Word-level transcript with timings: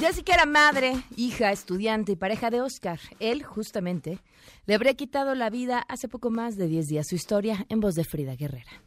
Jessica 0.00 0.32
era 0.32 0.46
madre, 0.46 0.94
hija, 1.14 1.52
estudiante 1.52 2.12
y 2.12 2.16
pareja 2.16 2.48
de 2.48 2.62
Oscar. 2.62 2.98
Él, 3.18 3.42
justamente, 3.42 4.18
le 4.64 4.74
habría 4.74 4.94
quitado 4.94 5.34
la 5.34 5.50
vida 5.50 5.84
hace 5.88 6.08
poco 6.08 6.30
más 6.30 6.56
de 6.56 6.68
10 6.68 6.86
días. 6.86 7.06
Su 7.06 7.16
historia 7.16 7.66
en 7.68 7.80
voz 7.80 7.96
de 7.96 8.04
Frida 8.04 8.34
Guerrera. 8.34 8.82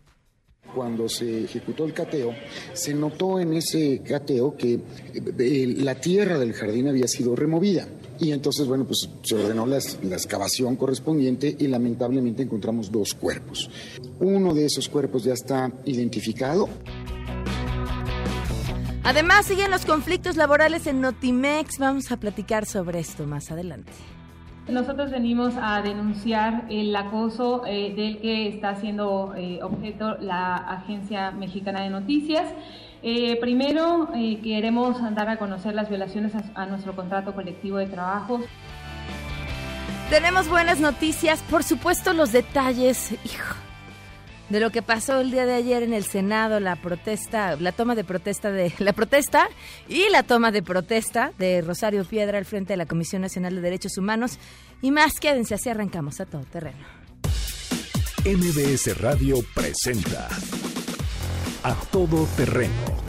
Cuando 0.73 1.08
se 1.08 1.44
ejecutó 1.44 1.86
el 1.86 1.94
cateo, 1.94 2.34
se 2.73 2.96
notó 2.96 3.40
en 3.40 3.54
ese 3.54 4.02
cateo 4.02 4.58
que 4.58 4.80
eh, 5.14 5.76
la 5.78 5.94
tierra 6.02 6.40
del 6.40 6.54
jardín 6.54 6.88
había 6.88 7.08
sido 7.08 7.36
removida. 7.36 7.88
Y 8.20 8.32
entonces, 8.32 8.66
bueno, 8.66 8.86
pues 8.86 9.08
se 9.22 9.36
ordenó 9.36 9.68
la, 9.68 9.78
la, 10.02 10.16
excavación 10.16 10.76
correspondiente 10.78 11.56
y 11.59 11.68
lamentablemente 11.68 12.42
encontramos 12.42 12.92
dos 12.92 13.14
cuerpos. 13.14 13.70
Uno 14.20 14.56
de 14.56 14.66
esos 14.66 14.90
cuerpos 14.90 15.26
ya 15.26 15.34
está 15.34 15.72
identificado. 15.86 16.68
Además, 19.04 19.46
siguen 19.46 19.70
los 19.70 19.86
conflictos 19.86 20.38
laborales 20.38 20.88
en 20.88 21.02
Notimex. 21.02 21.78
Vamos 21.78 22.12
a 22.12 22.18
platicar 22.18 22.66
sobre 22.66 23.00
esto 23.00 23.26
más 23.28 23.52
adelante. 23.52 23.92
Nosotros 24.70 25.12
venimos 25.12 25.56
a 25.62 25.82
denunciar 25.82 26.66
el 26.70 26.96
acoso 26.96 27.64
eh, 27.68 27.94
del 27.98 28.20
que 28.20 28.48
está 28.48 28.76
siendo 28.76 29.34
eh, 29.36 29.60
objeto 29.62 30.16
la 30.22 30.56
Agencia 30.56 31.32
Mexicana 31.32 31.82
de 31.82 31.90
Noticias. 31.90 32.48
Eh, 33.02 33.38
primero, 33.42 34.10
queremos 34.42 35.02
dar 35.14 35.28
a 35.28 35.38
conocer 35.38 35.76
las 35.76 35.90
violaciones 35.90 36.34
a, 36.36 36.44
a 36.56 36.66
nuestro 36.66 36.95
contrato 36.95 37.36
colectivo 37.36 37.78
de 37.78 37.88
trabajo. 37.88 38.40
Tenemos 40.10 40.48
buenas 40.48 40.80
noticias, 40.80 41.42
por 41.50 41.66
supuesto 41.66 42.14
los 42.14 42.32
detalles. 42.32 43.12
Hijo, 43.26 43.56
de 44.54 44.59
lo 44.59 44.70
que 44.70 44.84
pasó 44.84 45.20
el 45.20 45.32
día 45.32 45.48
de 45.48 45.56
ayer 45.56 45.82
en 45.82 45.94
el 45.94 46.06
Senado, 46.06 46.59
la 46.59 46.76
protesta, 46.76 47.56
la 47.56 47.72
toma 47.72 47.96
de 47.96 48.04
protesta 48.04 48.52
de 48.52 48.72
la 48.80 48.94
protesta 48.94 49.50
y 49.90 50.08
la 50.12 50.22
toma 50.22 50.52
de 50.52 50.62
protesta 50.62 51.34
de 51.40 51.64
Rosario 51.64 52.06
Piedra 52.06 52.38
al 52.38 52.45
frente 52.45 52.73
de 52.73 52.78
la 52.78 52.86
Comisión 52.86 53.23
Nacional 53.23 53.56
de 53.56 53.62
Derechos 53.62 53.98
Humanos 53.98 54.38
y 54.84 54.92
más 54.92 55.20
quédense 55.20 55.56
así 55.56 55.70
arrancamos 55.70 56.20
a 56.20 56.28
todo 56.28 56.44
terreno. 56.44 56.78
MBS 58.26 58.95
Radio 59.02 59.38
presenta 59.56 60.30
A 61.64 61.73
Todo 61.92 62.28
Terreno 62.38 63.02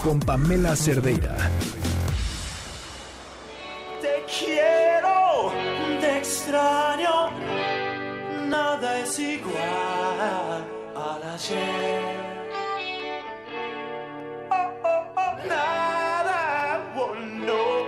con 0.00 0.20
Pamela 0.20 0.76
Cerdeira. 0.76 1.36
Te 4.00 4.24
quiero, 4.38 5.52
te 6.00 6.18
extraño, 6.18 7.30
nada 8.48 9.00
es 9.00 9.18
igual 9.18 10.73
Oh, 11.06 11.10
oh, 11.10 11.36
oh, 15.16 15.36
oh. 17.46 17.86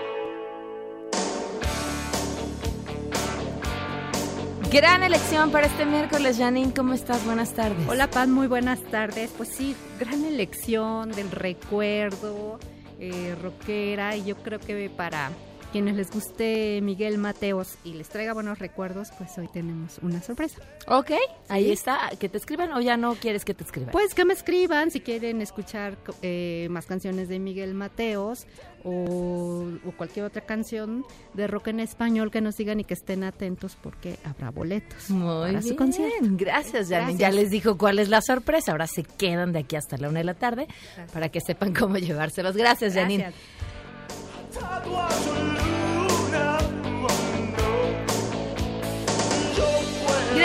Gran 4.70 5.02
elección 5.02 5.50
para 5.50 5.66
este 5.66 5.86
miércoles, 5.86 6.36
Janine. 6.36 6.74
¿Cómo 6.74 6.92
estás? 6.92 7.24
Buenas 7.24 7.54
tardes. 7.54 7.88
Hola, 7.88 8.10
Paz. 8.10 8.28
Muy 8.28 8.48
buenas 8.48 8.82
tardes. 8.82 9.30
Pues 9.34 9.48
sí, 9.48 9.74
gran 9.98 10.22
elección 10.26 11.10
del 11.10 11.30
recuerdo, 11.30 12.58
eh, 13.00 13.34
rockera. 13.40 14.14
Y 14.16 14.24
yo 14.24 14.36
creo 14.36 14.60
que 14.60 14.90
para 14.90 15.30
quienes 15.72 15.96
les 15.96 16.10
guste 16.10 16.80
Miguel 16.82 17.18
Mateos 17.18 17.76
y 17.84 17.94
les 17.94 18.08
traiga 18.08 18.32
buenos 18.32 18.58
recuerdos, 18.58 19.10
pues 19.18 19.36
hoy 19.38 19.48
tenemos 19.48 19.98
una 20.02 20.22
sorpresa. 20.22 20.60
Ok, 20.86 21.12
ahí 21.48 21.70
está. 21.70 22.10
¿Que 22.18 22.28
te 22.28 22.38
escriban 22.38 22.72
o 22.72 22.80
ya 22.80 22.96
no 22.96 23.14
quieres 23.14 23.44
que 23.44 23.54
te 23.54 23.64
escriban? 23.64 23.90
Pues 23.90 24.14
que 24.14 24.24
me 24.24 24.32
escriban 24.32 24.90
si 24.90 25.00
quieren 25.00 25.42
escuchar 25.42 25.96
eh, 26.22 26.68
más 26.70 26.86
canciones 26.86 27.28
de 27.28 27.38
Miguel 27.38 27.74
Mateos 27.74 28.46
o, 28.84 29.66
o, 29.84 29.92
cualquier 29.96 30.26
otra 30.26 30.42
canción 30.42 31.04
de 31.34 31.46
rock 31.46 31.68
en 31.68 31.80
español 31.80 32.30
que 32.30 32.40
nos 32.40 32.56
digan 32.56 32.78
y 32.78 32.84
que 32.84 32.94
estén 32.94 33.24
atentos 33.24 33.76
porque 33.82 34.16
habrá 34.24 34.50
boletos 34.50 35.10
Muy 35.10 35.26
para 35.26 35.60
bien. 35.60 35.62
su 35.62 35.76
concierto. 35.76 36.16
Gracias, 36.32 36.88
Janine. 36.88 37.18
Ya 37.18 37.30
les 37.30 37.50
dijo 37.50 37.76
cuál 37.76 37.98
es 37.98 38.08
la 38.08 38.22
sorpresa. 38.22 38.72
Ahora 38.72 38.86
se 38.86 39.02
quedan 39.02 39.52
de 39.52 39.60
aquí 39.60 39.76
hasta 39.76 39.96
la 39.96 40.08
una 40.08 40.20
de 40.20 40.24
la 40.24 40.34
tarde 40.34 40.68
para 41.12 41.28
que 41.28 41.40
sepan 41.40 41.74
cómo 41.74 41.96
llevárselos. 41.98 42.56
Gracias, 42.56 42.94
Janine. 42.94 43.24
Gracias. 43.24 45.35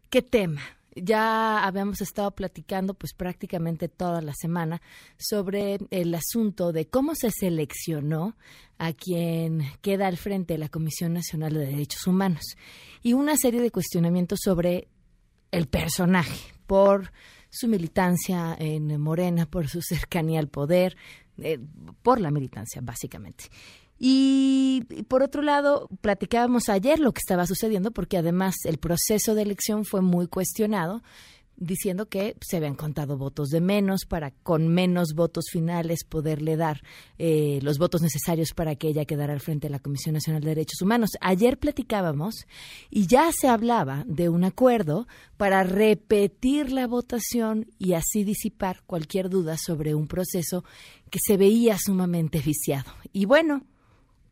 ¿Qué 0.10 0.24
tema? 0.24 0.62
Ya 0.96 1.64
habíamos 1.64 2.02
estado 2.02 2.32
platicando 2.32 2.96
pues 2.96 3.14
prácticamente 3.14 3.88
toda 3.90 4.22
la 4.22 4.34
semana 4.34 4.82
sobre 5.18 5.78
el 5.92 6.16
asunto 6.16 6.74
de 6.74 6.88
cómo 6.88 7.14
se 7.14 7.30
seleccionó 7.30 8.36
a 8.80 8.94
quien 8.94 9.62
queda 9.82 10.08
al 10.08 10.18
frente 10.18 10.56
de 10.56 10.58
la 10.58 10.70
Comisión 10.70 11.14
Nacional 11.14 11.54
de 11.54 11.68
Derechos 11.68 12.08
Humanos 12.08 12.58
y 13.04 13.14
una 13.14 13.38
serie 13.38 13.62
de 13.62 13.70
cuestionamientos 13.70 14.40
sobre 14.44 14.88
el 15.52 15.68
personaje 15.68 16.54
por 16.66 17.12
su 17.52 17.68
militancia 17.68 18.56
en 18.60 19.00
Morena, 19.00 19.46
por 19.46 19.68
su 19.68 19.84
cercanía 19.84 20.40
al 20.40 20.48
poder, 20.48 20.98
eh, 21.38 21.60
por 22.02 22.20
la 22.20 22.32
militancia 22.32 22.82
básicamente. 22.84 23.46
Y, 24.00 24.86
por 25.10 25.22
otro 25.22 25.42
lado, 25.42 25.90
platicábamos 26.00 26.70
ayer 26.70 27.00
lo 27.00 27.12
que 27.12 27.20
estaba 27.20 27.46
sucediendo, 27.46 27.92
porque 27.92 28.18
además 28.18 28.56
el 28.64 28.78
proceso 28.78 29.36
de 29.36 29.42
elección 29.42 29.84
fue 29.84 30.02
muy 30.02 30.28
cuestionado, 30.28 31.04
diciendo 31.58 32.08
que 32.08 32.38
se 32.40 32.56
habían 32.56 32.76
contado 32.76 33.18
votos 33.18 33.50
de 33.50 33.60
menos 33.60 34.06
para 34.08 34.32
con 34.32 34.70
menos 34.70 35.14
votos 35.14 35.46
finales 35.52 36.06
poderle 36.06 36.56
dar 36.56 36.82
eh, 37.18 37.60
los 37.62 37.78
votos 37.78 38.02
necesarios 38.02 38.54
para 38.54 38.76
que 38.78 38.88
ella 38.88 39.04
quedara 39.04 39.34
al 39.34 39.42
frente 39.42 39.68
de 39.68 39.72
la 39.72 39.80
Comisión 39.80 40.14
Nacional 40.14 40.42
de 40.42 40.52
Derechos 40.52 40.82
Humanos. 40.82 41.10
Ayer 41.20 41.58
platicábamos 41.60 42.48
y 42.90 43.08
ya 43.08 43.30
se 43.38 43.50
hablaba 43.50 44.06
de 44.08 44.30
un 44.30 44.46
acuerdo 44.46 45.06
para 45.36 45.64
repetir 45.64 46.72
la 46.72 46.88
votación 46.88 47.68
y 47.78 47.92
así 47.92 48.24
disipar 48.24 48.82
cualquier 48.86 49.30
duda 49.30 49.58
sobre 49.58 49.96
un 49.96 50.08
proceso 50.08 50.64
que 51.10 51.20
se 51.22 51.36
veía 51.36 51.78
sumamente 51.78 52.40
viciado. 52.40 52.94
Y 53.12 53.26
bueno, 53.26 53.66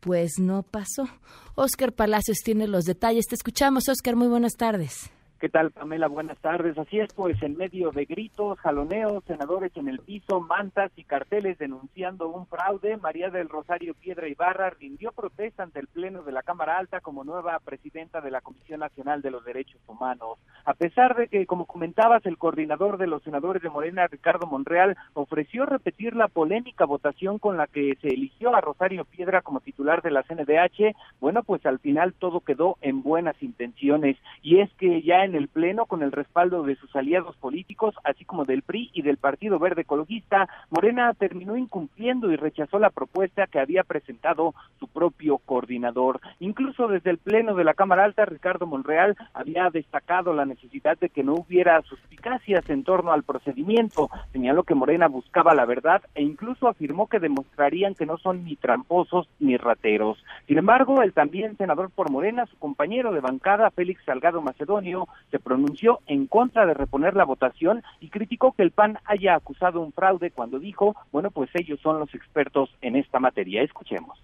pues 0.08 0.38
no 0.38 0.62
pasó. 0.62 1.06
Oscar 1.54 1.92
Palacios 1.92 2.38
tiene 2.42 2.66
los 2.66 2.86
detalles. 2.86 3.26
Te 3.26 3.34
escuchamos, 3.34 3.90
Oscar. 3.90 4.16
Muy 4.16 4.28
buenas 4.28 4.54
tardes. 4.54 5.10
¿Qué 5.40 5.48
tal, 5.48 5.70
Pamela? 5.70 6.08
Buenas 6.08 6.36
tardes. 6.38 6.76
Así 6.78 6.98
es, 6.98 7.14
pues 7.14 7.40
en 7.44 7.56
medio 7.56 7.92
de 7.92 8.06
gritos, 8.06 8.58
jaloneos, 8.58 9.22
senadores 9.22 9.70
en 9.76 9.86
el 9.86 10.00
piso, 10.00 10.40
mantas 10.40 10.90
y 10.96 11.04
carteles 11.04 11.58
denunciando 11.58 12.28
un 12.28 12.48
fraude, 12.48 12.96
María 12.96 13.30
del 13.30 13.48
Rosario 13.48 13.94
Piedra 13.94 14.26
Ibarra 14.26 14.70
rindió 14.70 15.12
protesta 15.12 15.62
ante 15.62 15.78
el 15.78 15.86
Pleno 15.86 16.24
de 16.24 16.32
la 16.32 16.42
Cámara 16.42 16.76
Alta 16.76 17.00
como 17.00 17.22
nueva 17.22 17.56
presidenta 17.60 18.20
de 18.20 18.32
la 18.32 18.40
Comisión 18.40 18.80
Nacional 18.80 19.22
de 19.22 19.30
los 19.30 19.44
Derechos 19.44 19.80
Humanos. 19.86 20.40
A 20.64 20.74
pesar 20.74 21.14
de 21.14 21.28
que, 21.28 21.46
como 21.46 21.66
comentabas, 21.66 22.26
el 22.26 22.36
coordinador 22.36 22.98
de 22.98 23.06
los 23.06 23.22
senadores 23.22 23.62
de 23.62 23.70
Morena, 23.70 24.08
Ricardo 24.08 24.48
Monreal, 24.48 24.96
ofreció 25.14 25.66
repetir 25.66 26.16
la 26.16 26.26
polémica 26.26 26.84
votación 26.84 27.38
con 27.38 27.56
la 27.56 27.68
que 27.68 27.96
se 28.02 28.08
eligió 28.08 28.56
a 28.56 28.60
Rosario 28.60 29.04
Piedra 29.04 29.42
como 29.42 29.60
titular 29.60 30.02
de 30.02 30.10
la 30.10 30.24
CNDH, 30.24 30.96
bueno, 31.20 31.44
pues 31.44 31.64
al 31.64 31.78
final 31.78 32.12
todo 32.14 32.40
quedó 32.40 32.76
en 32.80 33.04
buenas 33.04 33.40
intenciones. 33.40 34.16
Y 34.42 34.58
es 34.58 34.70
que 34.74 35.00
ya 35.02 35.27
en 35.27 35.27
el 35.34 35.48
Pleno, 35.48 35.86
con 35.86 36.02
el 36.02 36.12
respaldo 36.12 36.62
de 36.62 36.76
sus 36.76 36.94
aliados 36.96 37.36
políticos, 37.36 37.94
así 38.04 38.24
como 38.24 38.44
del 38.44 38.62
PRI 38.62 38.90
y 38.92 39.02
del 39.02 39.16
Partido 39.16 39.58
Verde 39.58 39.82
Ecologista, 39.82 40.48
Morena 40.70 41.12
terminó 41.14 41.56
incumpliendo 41.56 42.30
y 42.30 42.36
rechazó 42.36 42.78
la 42.78 42.90
propuesta 42.90 43.46
que 43.46 43.58
había 43.58 43.84
presentado 43.84 44.54
su 44.78 44.88
propio 44.88 45.38
coordinador. 45.38 46.20
Incluso 46.40 46.88
desde 46.88 47.10
el 47.10 47.18
Pleno 47.18 47.54
de 47.54 47.64
la 47.64 47.74
Cámara 47.74 48.04
Alta, 48.04 48.24
Ricardo 48.24 48.66
Monreal 48.66 49.16
había 49.34 49.70
destacado 49.70 50.32
la 50.32 50.44
necesidad 50.44 50.98
de 50.98 51.08
que 51.08 51.22
no 51.22 51.34
hubiera 51.34 51.82
suspicacias 51.82 52.68
en 52.70 52.84
torno 52.84 53.12
al 53.12 53.22
procedimiento. 53.22 54.08
Señaló 54.32 54.62
que 54.62 54.74
Morena 54.74 55.08
buscaba 55.08 55.54
la 55.54 55.64
verdad 55.64 56.02
e 56.14 56.22
incluso 56.22 56.68
afirmó 56.68 57.06
que 57.08 57.18
demostrarían 57.18 57.94
que 57.94 58.06
no 58.06 58.18
son 58.18 58.44
ni 58.44 58.56
tramposos 58.56 59.28
ni 59.38 59.56
rateros. 59.56 60.22
Sin 60.46 60.58
embargo, 60.58 61.02
el 61.02 61.12
también 61.12 61.56
senador 61.56 61.90
por 61.90 62.10
Morena, 62.10 62.46
su 62.46 62.58
compañero 62.58 63.12
de 63.12 63.20
bancada, 63.20 63.70
Félix 63.70 64.04
Salgado 64.04 64.42
Macedonio, 64.42 65.08
se 65.30 65.38
pronunció 65.38 66.00
en 66.06 66.26
contra 66.26 66.66
de 66.66 66.74
reponer 66.74 67.14
la 67.14 67.24
votación 67.24 67.82
y 68.00 68.08
criticó 68.08 68.52
que 68.52 68.62
el 68.62 68.70
PAN 68.70 68.98
haya 69.04 69.34
acusado 69.34 69.80
un 69.80 69.92
fraude 69.92 70.30
cuando 70.30 70.58
dijo, 70.58 70.96
bueno, 71.12 71.30
pues 71.30 71.50
ellos 71.54 71.80
son 71.80 71.98
los 71.98 72.14
expertos 72.14 72.70
en 72.80 72.96
esta 72.96 73.20
materia. 73.20 73.62
Escuchemos. 73.62 74.18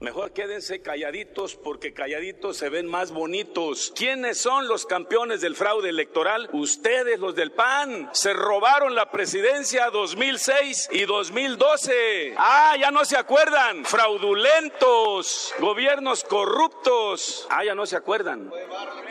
Mejor 0.00 0.32
quédense 0.32 0.80
calladitos 0.80 1.56
porque 1.56 1.92
calladitos 1.92 2.56
se 2.56 2.68
ven 2.68 2.86
más 2.86 3.10
bonitos. 3.10 3.92
¿Quiénes 3.96 4.38
son 4.38 4.68
los 4.68 4.86
campeones 4.86 5.40
del 5.40 5.56
fraude 5.56 5.88
electoral? 5.88 6.48
Ustedes, 6.52 7.18
los 7.18 7.34
del 7.34 7.50
PAN. 7.50 8.08
Se 8.12 8.32
robaron 8.32 8.94
la 8.94 9.10
presidencia 9.10 9.90
2006 9.90 10.90
y 10.92 11.04
2012. 11.04 12.34
Ah, 12.36 12.76
ya 12.78 12.92
no 12.92 13.04
se 13.04 13.16
acuerdan. 13.16 13.84
Fraudulentos. 13.84 15.52
Gobiernos 15.58 16.22
corruptos. 16.22 17.48
Ah, 17.50 17.64
ya 17.64 17.74
no 17.74 17.84
se 17.84 17.96
acuerdan. 17.96 18.52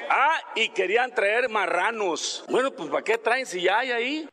Ah, 0.09 0.39
y 0.55 0.69
querían 0.69 1.13
traer 1.13 1.49
marranos. 1.49 2.45
Bueno, 2.47 2.71
pues 2.71 2.89
¿para 2.89 3.03
qué 3.03 3.17
traen 3.17 3.45
si 3.45 3.61
ya 3.61 3.79
hay 3.79 3.91
ahí? 3.91 4.29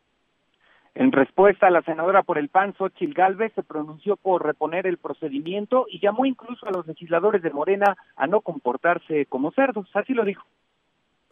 En 0.95 1.11
respuesta, 1.11 1.71
la 1.71 1.83
senadora 1.83 2.23
por 2.23 2.39
el 2.39 2.49
PAN, 2.49 2.75
Xochil 2.79 3.15
Gálvez, 3.15 3.53
se 3.55 3.65
pronunció 3.65 4.17
por 4.17 4.45
reponer 4.45 4.87
el 4.87 4.99
procedimiento 4.99 5.87
y 5.89 6.01
llamó 6.01 6.25
incluso 6.25 6.67
a 6.67 6.71
los 6.71 6.87
legisladores 6.87 7.43
de 7.43 7.51
Morena 7.51 7.97
a 8.15 8.29
no 8.29 8.43
comportarse 8.43 9.27
como 9.27 9.51
cerdos. 9.51 9.89
Así 9.93 10.15
lo 10.15 10.25
dijo. 10.25 10.45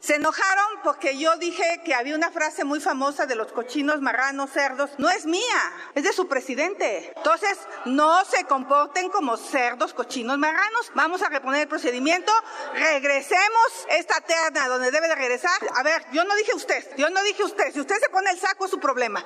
Se 0.01 0.17
enojaron 0.17 0.81
porque 0.83 1.17
yo 1.17 1.37
dije 1.37 1.63
que 1.85 1.95
había 1.95 2.17
una 2.17 2.33
frase 2.33 2.65
muy 2.65 2.81
famosa 2.81 3.27
de 3.27 3.37
los 3.37 3.53
cochinos, 3.53 4.01
marranos, 4.01 4.51
cerdos. 4.51 4.91
No 4.99 5.09
es 5.09 5.27
mía, 5.27 5.61
es 5.95 6.03
de 6.03 6.13
su 6.13 6.27
presidente. 6.27 7.13
Entonces, 7.17 7.69
no 7.85 8.25
se 8.25 8.45
comporten 8.47 9.11
como 9.11 9.37
cerdos, 9.37 9.95
cochinos, 9.95 10.39
marranos. 10.39 10.91
Vamos 10.97 11.23
a 11.23 11.29
reponer 11.29 11.63
el 11.63 11.69
procedimiento. 11.69 12.33
Regresemos 12.75 13.87
esta 13.91 14.21
terna 14.23 14.67
donde 14.67 14.91
debe 14.91 15.07
de 15.07 15.15
regresar. 15.15 15.61
A 15.77 15.85
ver, 15.85 16.03
yo 16.13 16.25
no 16.25 16.35
dije 16.35 16.53
usted, 16.57 16.85
yo 16.97 17.09
no 17.11 17.23
dije 17.23 17.45
usted. 17.45 17.71
Si 17.73 17.79
usted 17.79 17.95
se 18.01 18.11
pone 18.11 18.29
el 18.31 18.39
saco 18.39 18.65
es 18.65 18.73
su 18.73 18.81
problema. 18.81 19.23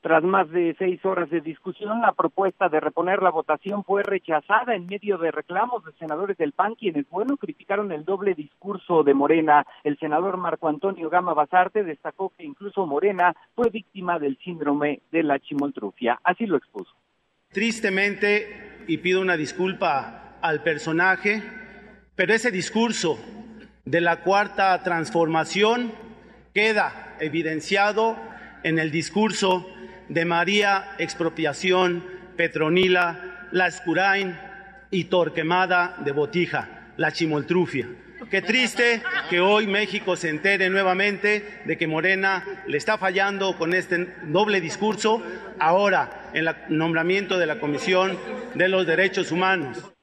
Tras 0.00 0.22
más 0.22 0.48
de 0.50 0.76
seis 0.78 1.04
horas 1.04 1.30
de 1.30 1.40
discusión, 1.40 2.00
la 2.00 2.12
propuesta 2.12 2.68
de 2.68 2.78
reponer 2.78 3.22
la 3.22 3.30
votación 3.30 3.82
fue 3.82 4.02
rechazada 4.02 4.74
en 4.74 4.86
medio 4.86 5.18
de 5.18 5.32
reclamos 5.32 5.84
de 5.84 5.92
senadores 5.98 6.36
del 6.36 6.52
PAN, 6.52 6.74
quienes, 6.74 7.08
bueno, 7.10 7.36
criticaron 7.36 7.90
el 7.90 8.04
doble 8.04 8.34
discurso 8.34 9.02
de 9.02 9.14
Morena. 9.14 9.66
El 9.82 9.98
senador 9.98 10.36
Marco 10.36 10.68
Antonio 10.68 11.10
Gama 11.10 11.34
Basarte 11.34 11.82
destacó 11.82 12.32
que 12.36 12.44
incluso 12.44 12.86
Morena 12.86 13.34
fue 13.54 13.70
víctima 13.70 14.18
del 14.18 14.38
síndrome 14.38 15.00
de 15.10 15.22
la 15.22 15.40
chimoltrufia. 15.40 16.20
Así 16.22 16.46
lo 16.46 16.56
expuso. 16.56 16.92
Tristemente, 17.50 18.84
y 18.86 18.98
pido 18.98 19.20
una 19.20 19.36
disculpa 19.36 20.38
al 20.40 20.62
personaje, 20.62 21.42
pero 22.14 22.34
ese 22.34 22.50
discurso 22.50 23.18
de 23.84 24.00
la 24.00 24.22
cuarta 24.22 24.82
transformación 24.82 25.92
queda 26.54 27.16
evidenciado 27.20 28.16
en 28.62 28.78
el 28.78 28.90
discurso 28.90 29.66
de 30.08 30.24
María 30.24 30.94
Expropiación, 30.98 32.04
Petronila, 32.36 33.48
La 33.52 33.66
Escurain 33.66 34.38
y 34.90 35.04
Torquemada 35.04 35.96
de 36.04 36.12
Botija, 36.12 36.92
la 36.96 37.12
Chimoltrufia. 37.12 37.88
Qué 38.30 38.42
triste 38.42 39.02
que 39.30 39.40
hoy 39.40 39.66
México 39.66 40.16
se 40.16 40.30
entere 40.30 40.68
nuevamente 40.70 41.62
de 41.64 41.76
que 41.76 41.86
Morena 41.86 42.44
le 42.66 42.76
está 42.76 42.98
fallando 42.98 43.56
con 43.56 43.74
este 43.74 44.08
doble 44.24 44.60
discurso 44.60 45.22
ahora 45.58 46.30
en 46.32 46.48
el 46.48 46.56
nombramiento 46.68 47.38
de 47.38 47.46
la 47.46 47.60
Comisión 47.60 48.18
de 48.54 48.68
los 48.68 48.86
Derechos 48.86 49.30
Humanos. 49.30 49.95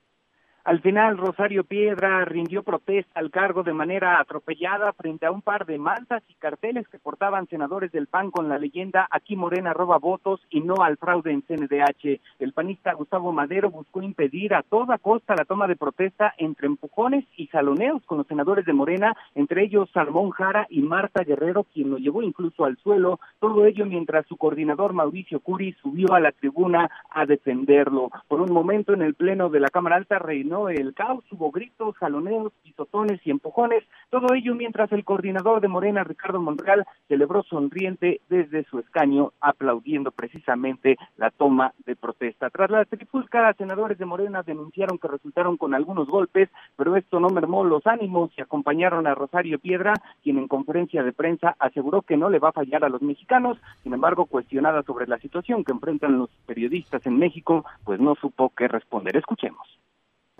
Al 0.65 0.79
final, 0.79 1.17
Rosario 1.17 1.65
Piedra 1.65 2.23
rindió 2.23 2.63
protesta 2.63 3.19
al 3.19 3.31
cargo 3.31 3.63
de 3.63 3.73
manera 3.73 4.21
atropellada 4.21 4.93
frente 4.93 5.25
a 5.25 5.31
un 5.31 5.41
par 5.41 5.65
de 5.65 5.77
mantas 5.77 6.23
y 6.29 6.35
carteles 6.35 6.87
que 6.87 6.99
portaban 6.99 7.47
senadores 7.47 7.91
del 7.91 8.07
PAN 8.07 8.31
con 8.31 8.47
la 8.47 8.57
leyenda 8.57 9.05
Aquí 9.11 9.35
Morena 9.35 9.73
roba 9.73 9.97
votos 9.97 10.39
y 10.49 10.61
no 10.61 10.75
al 10.81 10.95
fraude 10.95 11.33
en 11.33 11.41
CNDH. 11.41 12.21
El 12.39 12.53
panista 12.53 12.93
Gustavo 12.93 13.33
Madero 13.33 13.71
buscó 13.71 14.01
impedir 14.01 14.53
a 14.53 14.63
toda 14.63 14.99
costa 14.99 15.35
la 15.35 15.43
toma 15.43 15.67
de 15.67 15.75
protesta 15.75 16.33
entre 16.37 16.67
empujones 16.67 17.25
y 17.35 17.47
jaloneos 17.47 18.01
con 18.05 18.19
los 18.19 18.27
senadores 18.27 18.65
de 18.65 18.71
Morena, 18.71 19.17
entre 19.35 19.65
ellos 19.65 19.89
Salmón 19.93 20.29
Jara 20.29 20.65
y 20.69 20.81
Marta 20.81 21.25
Guerrero, 21.25 21.65
quien 21.73 21.89
lo 21.89 21.97
llevó 21.97 22.21
incluso 22.21 22.63
al 22.63 22.77
suelo. 22.77 23.19
Todo 23.41 23.65
ello 23.65 23.85
mientras 23.85 24.25
su 24.27 24.37
coordinador 24.37 24.93
Mauricio 24.93 25.41
Curi 25.41 25.73
subió 25.81 26.13
a 26.13 26.21
la 26.21 26.31
tribuna 26.31 26.89
a 27.09 27.25
defenderlo. 27.25 28.11
Por 28.29 28.39
un 28.39 28.53
momento 28.53 28.93
en 28.93 29.01
el 29.01 29.15
pleno 29.15 29.49
de 29.49 29.59
la 29.59 29.67
Cámara 29.67 29.97
Alta 29.97 30.19
reinó 30.19 30.52
el 30.69 30.93
caos, 30.93 31.23
hubo 31.31 31.51
gritos, 31.51 31.95
jaloneos, 31.97 32.53
pisotones 32.61 33.19
y 33.25 33.31
empujones, 33.31 33.83
todo 34.09 34.33
ello 34.35 34.53
mientras 34.53 34.91
el 34.91 35.03
coordinador 35.03 35.61
de 35.61 35.67
Morena, 35.67 36.03
Ricardo 36.03 36.39
Monreal, 36.39 36.85
celebró 37.07 37.41
sonriente 37.43 38.21
desde 38.29 38.63
su 38.65 38.79
escaño, 38.79 39.33
aplaudiendo 39.41 40.11
precisamente 40.11 40.97
la 41.17 41.31
toma 41.31 41.73
de 41.85 41.95
protesta. 41.95 42.51
Tras 42.51 42.69
la 42.69 42.85
trifulca, 42.85 43.53
senadores 43.53 43.97
de 43.97 44.05
Morena 44.05 44.43
denunciaron 44.43 44.99
que 44.99 45.07
resultaron 45.07 45.57
con 45.57 45.73
algunos 45.73 46.07
golpes, 46.07 46.49
pero 46.75 46.95
esto 46.95 47.19
no 47.19 47.29
mermó 47.29 47.63
los 47.63 47.85
ánimos 47.87 48.31
y 48.37 48.41
acompañaron 48.41 49.07
a 49.07 49.15
Rosario 49.15 49.57
Piedra, 49.59 49.93
quien 50.21 50.37
en 50.37 50.47
conferencia 50.47 51.03
de 51.03 51.13
prensa 51.13 51.55
aseguró 51.57 52.03
que 52.03 52.17
no 52.17 52.29
le 52.29 52.39
va 52.39 52.49
a 52.49 52.53
fallar 52.53 52.85
a 52.85 52.89
los 52.89 53.01
mexicanos, 53.01 53.57
sin 53.81 53.93
embargo, 53.93 54.27
cuestionada 54.27 54.83
sobre 54.83 55.07
la 55.07 55.17
situación 55.17 55.63
que 55.63 55.71
enfrentan 55.71 56.19
los 56.19 56.29
periodistas 56.45 57.05
en 57.07 57.17
México, 57.17 57.65
pues 57.83 57.99
no 57.99 58.15
supo 58.15 58.51
qué 58.55 58.67
responder. 58.67 59.17
Escuchemos. 59.17 59.67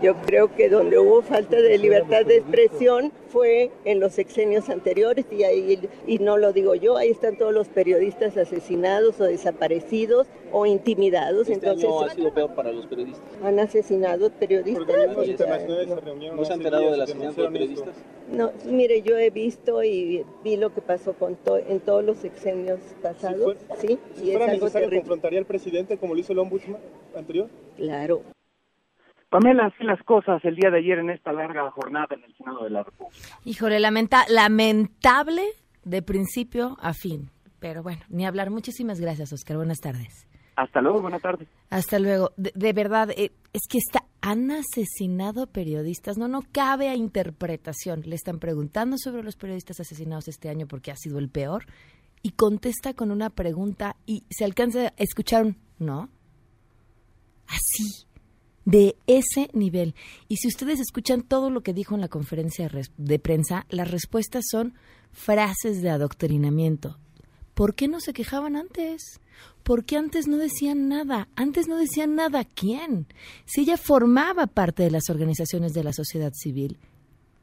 Yo 0.03 0.15
creo 0.15 0.53
que 0.53 0.67
donde 0.67 0.99
hubo 0.99 1.21
falta 1.21 1.55
de 1.61 1.77
libertad 1.77 2.25
de 2.25 2.35
expresión 2.35 3.13
fue 3.29 3.71
en 3.85 4.01
los 4.01 4.11
sexenios 4.11 4.69
anteriores 4.69 5.25
y 5.31 5.43
ahí 5.43 5.79
y 6.05 6.19
no 6.19 6.37
lo 6.37 6.51
digo 6.51 6.75
yo, 6.75 6.97
ahí 6.97 7.09
están 7.09 7.37
todos 7.37 7.53
los 7.53 7.69
periodistas 7.69 8.35
asesinados 8.35 9.21
o 9.21 9.23
desaparecidos 9.23 10.27
o 10.51 10.65
intimidados. 10.65 11.47
Este 11.47 11.53
Entonces 11.53 11.85
año 11.85 12.01
ha 12.01 12.09
sido 12.09 12.33
peor 12.33 12.53
para 12.53 12.73
los 12.73 12.85
periodistas. 12.85 13.23
han 13.41 13.59
asesinado 13.59 14.29
periodistas. 14.29 14.89
Organismos 14.89 15.27
internacionales 15.29 15.87
se 15.87 15.95
reunieron 15.95 16.37
¿No 16.37 16.43
se 16.43 16.51
ha 16.51 16.55
enterado 16.55 16.91
del 16.91 17.01
asesinato 17.01 17.41
de 17.41 17.49
periodistas? 17.49 17.95
No, 18.29 18.51
mire, 18.65 19.01
yo 19.03 19.17
he 19.17 19.29
visto 19.29 19.85
y 19.85 20.25
vi 20.43 20.57
lo 20.57 20.73
que 20.73 20.81
pasó 20.81 21.13
con 21.13 21.37
to 21.37 21.57
en 21.57 21.79
todos 21.79 22.03
los 22.03 22.17
sexenios 22.17 22.79
pasados, 23.01 23.55
sí, 23.77 23.97
Si 24.15 24.31
fuera 24.31 24.47
necesario, 24.47 24.89
¿confrontaría 24.99 25.39
al 25.39 25.45
presidente 25.45 25.97
como 25.97 26.13
lo 26.13 26.19
hizo 26.19 26.33
el 26.33 26.39
ombudsman 26.39 26.81
anterior? 27.15 27.47
Claro. 27.77 28.21
Pamela, 29.33 29.65
así 29.65 29.83
las 29.83 29.99
cosas 30.03 30.45
el 30.45 30.55
día 30.55 30.69
de 30.69 30.77
ayer 30.77 30.99
en 30.99 31.09
esta 31.09 31.33
larga 31.33 31.71
jornada 31.71 32.05
en 32.11 32.23
el 32.23 32.37
Senado 32.37 32.65
de 32.65 32.69
la 32.69 32.83
República. 32.83 33.17
Híjole, 33.43 33.79
lamenta 33.79 34.25
lamentable 34.29 35.41
de 35.83 36.03
principio 36.03 36.77
a 36.79 36.93
fin. 36.93 37.31
Pero 37.59 37.81
bueno, 37.81 38.01
ni 38.09 38.27
hablar. 38.27 38.51
Muchísimas 38.51 38.99
gracias, 38.99 39.33
Oscar. 39.33 39.57
Buenas 39.57 39.79
tardes. 39.79 40.27
Hasta 40.55 40.81
luego, 40.81 41.01
buenas 41.01 41.23
tardes. 41.23 41.47
Hasta 41.71 41.97
luego. 41.97 42.29
De, 42.37 42.51
de 42.53 42.73
verdad, 42.73 43.09
eh, 43.09 43.31
es 43.53 43.61
que 43.67 43.79
está, 43.79 44.03
han 44.21 44.51
asesinado 44.51 45.47
periodistas. 45.47 46.15
No, 46.19 46.27
no 46.27 46.41
cabe 46.51 46.89
a 46.89 46.95
interpretación. 46.95 48.03
Le 48.05 48.13
están 48.13 48.37
preguntando 48.37 48.97
sobre 48.99 49.23
los 49.23 49.35
periodistas 49.35 49.79
asesinados 49.79 50.27
este 50.27 50.49
año 50.49 50.67
porque 50.67 50.91
ha 50.91 50.95
sido 50.95 51.17
el 51.17 51.29
peor. 51.29 51.65
Y 52.21 52.33
contesta 52.33 52.93
con 52.93 53.09
una 53.09 53.31
pregunta 53.31 53.95
y 54.05 54.25
se 54.29 54.45
alcanza 54.45 54.89
a 54.89 54.93
escuchar 54.97 55.43
un 55.43 55.57
no. 55.79 56.09
Así 57.47 58.12
de 58.65 58.95
ese 59.07 59.49
nivel. 59.53 59.95
Y 60.27 60.37
si 60.37 60.47
ustedes 60.47 60.79
escuchan 60.79 61.21
todo 61.21 61.49
lo 61.49 61.61
que 61.61 61.73
dijo 61.73 61.95
en 61.95 62.01
la 62.01 62.07
conferencia 62.07 62.69
de 62.97 63.19
prensa, 63.19 63.65
las 63.69 63.91
respuestas 63.91 64.45
son 64.49 64.73
frases 65.11 65.81
de 65.81 65.89
adoctrinamiento. 65.89 66.97
¿Por 67.53 67.75
qué 67.75 67.87
no 67.87 67.99
se 67.99 68.13
quejaban 68.13 68.55
antes? 68.55 69.19
¿Por 69.63 69.85
qué 69.85 69.97
antes 69.97 70.27
no 70.27 70.37
decían 70.37 70.89
nada? 70.89 71.27
Antes 71.35 71.67
no 71.67 71.77
decían 71.77 72.15
nada. 72.15 72.45
¿Quién? 72.45 73.07
Si 73.45 73.61
ella 73.61 73.77
formaba 73.77 74.47
parte 74.47 74.83
de 74.83 74.91
las 74.91 75.09
organizaciones 75.09 75.73
de 75.73 75.83
la 75.83 75.93
sociedad 75.93 76.33
civil, 76.33 76.77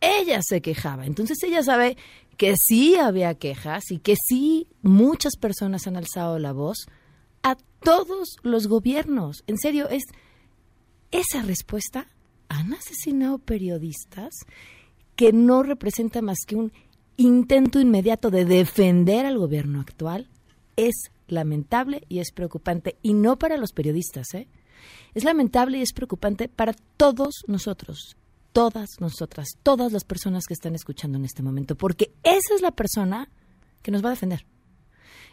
ella 0.00 0.40
se 0.42 0.60
quejaba. 0.60 1.06
Entonces 1.06 1.42
ella 1.42 1.62
sabe 1.62 1.96
que 2.36 2.56
sí 2.56 2.96
había 2.96 3.34
quejas 3.34 3.90
y 3.90 3.98
que 3.98 4.16
sí 4.16 4.66
muchas 4.82 5.36
personas 5.36 5.86
han 5.86 5.96
alzado 5.96 6.38
la 6.38 6.52
voz 6.52 6.86
a 7.42 7.56
todos 7.82 8.36
los 8.42 8.66
gobiernos. 8.66 9.44
En 9.46 9.58
serio, 9.58 9.88
es 9.88 10.02
esa 11.10 11.42
respuesta, 11.42 12.08
¿han 12.48 12.72
asesinado 12.72 13.38
periodistas? 13.38 14.34
Que 15.16 15.32
no 15.32 15.62
representa 15.62 16.22
más 16.22 16.38
que 16.46 16.56
un 16.56 16.72
intento 17.16 17.80
inmediato 17.80 18.30
de 18.30 18.44
defender 18.44 19.26
al 19.26 19.38
gobierno 19.38 19.80
actual, 19.80 20.28
es 20.76 21.10
lamentable 21.28 22.04
y 22.08 22.20
es 22.20 22.32
preocupante. 22.32 22.96
Y 23.02 23.14
no 23.14 23.38
para 23.38 23.56
los 23.56 23.72
periodistas, 23.72 24.32
¿eh? 24.34 24.48
Es 25.14 25.24
lamentable 25.24 25.78
y 25.78 25.82
es 25.82 25.92
preocupante 25.92 26.48
para 26.48 26.72
todos 26.96 27.44
nosotros, 27.46 28.16
todas 28.52 28.88
nosotras, 29.00 29.48
todas 29.62 29.92
las 29.92 30.04
personas 30.04 30.44
que 30.46 30.54
están 30.54 30.74
escuchando 30.74 31.18
en 31.18 31.24
este 31.24 31.42
momento, 31.42 31.76
porque 31.76 32.14
esa 32.22 32.54
es 32.54 32.62
la 32.62 32.70
persona 32.70 33.28
que 33.82 33.90
nos 33.90 34.02
va 34.02 34.08
a 34.08 34.12
defender. 34.12 34.46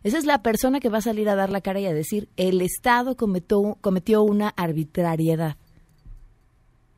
Esa 0.04 0.18
es 0.18 0.26
la 0.26 0.44
persona 0.44 0.80
que 0.80 0.90
va 0.90 1.00
a 1.00 1.02
salir 1.02 1.30
a 1.30 1.36
dar 1.36 1.50
la 1.50 1.62
cara 1.62 1.80
y 1.80 1.86
a 1.86 1.94
decir, 1.94 2.30
el 2.38 2.62
Estado 2.62 3.16
cometió, 3.16 3.78
cometió 3.82 4.24
una 4.24 4.50
arbitrariedad. 4.50 5.58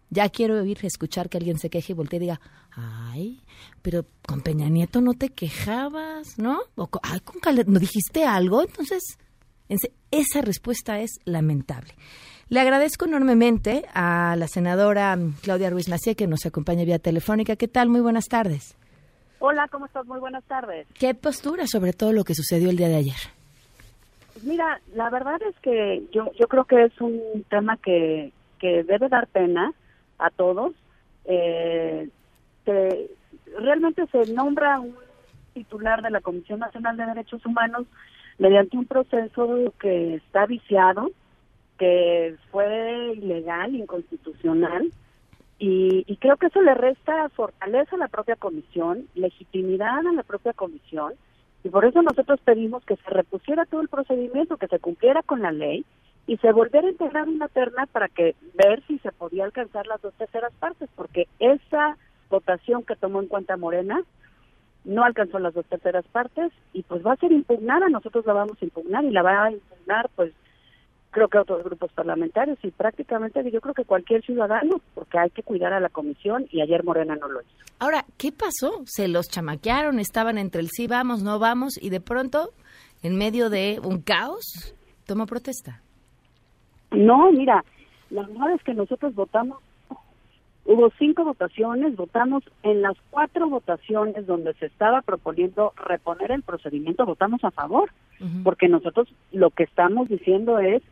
Ya 0.09 0.27
quiero 0.29 0.59
oír, 0.59 0.79
escuchar 0.83 1.29
que 1.29 1.37
alguien 1.37 1.59
se 1.59 1.69
queje 1.69 1.93
y 1.93 1.95
voltee 1.95 2.17
y 2.17 2.21
diga, 2.21 2.41
ay, 2.71 3.41
pero 3.81 4.05
con 4.25 4.41
Peña 4.41 4.67
Nieto 4.67 5.01
no 5.01 5.13
te 5.13 5.29
quejabas, 5.29 6.39
¿no? 6.39 6.61
O 6.75 6.89
ay, 7.03 7.19
con 7.19 7.37
¿no 7.67 7.79
dijiste 7.79 8.25
algo? 8.25 8.63
Entonces, 8.63 9.03
esa 10.11 10.41
respuesta 10.41 10.99
es 10.99 11.19
lamentable. 11.25 11.93
Le 12.49 12.59
agradezco 12.59 13.05
enormemente 13.05 13.85
a 13.93 14.35
la 14.35 14.47
senadora 14.47 15.15
Claudia 15.43 15.69
Ruiz 15.69 15.87
Macié 15.87 16.15
que 16.15 16.25
nos 16.25 16.47
acompaña 16.47 16.83
vía 16.83 16.97
telefónica. 16.97 17.55
¿Qué 17.55 17.67
tal? 17.67 17.89
Muy 17.89 18.01
buenas 18.01 18.25
tardes. 18.25 18.75
Hola, 19.37 19.67
¿cómo 19.67 19.85
estás? 19.85 20.07
Muy 20.07 20.19
buenas 20.19 20.43
tardes. 20.45 20.87
¿Qué 20.95 21.13
postura 21.13 21.67
sobre 21.67 21.93
todo 21.93 22.11
lo 22.11 22.23
que 22.23 22.33
sucedió 22.33 22.71
el 22.71 22.77
día 22.77 22.89
de 22.89 22.95
ayer? 22.95 23.15
Pues 24.33 24.43
mira, 24.43 24.81
la 24.95 25.11
verdad 25.11 25.39
es 25.47 25.55
que 25.61 26.03
yo, 26.11 26.31
yo 26.39 26.47
creo 26.47 26.65
que 26.65 26.85
es 26.85 26.99
un 26.99 27.45
tema 27.49 27.77
que, 27.77 28.33
que 28.57 28.83
debe 28.83 29.07
dar 29.07 29.27
pena 29.27 29.71
a 30.19 30.29
todos. 30.29 30.73
Eh, 31.25 32.09
realmente 33.57 34.05
se 34.07 34.31
nombra 34.33 34.79
un 34.79 34.95
titular 35.53 36.01
de 36.01 36.11
la 36.11 36.21
Comisión 36.21 36.59
Nacional 36.59 36.97
de 36.97 37.05
Derechos 37.05 37.45
Humanos 37.45 37.87
mediante 38.37 38.77
un 38.77 38.85
proceso 38.85 39.73
que 39.79 40.15
está 40.15 40.45
viciado, 40.45 41.11
que 41.77 42.35
fue 42.51 43.13
ilegal, 43.15 43.75
inconstitucional, 43.75 44.91
y, 45.61 46.15
creo 46.21 46.37
que 46.37 46.47
eso 46.47 46.61
le 46.61 46.73
resta 46.73 47.27
fortaleza 47.29 47.97
a 47.97 47.99
la 47.99 48.07
propia 48.07 48.37
comisión, 48.37 49.07
legitimidad 49.13 50.07
a 50.07 50.13
la 50.13 50.23
propia 50.23 50.53
comisión, 50.53 51.13
y 51.65 51.69
por 51.69 51.83
eso 51.83 52.01
nosotros 52.01 52.39
pedimos 52.45 52.85
que 52.85 52.95
se 52.95 53.09
repusiera 53.09 53.65
todo 53.65 53.81
el 53.81 53.89
procedimiento, 53.89 54.55
que 54.55 54.67
se 54.67 54.79
cumpliera 54.79 55.21
con 55.21 55.41
la 55.41 55.51
ley 55.51 55.85
y 56.27 56.37
se 56.37 56.51
volviera 56.51 56.87
a 56.87 56.91
integrar 56.91 57.27
una 57.27 57.47
terna 57.47 57.85
para 57.87 58.07
que 58.07 58.35
ver 58.53 58.83
si 58.87 58.99
se 58.99 59.11
podía 59.11 59.45
alcanzar 59.45 59.87
las 59.87 60.01
dos 60.01 60.13
terceras 60.13 60.53
partes, 60.59 60.89
porque 60.95 61.27
esa 61.39 61.97
votación 62.29 62.83
que 62.83 62.95
tomó 62.95 63.19
en 63.21 63.27
cuenta 63.27 63.57
Morena 63.57 64.03
no 64.85 65.03
alcanzó 65.03 65.39
las 65.39 65.53
dos 65.53 65.65
terceras 65.65 66.05
partes 66.07 66.51
y 66.73 66.83
pues 66.83 67.05
va 67.05 67.13
a 67.13 67.17
ser 67.17 67.31
impugnada, 67.31 67.89
nosotros 67.89 68.25
la 68.25 68.33
vamos 68.33 68.57
a 68.61 68.65
impugnar 68.65 69.03
y 69.03 69.11
la 69.11 69.23
va 69.23 69.45
a 69.45 69.51
impugnar 69.51 70.09
pues 70.15 70.33
creo 71.11 71.27
que 71.27 71.39
otros 71.39 71.63
grupos 71.63 71.91
parlamentarios 71.93 72.57
y 72.63 72.71
prácticamente 72.71 73.49
yo 73.51 73.61
creo 73.61 73.73
que 73.73 73.83
cualquier 73.83 74.23
ciudadano, 74.23 74.79
porque 74.93 75.17
hay 75.17 75.29
que 75.31 75.43
cuidar 75.43 75.73
a 75.73 75.79
la 75.79 75.89
comisión 75.89 76.47
y 76.51 76.61
ayer 76.61 76.83
Morena 76.83 77.15
no 77.15 77.27
lo 77.27 77.41
hizo. 77.41 77.51
Ahora, 77.79 78.05
¿qué 78.17 78.31
pasó? 78.31 78.83
Se 78.85 79.07
los 79.07 79.27
chamaquearon, 79.27 79.99
estaban 79.99 80.37
entre 80.37 80.61
el 80.61 80.69
sí 80.69 80.87
vamos, 80.87 81.23
no 81.23 81.39
vamos 81.39 81.81
y 81.81 81.89
de 81.89 82.01
pronto, 82.01 82.51
en 83.01 83.17
medio 83.17 83.49
de 83.49 83.79
un 83.83 84.01
caos, 84.01 84.75
toma 85.05 85.25
protesta. 85.25 85.81
No, 86.91 87.31
mira, 87.31 87.63
la 88.09 88.23
verdad 88.23 88.53
es 88.53 88.63
que 88.63 88.73
nosotros 88.73 89.13
votamos, 89.13 89.59
hubo 90.65 90.91
cinco 90.97 91.23
votaciones, 91.23 91.95
votamos 91.95 92.43
en 92.63 92.81
las 92.81 92.95
cuatro 93.11 93.49
votaciones 93.49 94.25
donde 94.25 94.53
se 94.55 94.65
estaba 94.65 95.01
proponiendo 95.01 95.73
reponer 95.75 96.31
el 96.31 96.43
procedimiento, 96.43 97.05
votamos 97.05 97.43
a 97.43 97.51
favor, 97.51 97.91
porque 98.43 98.67
nosotros 98.67 99.07
lo 99.31 99.49
que 99.51 99.63
estamos 99.63 100.09
diciendo 100.09 100.59
es 100.59 100.83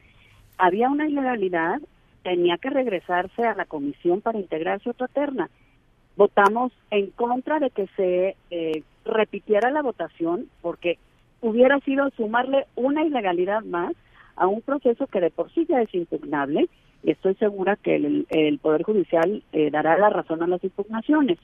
había 0.58 0.90
una 0.90 1.08
ilegalidad, 1.08 1.80
tenía 2.24 2.58
que 2.58 2.70
regresarse 2.70 3.44
a 3.44 3.56
la 3.56 3.66
comisión 3.66 4.22
para 4.22 4.40
integrarse 4.40 4.90
otra 4.90 5.08
terna. 5.08 5.50
Votamos 6.16 6.72
en 6.90 7.12
contra 7.12 7.60
de 7.60 7.70
que 7.70 7.88
se 7.96 8.36
eh, 8.50 8.84
repitiera 9.06 9.70
la 9.72 9.82
votación 9.82 10.48
porque 10.62 10.98
hubiera 11.42 11.80
sido 11.82 12.10
sumarle 12.12 12.66
una 12.76 13.04
ilegalidad 13.04 13.64
más 13.64 13.94
a 14.38 14.48
un 14.48 14.62
proceso 14.62 15.08
que 15.08 15.20
de 15.20 15.32
por 15.32 15.52
sí 15.52 15.66
ya 15.68 15.82
es 15.82 15.94
impugnable 15.94 16.70
y 17.04 17.12
estoy 17.12 17.36
segura 17.36 17.76
que 17.76 17.96
el, 17.96 18.60
Poder 18.62 18.84
Judicial 18.84 19.44
eh, 19.52 19.70
dará 19.72 19.98
la 19.98 20.10
razón 20.10 20.42
a 20.42 20.48
las 20.48 20.64
impugnaciones. 20.64 21.38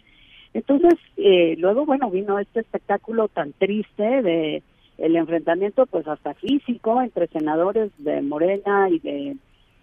Entonces, 0.53 0.93
eh, 1.17 1.55
luego, 1.57 1.85
bueno, 1.85 2.09
vino 2.09 2.39
este 2.39 2.61
espectáculo 2.61 3.27
tan 3.27 3.53
triste 3.53 4.21
de 4.21 4.63
el 4.99 5.15
enfrentamiento 5.15 5.87
pues 5.87 6.07
hasta 6.07 6.35
físico 6.35 7.01
entre 7.01 7.27
senadores 7.27 7.91
de 7.97 8.21
Morena 8.21 8.89
y 8.89 8.99
de 8.99 9.37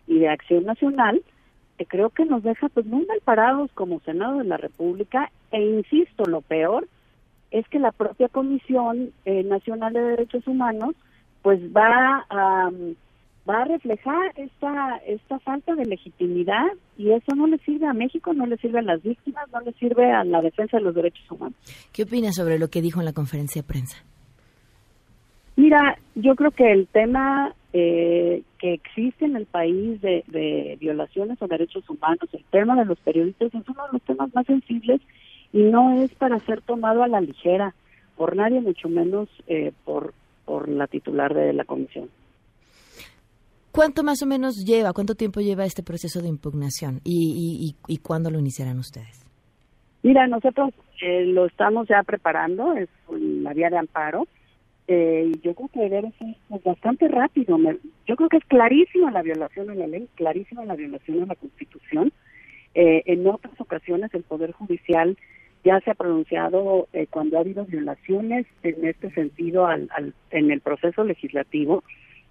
y 0.07 0.19
de 0.19 0.29
Acción 0.29 0.65
Nacional 0.65 1.23
que 1.79 1.87
creo 1.87 2.11
que 2.11 2.27
nos 2.27 2.43
deja 2.43 2.69
pues 2.69 2.85
muy 2.87 3.07
mal 3.07 3.21
parados 3.25 3.71
como 3.73 4.01
Senado 4.01 4.39
de 4.39 4.45
la 4.45 4.57
República 4.57 5.31
e 5.51 5.61
insisto 5.61 6.25
lo 6.27 6.43
peor 6.43 6.87
es 7.51 7.67
que 7.69 7.79
la 7.79 7.91
propia 7.91 8.29
Comisión 8.29 9.13
eh, 9.25 9.43
Nacional 9.45 9.93
de 9.95 10.01
Derechos 10.01 10.47
Humanos 10.47 10.95
pues 11.43 11.61
va 11.75 12.25
a 12.31 12.71
va 13.49 13.63
a 13.63 13.65
reflejar 13.65 14.33
esta 14.37 14.99
esta 15.07 15.39
falta 15.41 15.75
de 15.75 15.87
legitimidad 15.87 16.67
y 16.99 17.11
eso 17.11 17.35
no 17.35 17.47
le 17.47 17.59
sirve 17.59 17.87
a 17.87 17.93
México, 17.93 18.33
no 18.35 18.47
le 18.47 18.57
sirve 18.59 18.81
a 18.81 18.83
las 18.83 19.03
víctimas, 19.03 19.45
no 19.53 19.61
le 19.61 19.73
sirve 19.73 20.13
a 20.13 20.25
la 20.25 20.43
defensa 20.43 20.77
de 20.77 20.83
los 20.83 20.95
derechos 20.95 21.31
humanos. 21.31 21.57
¿Qué 21.93 22.03
opinas 22.03 22.37
sobre 22.37 22.59
lo 22.59 22.69
que 22.69 22.83
dijo 22.83 23.01
en 23.01 23.07
la 23.07 23.13
conferencia 23.13 23.63
de 23.63 23.69
prensa? 23.69 24.05
Mira, 25.57 25.99
yo 26.15 26.35
creo 26.37 26.51
que 26.53 26.73
el 26.73 26.87
tema 26.87 27.55
eh, 27.73 28.43
que 28.59 28.73
existe 28.73 29.25
en 29.25 29.37
el 29.37 29.47
país 29.47 30.01
de, 30.01 30.77
violaciones 30.81 31.41
a 31.43 31.47
derechos 31.47 31.89
humanos, 31.89 32.29
el 32.33 32.45
tema 32.51 32.77
de 32.77 32.85
los 32.85 32.99
periodistas 33.01 33.55
es 33.55 33.69
uno 33.69 33.87
de 33.87 33.93
los 33.93 34.03
temas 34.03 34.35
más 34.35 34.47
sensibles 34.47 35.01
y 35.53 35.63
no 35.63 36.03
es 36.03 36.15
para 36.15 36.39
ser 36.41 36.63
tomado 36.63 37.03
a 37.03 37.09
la 37.09 37.21
ligera 37.21 37.75
por 38.17 38.37
nadie, 38.37 38.61
mucho 38.61 38.89
menos 38.89 39.29
eh, 39.47 39.73
por, 39.85 40.15
por 40.51 40.69
la 40.69 40.89
titular 40.89 41.33
de 41.33 41.53
la 41.53 41.65
comisión. 41.65 42.11
¿Cuánto 43.71 44.03
más 44.03 44.21
o 44.21 44.27
menos 44.27 44.65
lleva, 44.67 44.93
cuánto 44.93 45.15
tiempo 45.15 45.39
lleva 45.41 45.65
este 45.65 45.85
proceso 45.85 46.21
de 46.21 46.27
impugnación 46.27 47.01
y, 47.05 47.77
y, 47.87 47.99
cuándo 47.99 48.33
lo 48.33 48.41
iniciarán 48.41 48.81
ustedes? 48.81 49.25
Mira, 50.03 50.27
nosotros 50.27 50.71
eh, 51.01 51.25
lo 51.27 51.47
estamos 51.47 51.87
ya 51.87 52.03
preparando, 52.03 52.73
es 52.73 52.89
la 53.11 53.55
vía 53.55 53.71
de 53.71 53.79
amparo 53.79 54.27
eh, 54.93 55.31
yo 55.45 55.55
creo 55.55 55.69
que 55.69 55.89
debe 55.89 56.11
ser 56.19 56.35
pues, 56.49 56.65
bastante 56.65 57.07
rápido. 57.07 57.57
yo 58.09 58.17
creo 58.17 58.29
que 58.29 58.39
es 58.39 58.45
clarísima 58.47 59.13
la 59.13 59.23
violación 59.23 59.71
a 59.71 59.77
la 59.77 59.87
ley, 59.87 60.09
clarísima 60.17 60.65
la 60.65 60.75
violación 60.75 61.23
a 61.23 61.27
la 61.27 61.37
Constitución. 61.37 62.13
Eh, 62.75 63.05
en 63.07 63.25
otras 63.25 63.55
ocasiones 63.61 64.13
el 64.15 64.25
Poder 64.25 64.51
Judicial 64.51 65.17
ya 65.65 65.81
se 65.81 65.91
ha 65.91 65.95
pronunciado 65.95 66.89
eh, 66.93 67.07
cuando 67.09 67.37
ha 67.37 67.41
habido 67.41 67.65
violaciones 67.65 68.47
en 68.63 68.87
este 68.87 69.11
sentido 69.11 69.67
al, 69.67 69.89
en 70.31 70.51
el 70.51 70.61
proceso 70.61 71.05
legislativo 71.05 71.83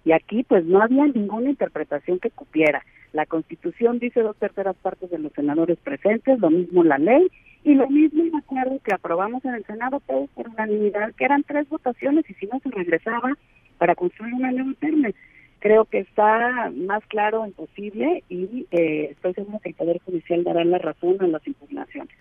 y 0.04 0.12
aquí 0.12 0.42
pues 0.44 0.64
no 0.64 0.82
había 0.82 1.06
ninguna 1.06 1.50
interpretación 1.50 2.18
que 2.18 2.30
cupiera. 2.30 2.84
La 3.12 3.26
Constitución 3.26 3.98
dice 3.98 4.22
dos 4.22 4.36
terceras 4.36 4.76
partes 4.76 5.10
de 5.10 5.18
los 5.18 5.32
senadores 5.32 5.78
presentes, 5.78 6.38
lo 6.38 6.50
mismo 6.50 6.84
la 6.84 6.98
ley 6.98 7.28
y 7.64 7.74
lo 7.74 7.88
mismo 7.88 8.24
me 8.24 8.38
acuerdo 8.38 8.78
que 8.82 8.94
aprobamos 8.94 9.44
en 9.44 9.54
el 9.54 9.64
Senado 9.64 10.00
todos 10.06 10.30
por 10.30 10.48
unanimidad, 10.48 11.12
que 11.14 11.24
eran 11.24 11.42
tres 11.42 11.68
votaciones 11.68 12.28
y 12.30 12.34
si 12.34 12.46
no 12.46 12.58
se 12.60 12.70
regresaba 12.70 13.32
para 13.78 13.94
construir 13.94 14.34
una 14.34 14.52
nueva 14.52 14.72
terna. 14.80 15.10
Creo 15.58 15.84
que 15.84 15.98
está 15.98 16.70
más 16.74 17.04
claro 17.06 17.46
imposible 17.46 18.24
y 18.30 18.66
eh, 18.70 19.08
estoy 19.10 19.34
seguro 19.34 19.58
que 19.58 19.70
el 19.70 19.74
Poder 19.74 20.00
Judicial 20.00 20.42
dará 20.42 20.64
la 20.64 20.78
razón 20.78 21.16
en 21.20 21.32
las 21.32 21.46
impugnaciones. 21.46 22.14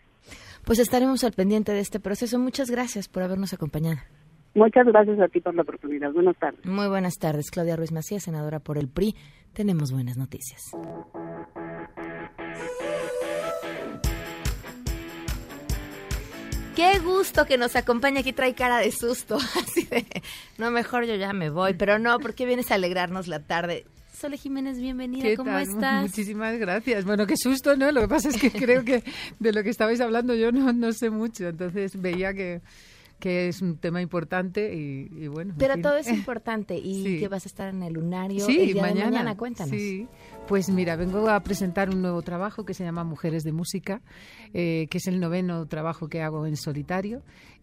Pues 0.69 0.77
estaremos 0.77 1.23
al 1.23 1.31
pendiente 1.31 1.71
de 1.71 1.79
este 1.79 1.99
proceso. 1.99 2.37
Muchas 2.37 2.69
gracias 2.69 3.07
por 3.07 3.23
habernos 3.23 3.53
acompañado. 3.53 3.97
Muchas 4.53 4.85
gracias 4.85 5.19
a 5.19 5.27
ti 5.27 5.41
por 5.41 5.55
la 5.55 5.63
oportunidad. 5.63 6.11
Buenas 6.11 6.37
tardes. 6.37 6.63
Muy 6.63 6.87
buenas 6.87 7.17
tardes. 7.17 7.49
Claudia 7.49 7.75
Ruiz 7.75 7.91
Macías, 7.91 8.21
senadora 8.21 8.59
por 8.59 8.77
el 8.77 8.87
PRI. 8.87 9.15
Tenemos 9.51 9.91
buenas 9.91 10.15
noticias. 10.15 10.69
Qué 16.75 16.99
gusto 16.99 17.47
que 17.47 17.57
nos 17.57 17.75
acompaña 17.75 18.19
aquí, 18.19 18.31
trae 18.31 18.53
cara 18.53 18.77
de 18.77 18.91
susto, 18.91 19.37
así 19.59 19.85
de, 19.85 20.05
no, 20.59 20.69
mejor 20.69 21.05
yo 21.05 21.15
ya 21.15 21.33
me 21.33 21.49
voy, 21.49 21.73
pero 21.73 21.97
no, 21.97 22.19
porque 22.19 22.45
vienes 22.45 22.69
a 22.69 22.75
alegrarnos 22.75 23.27
la 23.27 23.39
tarde. 23.39 23.85
Sole 24.19 24.37
Jiménez, 24.37 24.77
bienvenida, 24.81 25.33
¿cómo 25.37 25.57
estás? 25.57 26.01
Muchísimas 26.01 26.57
gracias. 26.59 27.05
Bueno, 27.05 27.25
qué 27.25 27.37
susto, 27.37 27.77
¿no? 27.77 27.89
Lo 27.93 28.01
que 28.01 28.07
pasa 28.09 28.27
es 28.27 28.37
que 28.37 28.51
creo 28.51 28.83
que 28.83 29.01
de 29.39 29.53
lo 29.53 29.63
que 29.63 29.69
estabais 29.69 30.01
hablando 30.01 30.35
yo 30.35 30.51
no, 30.51 30.73
no 30.73 30.91
sé 30.91 31.09
mucho, 31.09 31.47
entonces 31.47 31.99
veía 32.01 32.33
que 32.33 32.61
que 33.19 33.49
es 33.49 33.61
un 33.61 33.77
tema 33.77 34.01
importante 34.01 34.73
y, 34.73 35.27
bueno. 35.27 35.53
Pero 35.57 35.75
todo 35.81 35.97
es 35.97 36.07
importante 36.09 36.77
y 36.77 37.19
que 37.19 37.27
vas 37.27 37.45
a 37.45 37.49
estar 37.49 37.69
en 37.69 37.83
el 37.83 37.93
lunario 37.93 38.47
el 38.47 38.73
día 38.73 38.81
mañana, 38.81 39.05
de 39.05 39.11
mañana, 39.11 39.37
cuéntanos. 39.37 39.71
Sí, 39.71 40.07
pues 40.47 40.69
mira, 40.69 40.95
vengo 40.95 41.29
a 41.29 41.39
presentar 41.41 41.89
un 41.89 42.01
nuevo 42.01 42.21
trabajo 42.21 42.65
que 42.65 42.73
se 42.73 42.83
llama 42.83 43.03
Mujeres 43.03 43.43
de 43.43 43.51
Música, 43.51 44.01
eh, 44.53 44.87
que 44.89 44.99
es 44.99 45.07
el 45.07 45.19
noveno 45.19 45.65
trabajo 45.65 46.07
que 46.07 46.21
hago 46.21 46.45
en 46.45 46.55
solitario 46.55 47.21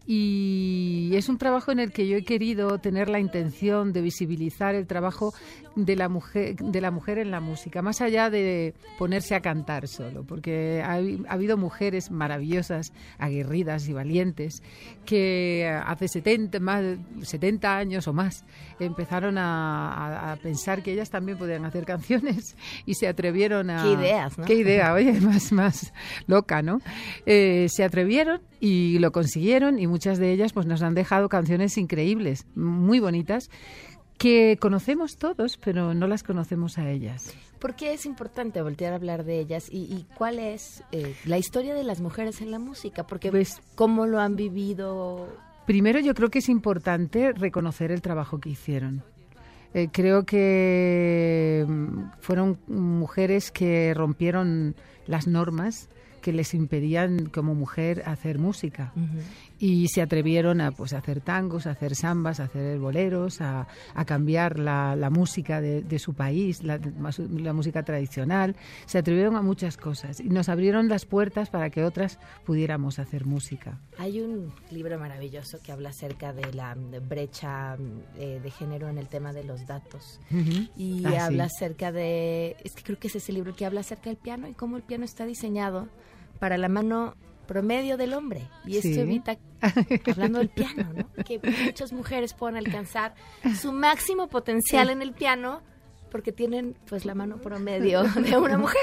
y 0.09 1.11
es 1.15 1.27
un 1.27 1.37
trabajo 1.37 1.73
en 1.73 1.79
el 1.79 1.91
que 1.91 2.07
yo 2.07 2.15
he 2.15 2.23
querido 2.23 2.79
tener 2.79 3.09
la 3.09 3.19
intención 3.19 3.91
de 3.91 4.01
visibilizar 4.01 4.73
el 4.73 4.87
trabajo 4.87 5.33
de 5.75 5.97
la 5.97 6.07
mujer, 6.07 6.55
de 6.55 6.79
la 6.79 6.91
mujer 6.91 7.17
en 7.17 7.29
la 7.29 7.41
música, 7.41 7.81
más 7.81 7.99
allá 7.99 8.29
de 8.29 8.73
ponerse 8.97 9.35
a 9.35 9.41
cantar 9.41 9.89
solo, 9.89 10.23
porque 10.23 10.81
ha, 10.81 10.93
ha 10.93 11.33
habido 11.33 11.57
mujeres 11.57 12.09
maravillosas, 12.09 12.93
aguerridas 13.17 13.89
y 13.89 13.93
valientes 13.93 14.63
que 15.05 15.67
hace 15.67 16.07
70, 16.07 16.61
más, 16.61 16.85
70 17.21 17.77
años 17.77 18.07
o 18.07 18.13
más 18.13 18.45
empezaron 18.85 19.37
a, 19.37 20.31
a 20.31 20.35
pensar 20.37 20.83
que 20.83 20.93
ellas 20.93 21.09
también 21.09 21.37
podían 21.37 21.65
hacer 21.65 21.85
canciones 21.85 22.55
y 22.85 22.93
se 22.95 23.07
atrevieron 23.07 23.69
a... 23.69 23.83
Qué 23.83 23.91
ideas, 23.93 24.37
¿no? 24.37 24.45
Qué 24.45 24.55
idea, 24.55 24.93
oye, 24.93 25.13
más, 25.21 25.51
más 25.51 25.93
loca, 26.27 26.61
¿no? 26.61 26.79
Eh, 27.25 27.67
se 27.69 27.83
atrevieron 27.83 28.41
y 28.59 28.99
lo 28.99 29.11
consiguieron 29.11 29.79
y 29.79 29.87
muchas 29.87 30.17
de 30.19 30.31
ellas 30.31 30.53
pues 30.53 30.65
nos 30.65 30.81
han 30.81 30.93
dejado 30.95 31.29
canciones 31.29 31.77
increíbles, 31.77 32.45
muy 32.55 32.99
bonitas, 32.99 33.49
que 34.17 34.57
conocemos 34.59 35.17
todos, 35.17 35.57
pero 35.57 35.93
no 35.93 36.07
las 36.07 36.23
conocemos 36.23 36.77
a 36.79 36.89
ellas. 36.89 37.33
¿Por 37.59 37.75
qué 37.75 37.93
es 37.93 38.05
importante 38.05 38.61
voltear 38.63 38.93
a 38.93 38.95
hablar 38.95 39.23
de 39.25 39.39
ellas 39.39 39.67
y, 39.71 39.83
y 39.83 40.05
cuál 40.15 40.39
es 40.39 40.83
eh, 40.91 41.15
la 41.25 41.37
historia 41.37 41.75
de 41.75 41.83
las 41.83 42.01
mujeres 42.01 42.41
en 42.41 42.49
la 42.51 42.57
música? 42.59 43.05
Porque 43.05 43.29
Pues- 43.31 43.61
cómo 43.75 44.05
lo 44.07 44.19
han 44.19 44.35
vivido. 44.35 45.27
Primero 45.67 45.99
yo 45.99 46.13
creo 46.13 46.29
que 46.29 46.39
es 46.39 46.47
importante 46.47 47.33
reconocer 47.33 47.91
el 47.91 48.01
trabajo 48.01 48.39
que 48.39 48.49
hicieron. 48.49 49.03
Eh, 49.73 49.89
creo 49.91 50.25
que 50.25 51.65
mm, 51.67 52.03
fueron 52.21 52.57
mujeres 52.67 53.51
que 53.51 53.93
rompieron 53.93 54.75
las 55.07 55.27
normas 55.27 55.89
que 56.21 56.31
les 56.31 56.53
impedían 56.53 57.25
como 57.25 57.53
mujer 57.53 58.03
hacer 58.05 58.39
música 58.39 58.93
y 59.59 59.87
se 59.87 60.01
atrevieron 60.01 60.61
a 60.61 60.71
pues 60.71 60.93
a 60.93 60.99
hacer 60.99 61.21
tangos, 61.21 61.65
a 61.67 61.71
hacer 61.71 61.95
sambas, 61.95 62.39
a 62.39 62.43
hacer 62.45 62.77
boleros, 62.79 63.41
a, 63.41 63.67
a 63.95 64.05
cambiar 64.05 64.59
la, 64.59 64.95
la 64.95 65.09
música 65.09 65.61
de, 65.61 65.81
de 65.81 65.99
su 65.99 66.13
país, 66.13 66.63
la, 66.63 66.77
la 66.77 67.53
música 67.53 67.83
tradicional. 67.83 68.55
Se 68.85 68.97
atrevieron 68.99 69.35
a 69.35 69.41
muchas 69.41 69.77
cosas 69.77 70.19
y 70.19 70.29
nos 70.29 70.49
abrieron 70.49 70.87
las 70.89 71.05
puertas 71.05 71.49
para 71.49 71.69
que 71.69 71.83
otras 71.83 72.19
pudiéramos 72.45 72.99
hacer 72.99 73.25
música. 73.25 73.79
Hay 73.97 74.21
un 74.21 74.53
libro 74.71 74.99
maravilloso 74.99 75.59
que 75.63 75.71
habla 75.71 75.89
acerca 75.89 76.33
de 76.33 76.53
la 76.53 76.75
brecha 77.07 77.77
eh, 78.17 78.39
de 78.43 78.51
género 78.51 78.89
en 78.89 78.97
el 78.97 79.07
tema 79.07 79.33
de 79.33 79.43
los 79.43 79.65
datos. 79.65 80.19
Ujú. 80.31 80.67
Y 80.75 81.03
Ah, 81.05 81.25
habla 81.25 81.49
sí. 81.49 81.55
acerca 81.55 81.91
de, 81.91 82.55
es 82.63 82.73
que 82.73 82.83
creo 82.83 82.99
que 82.99 83.07
es 83.07 83.15
ese 83.15 83.33
libro 83.33 83.55
que 83.55 83.65
habla 83.65 83.79
acerca 83.79 84.09
del 84.09 84.17
piano 84.17 84.47
y 84.47 84.53
cómo 84.53 84.77
el 84.77 84.83
piano 84.83 85.05
está 85.05 85.25
diseñado 85.25 85.87
para 86.39 86.57
la 86.57 86.69
mano 86.69 87.15
promedio 87.47 87.97
del 87.97 88.13
hombre. 88.13 88.47
Y 88.65 88.77
esto 88.77 88.89
Sí. 88.89 88.99
evita, 88.99 89.37
hablando 90.11 90.39
del 90.39 90.49
piano, 90.49 90.91
¿no? 90.93 91.23
que 91.23 91.39
muchas 91.65 91.91
mujeres 91.93 92.33
puedan 92.33 92.57
alcanzar 92.57 93.15
su 93.59 93.71
máximo 93.71 94.27
potencial 94.27 94.89
en 94.89 95.01
el 95.01 95.13
piano 95.13 95.61
porque 96.09 96.31
tienen 96.31 96.75
pues 96.87 97.05
la 97.05 97.15
mano 97.15 97.37
promedio 97.37 98.03
de 98.03 98.37
una 98.37 98.57
mujer. 98.57 98.81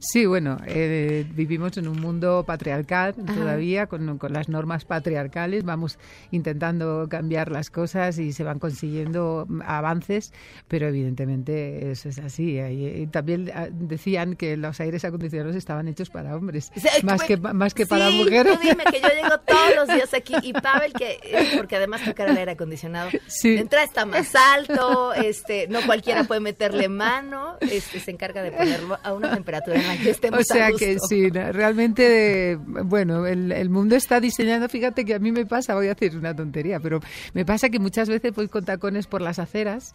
Sí, 0.00 0.26
bueno, 0.26 0.58
eh, 0.66 1.26
vivimos 1.34 1.76
en 1.76 1.88
un 1.88 2.00
mundo 2.00 2.44
patriarcal 2.46 3.14
Ajá. 3.26 3.34
todavía, 3.34 3.86
con, 3.88 4.18
con 4.18 4.32
las 4.32 4.48
normas 4.48 4.84
patriarcales, 4.84 5.64
vamos 5.64 5.98
intentando 6.30 7.08
cambiar 7.10 7.50
las 7.50 7.68
cosas 7.70 8.18
y 8.18 8.32
se 8.32 8.44
van 8.44 8.60
consiguiendo 8.60 9.46
avances, 9.64 10.32
pero 10.68 10.86
evidentemente 10.88 11.90
eso 11.90 12.08
es 12.08 12.18
así. 12.20 12.58
Y, 12.60 12.86
y 13.02 13.06
también 13.08 13.50
ah, 13.54 13.66
decían 13.72 14.36
que 14.36 14.56
los 14.56 14.78
aires 14.80 15.04
acondicionados 15.04 15.56
estaban 15.56 15.88
hechos 15.88 16.10
para 16.10 16.36
hombres, 16.36 16.70
O 16.76 16.80
sea, 16.80 16.92
más 17.02 17.22
que, 17.24 17.36
más 17.36 17.74
que 17.74 17.84
para 17.86 18.08
Sí, 18.08 18.18
mujeres. 18.18 18.54
tú 18.54 18.60
dime 18.68 18.84
que 18.84 19.00
yo 19.00 19.08
llego 19.22 19.38
todos 19.40 19.74
los 19.74 19.88
días 19.88 20.14
aquí 20.14 20.34
y 20.44 20.52
Pavel, 20.52 20.92
que, 20.92 21.18
eh, 21.24 21.54
porque 21.56 21.74
además 21.76 22.04
tocar 22.04 22.28
el 22.28 22.36
aire 22.36 22.52
acondicionado, 22.52 23.10
Sí. 23.26 23.50
de 23.54 23.60
entrada 23.62 23.84
está 23.84 24.06
más 24.06 24.32
alto, 24.36 25.12
este, 25.14 25.66
no 25.68 25.80
cualquiera 25.86 26.22
puede 26.24 26.37
meterle 26.40 26.88
mano, 26.88 27.56
este, 27.60 28.00
se 28.00 28.10
encarga 28.10 28.42
de 28.42 28.52
ponerlo 28.52 28.98
a 29.02 29.12
una 29.12 29.34
temperatura 29.34 29.80
en 29.80 29.86
la 29.86 29.96
que 29.96 30.10
estemos 30.10 30.40
O 30.40 30.42
sea 30.44 30.66
a 30.66 30.70
gusto. 30.70 30.84
que 30.86 30.96
sí, 31.08 31.28
realmente, 31.30 32.56
bueno, 32.84 33.26
el, 33.26 33.52
el 33.52 33.70
mundo 33.70 33.96
está 33.96 34.20
diseñado, 34.20 34.68
fíjate 34.68 35.04
que 35.04 35.14
a 35.14 35.18
mí 35.18 35.32
me 35.32 35.46
pasa, 35.46 35.74
voy 35.74 35.86
a 35.86 35.94
decir 35.94 36.16
una 36.16 36.34
tontería, 36.34 36.80
pero 36.80 37.00
me 37.34 37.44
pasa 37.44 37.68
que 37.68 37.78
muchas 37.78 38.08
veces 38.08 38.32
voy 38.34 38.48
con 38.48 38.64
tacones 38.64 39.06
por 39.06 39.20
las 39.22 39.38
aceras. 39.38 39.94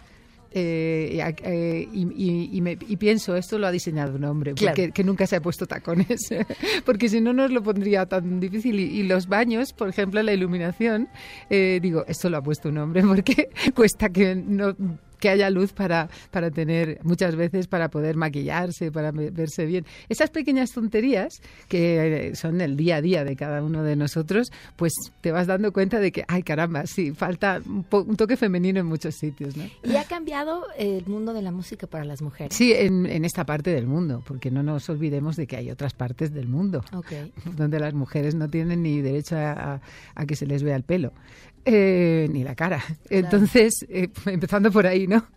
eh, 0.56 1.20
eh, 1.44 1.88
y- 1.92 2.04
y- 2.16 2.50
y 2.58 2.62
me- 2.62 2.78
y 2.88 2.98
pienso, 2.98 3.36
esto 3.36 3.58
lo 3.58 3.66
ha 3.66 3.72
diseñado 3.72 4.16
un 4.18 4.24
hombre, 4.26 4.54
Claro. 4.54 4.76
porque, 4.76 4.92
que 4.92 5.04
nunca 5.04 5.26
se 5.26 5.36
ha 5.38 5.42
puesto 5.42 5.66
tacones, 5.66 6.30
porque 6.86 7.10
si 7.10 7.22
no 7.22 7.34
nos 7.34 7.50
lo 7.50 7.64
pondría 7.64 8.06
tan 8.06 8.40
difícil. 8.40 8.80
Y, 8.80 8.84
y 9.00 9.02
los 9.02 9.26
baños, 9.28 9.74
por 9.74 9.90
ejemplo, 9.90 10.22
la 10.22 10.32
iluminación, 10.32 11.08
eh, 11.50 11.80
digo, 11.82 12.06
esto 12.08 12.30
lo 12.30 12.38
ha 12.38 12.44
puesto 12.44 12.70
un 12.70 12.78
hombre, 12.78 13.02
porque 13.08 13.50
cuesta 13.74 14.10
que 14.10 14.36
no 14.36 14.76
que 15.24 15.30
haya 15.30 15.50
luz 15.50 15.72
para, 15.72 16.10
para 16.32 16.52
tener, 16.52 17.00
muchas 17.04 17.38
veces 17.38 17.68
para 17.68 17.88
poder 17.90 18.18
maquillarse, 18.18 18.92
para 18.92 19.12
ve- 19.14 19.32
verse 19.32 19.66
bien. 19.66 19.86
Esas 20.10 20.30
pequeñas 20.32 20.72
tonterías 20.74 21.42
que 21.70 22.28
eh, 22.32 22.36
son 22.36 22.60
el 22.60 22.76
día 22.76 22.98
a 22.98 23.02
día 23.02 23.24
de 23.24 23.38
cada 23.38 23.64
uno 23.64 23.84
de 23.84 23.96
nosotros, 23.96 24.52
pues 24.76 24.92
te 25.22 25.32
vas 25.32 25.48
dando 25.48 25.72
cuenta 25.72 26.02
de 26.02 26.12
que, 26.12 26.26
ay 26.28 26.44
caramba, 26.44 26.86
sí, 26.88 27.14
falta 27.14 27.62
un, 27.66 27.84
po- 27.86 28.02
un 28.04 28.18
toque 28.18 28.36
femenino 28.36 28.82
en 28.82 28.86
muchos 28.86 29.16
sitios, 29.16 29.56
¿no? 29.56 29.64
Y 29.84 29.96
ha 29.96 30.04
cambiado 30.04 30.66
el 30.78 31.06
mundo 31.08 31.32
de 31.34 31.42
la 31.42 31.52
música 31.52 31.88
para 31.88 32.04
las 32.04 32.22
mujeres. 32.22 32.54
Sí, 32.54 32.74
en, 32.74 33.06
en 33.06 33.24
esta 33.24 33.46
parte 33.46 33.70
del 33.74 33.88
mundo, 33.88 34.22
porque 34.28 34.52
no 34.52 34.62
nos 34.62 34.90
olvidemos 34.90 35.38
de 35.38 35.48
que 35.48 35.56
hay 35.56 35.72
otras 35.72 35.94
partes 35.94 36.34
del 36.34 36.50
mundo 36.50 36.84
donde 37.56 37.80
las 37.80 37.94
mujeres 37.94 38.36
no 38.36 38.50
tienen 38.50 38.84
ni 38.84 39.00
derecho 39.02 39.38
a, 39.38 39.52
a- 39.76 39.82
a 40.16 40.26
que 40.26 40.36
se 40.36 40.46
les 40.46 40.64
vea 40.64 40.76
el 40.76 40.84
pelo, 40.84 41.14
eh, 41.66 42.28
ni 42.32 42.44
la 42.44 42.56
cara. 42.56 42.84
Entonces, 43.10 43.86
eh, 43.90 44.10
empezando 44.26 44.72
por 44.72 44.88
ahí, 44.88 45.08
¿no? 45.08 45.28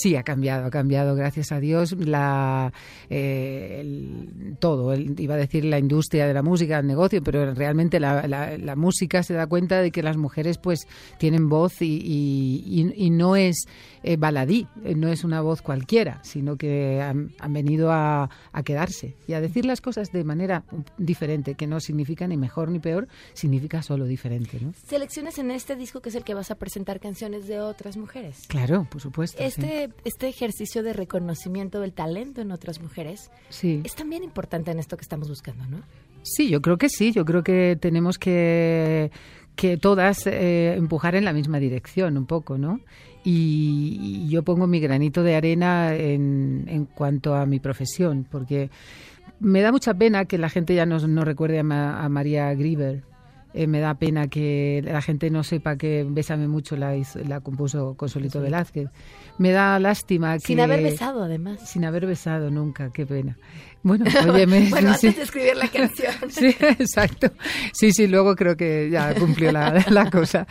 Sí, 0.00 0.14
ha 0.14 0.22
cambiado, 0.22 0.66
ha 0.66 0.70
cambiado, 0.70 1.16
gracias 1.16 1.50
a 1.50 1.58
Dios, 1.58 1.90
la, 1.98 2.72
eh, 3.10 3.78
el- 3.80 4.56
todo. 4.60 4.92
el- 4.92 5.18
iba 5.18 5.34
a 5.34 5.38
decir 5.38 5.64
la 5.64 5.78
industria 5.80 6.26
de 6.28 6.34
la 6.34 6.42
música, 6.42 6.78
el 6.78 6.86
negocio, 6.86 7.20
pero 7.22 7.52
realmente 7.52 7.98
la, 7.98 8.28
la- 8.28 8.56
la 8.58 8.76
música 8.76 9.24
se 9.24 9.34
da 9.34 9.46
cuenta 9.48 9.82
de 9.82 9.90
que 9.90 10.02
las 10.04 10.16
mujeres 10.16 10.56
pues 10.58 10.86
tienen 11.18 11.48
voz 11.48 11.82
y, 11.82 11.86
y- 11.96 12.62
y- 12.80 13.06
y 13.06 13.10
no 13.10 13.34
es 13.34 13.66
eh, 14.04 14.16
baladí, 14.16 14.68
eh, 14.84 14.94
no 14.94 15.08
es 15.08 15.24
una 15.24 15.40
voz 15.40 15.62
cualquiera, 15.62 16.20
sino 16.22 16.56
que 16.56 17.02
han, 17.02 17.32
han 17.40 17.52
venido 17.52 17.90
a, 17.90 18.30
a 18.52 18.62
quedarse 18.62 19.16
y 19.26 19.32
a 19.32 19.40
decir 19.40 19.64
las 19.64 19.80
cosas 19.80 20.12
de 20.12 20.22
manera 20.22 20.62
diferente, 20.96 21.56
que 21.56 21.66
no 21.66 21.80
significa 21.80 22.28
ni 22.28 22.36
mejor 22.36 22.70
ni 22.70 22.78
peor, 22.78 23.08
significa 23.34 23.82
solo 23.82 24.04
diferente, 24.06 24.60
¿no? 24.60 24.72
Selecciones 24.86 25.38
en 25.38 25.50
este 25.50 25.74
disco 25.74 26.00
que 26.00 26.10
es 26.10 26.14
el 26.14 26.22
que 26.22 26.34
vas 26.34 26.52
a 26.52 26.54
presentar 26.54 27.00
canciones 27.00 27.48
de 27.48 27.58
otras 27.58 27.96
mujeres. 27.96 28.44
Claro, 28.46 28.86
por 28.88 29.00
supuesto. 29.00 29.42
sí. 29.50 29.87
Este, 29.96 30.08
este 30.08 30.28
ejercicio 30.28 30.82
de 30.82 30.92
reconocimiento 30.92 31.80
del 31.80 31.92
talento 31.92 32.40
en 32.40 32.50
otras 32.52 32.80
mujeres 32.80 33.30
Sí. 33.48 33.80
es 33.84 33.94
también 33.94 34.22
importante 34.24 34.70
en 34.70 34.78
esto 34.78 34.96
que 34.96 35.02
estamos 35.02 35.28
buscando, 35.28 35.66
¿no? 35.66 35.80
Sí, 36.22 36.48
yo 36.50 36.60
creo 36.60 36.76
que 36.78 36.88
sí. 36.88 37.12
Yo 37.12 37.24
creo 37.24 37.42
que 37.42 37.76
tenemos 37.80 38.18
que, 38.18 39.10
que 39.56 39.76
todas 39.76 40.26
eh, 40.26 40.74
empujar 40.76 41.14
en 41.14 41.24
la 41.24 41.32
misma 41.32 41.58
dirección 41.58 42.16
un 42.18 42.26
poco, 42.26 42.58
¿no? 42.58 42.80
Y, 43.24 44.24
y 44.26 44.28
yo 44.28 44.42
pongo 44.42 44.66
mi 44.66 44.80
granito 44.80 45.22
de 45.22 45.34
arena 45.36 45.94
en, 45.94 46.64
en 46.68 46.84
cuanto 46.86 47.34
a 47.34 47.46
mi 47.46 47.60
profesión, 47.60 48.26
porque 48.30 48.70
me 49.40 49.60
da 49.60 49.70
mucha 49.72 49.94
pena 49.94 50.24
que 50.24 50.38
la 50.38 50.48
gente 50.48 50.74
ya 50.74 50.86
no, 50.86 50.98
no 51.06 51.24
recuerde 51.24 51.58
a, 51.60 51.62
Ma- 51.62 52.04
a 52.04 52.08
María 52.08 52.52
Grieber. 52.54 53.02
Eh, 53.54 53.66
me 53.66 53.80
da 53.80 53.94
pena 53.94 54.28
que 54.28 54.82
la 54.84 55.00
gente 55.00 55.30
no 55.30 55.42
sepa 55.42 55.76
que 55.76 56.06
Bésame 56.08 56.48
mucho 56.48 56.76
la, 56.76 56.94
la 57.26 57.40
compuso 57.40 57.94
Consuelito 57.96 58.40
Velázquez. 58.42 58.88
Me 59.38 59.52
da 59.52 59.78
lástima 59.78 60.34
que... 60.34 60.40
Sin 60.46 60.60
haber 60.60 60.82
besado, 60.82 61.22
además. 61.22 61.60
Sin 61.68 61.84
haber 61.84 62.06
besado 62.06 62.50
nunca, 62.50 62.90
qué 62.92 63.06
pena. 63.06 63.36
Bueno, 63.84 64.04
oye, 64.32 64.46
me- 64.46 64.68
bueno, 64.68 64.92
sí. 64.98 65.06
antes 65.06 65.16
de 65.16 65.22
escribir 65.22 65.56
la 65.56 65.68
canción. 65.68 66.12
Sí, 66.30 66.54
exacto. 66.60 67.30
Sí, 67.72 67.92
sí, 67.92 68.06
luego 68.08 68.34
creo 68.34 68.56
que 68.56 68.88
ya 68.90 69.14
cumplió 69.14 69.52
la, 69.52 69.84
la 69.90 70.10
cosa. 70.10 70.46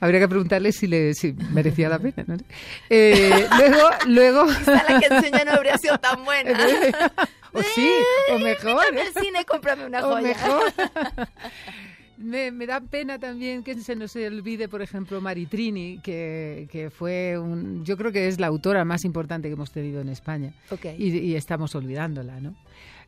Habría 0.00 0.20
que 0.20 0.28
preguntarle 0.28 0.72
si 0.72 0.86
le 0.86 1.14
si 1.14 1.32
merecía 1.52 1.88
la 1.88 1.98
pena. 1.98 2.24
¿no? 2.26 2.36
Eh, 2.90 3.46
luego, 3.58 3.88
luego. 4.06 4.46
Quizá 4.46 4.72
la 4.88 5.00
canción 5.00 5.32
ya 5.32 5.44
no 5.46 5.52
habría 5.52 5.78
sido 5.78 5.98
tan 5.98 6.22
buena. 6.24 6.52
o 7.52 7.62
sí, 7.62 7.90
o 8.34 8.38
mejor. 8.38 8.84
Invítame 8.90 9.00
¿eh? 9.00 9.12
al 9.16 9.22
cine, 9.24 9.44
cómprame 9.46 9.86
una 9.86 10.06
O 10.06 10.10
joya. 10.12 10.28
mejor. 10.28 10.62
Me, 12.18 12.50
me 12.50 12.66
da 12.66 12.80
pena 12.80 13.18
también 13.18 13.62
que 13.62 13.74
se 13.74 13.94
nos 13.94 14.16
olvide, 14.16 14.68
por 14.68 14.80
ejemplo, 14.80 15.20
Maritrini, 15.20 16.00
que, 16.02 16.66
que 16.70 16.90
fue 16.90 17.38
un, 17.38 17.84
yo 17.84 17.96
creo 17.96 18.10
que 18.10 18.28
es 18.28 18.40
la 18.40 18.46
autora 18.46 18.84
más 18.84 19.04
importante 19.04 19.48
que 19.48 19.54
hemos 19.54 19.70
tenido 19.70 20.00
en 20.00 20.08
España. 20.08 20.54
Y, 20.98 21.18
y 21.18 21.34
estamos 21.34 21.74
olvidándola, 21.74 22.40
¿no? 22.40 22.54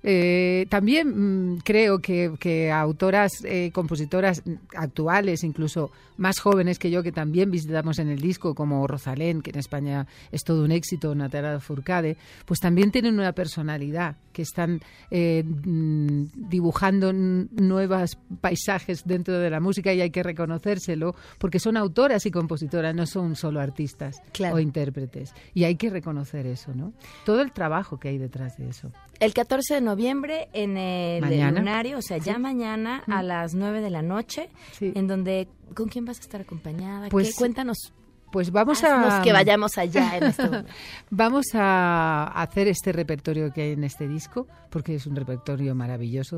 Eh, 0.03 0.67
también 0.69 1.55
mm, 1.55 1.59
creo 1.59 1.99
que, 1.99 2.35
que 2.39 2.71
autoras, 2.71 3.45
eh, 3.45 3.71
compositoras 3.73 4.43
actuales, 4.75 5.43
incluso 5.43 5.91
más 6.19 6.41
jóvenes 6.41 6.79
que 6.79 6.91
yo, 6.91 7.03
que 7.03 7.13
también 7.13 7.51
visitamos 7.51 7.99
en 7.99 8.09
el 8.09 8.21
disco, 8.21 8.55
como 8.55 8.87
Rosalén, 8.87 9.41
que 9.41 9.51
en 9.51 9.59
España 9.59 10.07
es 10.31 10.45
todo 10.45 10.65
un 10.65 10.73
éxito, 10.73 11.15
Natara 11.15 11.61
Furcade, 11.61 12.17
pues 12.45 12.61
también 12.61 12.91
tienen 12.91 13.15
una 13.15 13.33
personalidad, 13.33 14.17
que 14.33 14.43
están 14.43 14.81
eh, 15.11 15.43
mm, 15.43 16.49
dibujando 16.49 17.13
nuevos 17.13 18.19
paisajes 18.41 19.03
dentro 19.05 19.37
de 19.39 19.51
la 19.51 19.59
música 19.59 19.93
y 19.93 20.01
hay 20.01 20.11
que 20.11 20.23
reconocérselo, 20.23 21.17
porque 21.39 21.59
son 21.59 21.77
autoras 21.77 22.25
y 22.27 22.31
compositoras, 22.31 22.95
no 22.95 23.07
son 23.07 23.35
solo 23.35 23.61
artistas 23.61 24.23
o 24.53 24.59
intérpretes. 24.61 25.35
Y 25.55 25.65
hay 25.65 25.75
que 25.75 25.91
reconocer 25.91 26.47
eso, 26.47 26.73
¿no? 26.73 26.93
Todo 27.25 27.41
el 27.41 27.53
trabajo 27.53 27.99
que 27.99 28.11
hay 28.11 28.19
detrás 28.19 28.57
de 28.59 28.69
eso. 28.69 28.93
El 29.19 29.35
14 29.35 29.75
de 29.75 29.81
noviembre 29.89 30.49
en 30.53 30.77
el 30.77 31.55
lunario, 31.55 31.99
o 31.99 32.03
sea, 32.03 32.19
ya 32.19 32.39
mañana 32.39 33.03
a 33.07 33.23
las 33.23 33.55
9 33.55 33.81
de 33.81 33.91
la 33.91 34.03
noche, 34.03 34.51
en 34.81 35.07
donde, 35.07 35.49
¿con 35.75 35.89
quién 35.89 36.05
vas 36.05 36.19
a 36.19 36.23
estar 36.23 36.41
acompañada? 36.41 37.09
Pues, 37.09 37.35
Cuéntanos. 37.35 37.93
Pues 38.31 38.51
vamos 38.51 38.85
a... 38.85 39.23
que 39.23 39.33
vayamos 39.33 39.79
allá 39.79 40.19
en 40.19 40.25
este 40.25 40.43
Vamos 41.11 41.47
a 41.55 42.25
hacer 42.35 42.69
este 42.69 42.93
repertorio 42.93 43.51
que 43.55 43.63
hay 43.63 43.73
en 43.73 43.85
este 43.85 44.07
disco, 44.07 44.47
porque 44.69 44.97
es 44.97 45.07
un 45.07 45.17
repertorio 45.17 45.75
maravilloso. 45.75 46.37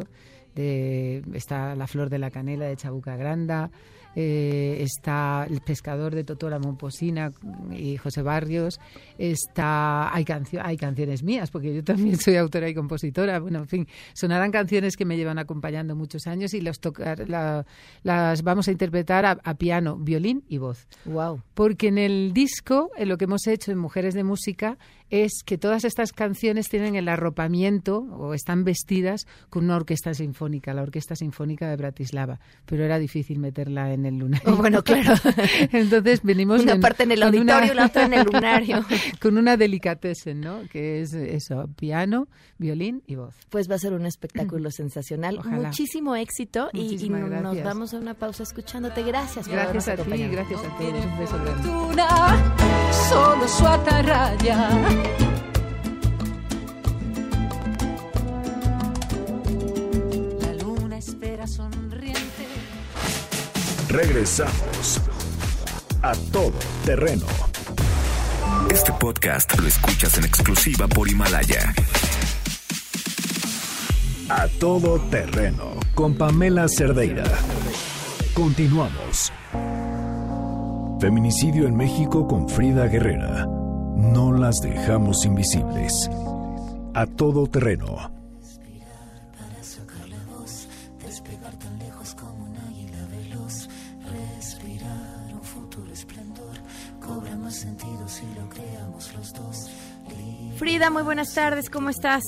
De, 0.54 1.24
está 1.34 1.74
La 1.74 1.88
Flor 1.88 2.08
de 2.08 2.18
la 2.18 2.30
Canela 2.30 2.66
de 2.66 2.76
Chabuca 2.76 3.16
Granda, 3.16 3.70
eh, 4.16 4.78
está 4.80 5.46
El 5.48 5.60
pescador 5.60 6.14
de 6.14 6.24
Totora 6.24 6.58
Momposina 6.58 7.32
y 7.70 7.96
José 7.96 8.22
Barrios, 8.22 8.80
está 9.18 10.14
hay, 10.14 10.24
hay 10.62 10.76
canciones 10.76 11.22
mías, 11.22 11.50
porque 11.50 11.74
yo 11.74 11.84
también 11.84 12.16
soy 12.18 12.36
autora 12.36 12.68
y 12.68 12.74
compositora, 12.74 13.38
bueno, 13.38 13.60
en 13.60 13.68
fin, 13.68 13.88
sonarán 14.14 14.50
canciones 14.50 14.96
que 14.96 15.04
me 15.04 15.16
llevan 15.16 15.38
acompañando 15.38 15.94
muchos 15.94 16.26
años 16.26 16.54
y 16.54 16.60
las, 16.60 16.80
tocar, 16.80 17.28
las 17.28 18.42
vamos 18.42 18.68
a 18.68 18.72
interpretar 18.72 19.24
a, 19.26 19.54
piano, 19.54 19.96
violín 19.96 20.44
y 20.48 20.58
voz. 20.58 20.86
Wow. 21.04 21.42
Porque 21.54 21.88
en 21.88 21.98
el 21.98 22.32
disco, 22.32 22.90
en 22.96 23.08
lo 23.08 23.18
que 23.18 23.24
hemos 23.24 23.46
hecho 23.46 23.72
en 23.72 23.78
Mujeres 23.78 24.14
de 24.14 24.24
Música, 24.24 24.78
es 25.10 25.42
que 25.44 25.58
todas 25.58 25.84
estas 25.84 26.12
canciones 26.12 26.68
tienen 26.68 26.94
el 26.94 27.08
arropamiento 27.08 27.98
o 27.98 28.34
están 28.34 28.64
vestidas 28.64 29.26
con 29.48 29.64
una 29.64 29.76
orquesta 29.76 30.14
sinfónica, 30.14 30.72
la 30.72 30.82
Orquesta 30.82 31.16
Sinfónica 31.16 31.68
de 31.68 31.76
Bratislava, 31.76 32.40
pero 32.64 32.84
era 32.84 32.98
difícil 32.98 33.38
meterla 33.38 33.92
en 33.92 34.06
el 34.06 34.18
lunario. 34.18 34.56
bueno, 34.56 34.82
claro. 34.82 35.14
Entonces 35.72 36.22
venimos 36.22 36.62
una 36.62 36.78
parte 36.78 37.02
en 37.02 37.12
el 37.12 37.22
auditorio, 37.22 37.74
la 37.74 37.86
otra 37.86 38.06
en 38.06 38.14
el 38.14 38.24
lunario. 38.24 38.84
con 39.20 39.36
una 39.36 39.56
delicatessen, 39.56 40.40
¿no? 40.40 40.62
Que 40.70 41.00
es 41.00 41.12
eso, 41.12 41.68
piano, 41.76 42.28
violín 42.58 43.02
y 43.06 43.16
voz. 43.16 43.34
Pues 43.50 43.70
va 43.70 43.74
a 43.74 43.78
ser 43.78 43.92
un 43.92 44.06
espectáculo 44.06 44.70
sensacional. 44.70 45.40
Muchísimo 45.44 46.16
éxito 46.16 46.70
y, 46.72 47.08
nos 47.08 47.62
vamos 47.62 47.94
a 47.94 47.98
una 47.98 48.14
pausa 48.14 48.42
escuchándote. 48.42 49.02
Gracias. 49.02 49.48
Gracias 49.48 49.88
a 49.88 49.96
ti, 49.96 50.28
gracias 50.28 50.60
a 50.62 50.78
todos. 50.78 51.04
Un 51.04 51.18
beso 51.18 51.38
grande. 51.42 52.89
Solo 53.10 53.48
su 53.48 53.66
atarraya 53.66 54.70
La 60.40 60.52
luna 60.62 60.96
espera 60.96 61.44
sonriente. 61.48 62.20
Regresamos 63.88 65.00
a 66.02 66.12
todo 66.30 66.52
terreno. 66.84 67.26
Este 68.70 68.92
podcast 68.92 69.58
lo 69.58 69.66
escuchas 69.66 70.16
en 70.18 70.26
exclusiva 70.26 70.86
por 70.86 71.08
Himalaya. 71.08 71.74
A 74.28 74.46
todo 74.60 75.00
terreno 75.10 75.80
con 75.96 76.14
Pamela 76.14 76.68
Cerdeira. 76.68 77.24
Continuamos. 78.34 79.32
Feminicidio 81.00 81.66
en 81.66 81.76
México 81.76 82.26
con 82.28 82.48
Frida 82.48 82.86
Guerrera. 82.86 83.46
No 83.46 84.32
las 84.32 84.60
dejamos 84.60 85.24
invisibles. 85.24 86.10
A 86.94 87.06
todo 87.06 87.46
terreno. 87.46 87.96
Para 89.38 89.62
sacar 89.62 90.08
la 90.08 90.18
voz, 90.36 90.68
despegar 91.02 91.54
tan 91.56 91.78
lejos 91.78 92.14
como 92.14 92.44
un 92.44 92.56
águila 92.56 93.06
veloz, 93.10 93.68
respirar 94.36 95.32
un 95.34 95.42
futuro 95.42 95.90
esplendor, 95.92 96.56
cobra 97.00 97.34
más 97.36 97.54
sentido 97.54 98.06
si 98.06 98.26
lo 98.38 98.48
creamos 98.50 99.14
los 99.14 99.32
dos. 99.32 99.70
Frida, 100.56 100.90
muy 100.90 101.02
buenas 101.02 101.32
tardes, 101.34 101.70
¿cómo 101.70 101.88
estás? 101.90 102.22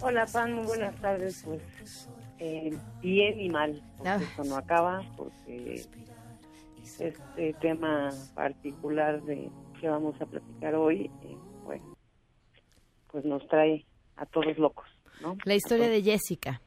Hola, 0.00 0.26
Pan, 0.32 0.54
muy 0.54 0.66
buenas 0.66 0.96
tardes. 0.96 1.42
Pues 1.44 2.08
eh, 2.40 2.76
bien 3.00 3.38
y 3.40 3.48
mal, 3.48 3.80
porque 3.96 4.10
Ah. 4.10 4.18
esto 4.20 4.42
no 4.44 4.56
acaba, 4.56 5.02
porque 5.16 5.86
este 7.00 7.54
tema 7.54 8.10
particular 8.34 9.22
de 9.22 9.50
que 9.80 9.88
vamos 9.88 10.20
a 10.20 10.26
platicar 10.26 10.74
hoy, 10.74 11.10
eh, 11.22 11.36
bueno, 11.64 11.96
pues 13.10 13.24
nos 13.24 13.46
trae 13.48 13.84
a 14.16 14.26
todos 14.26 14.56
locos, 14.58 14.86
¿no? 15.20 15.36
La 15.44 15.54
historia 15.54 15.88
de 15.88 16.02
Jessica. 16.02 16.60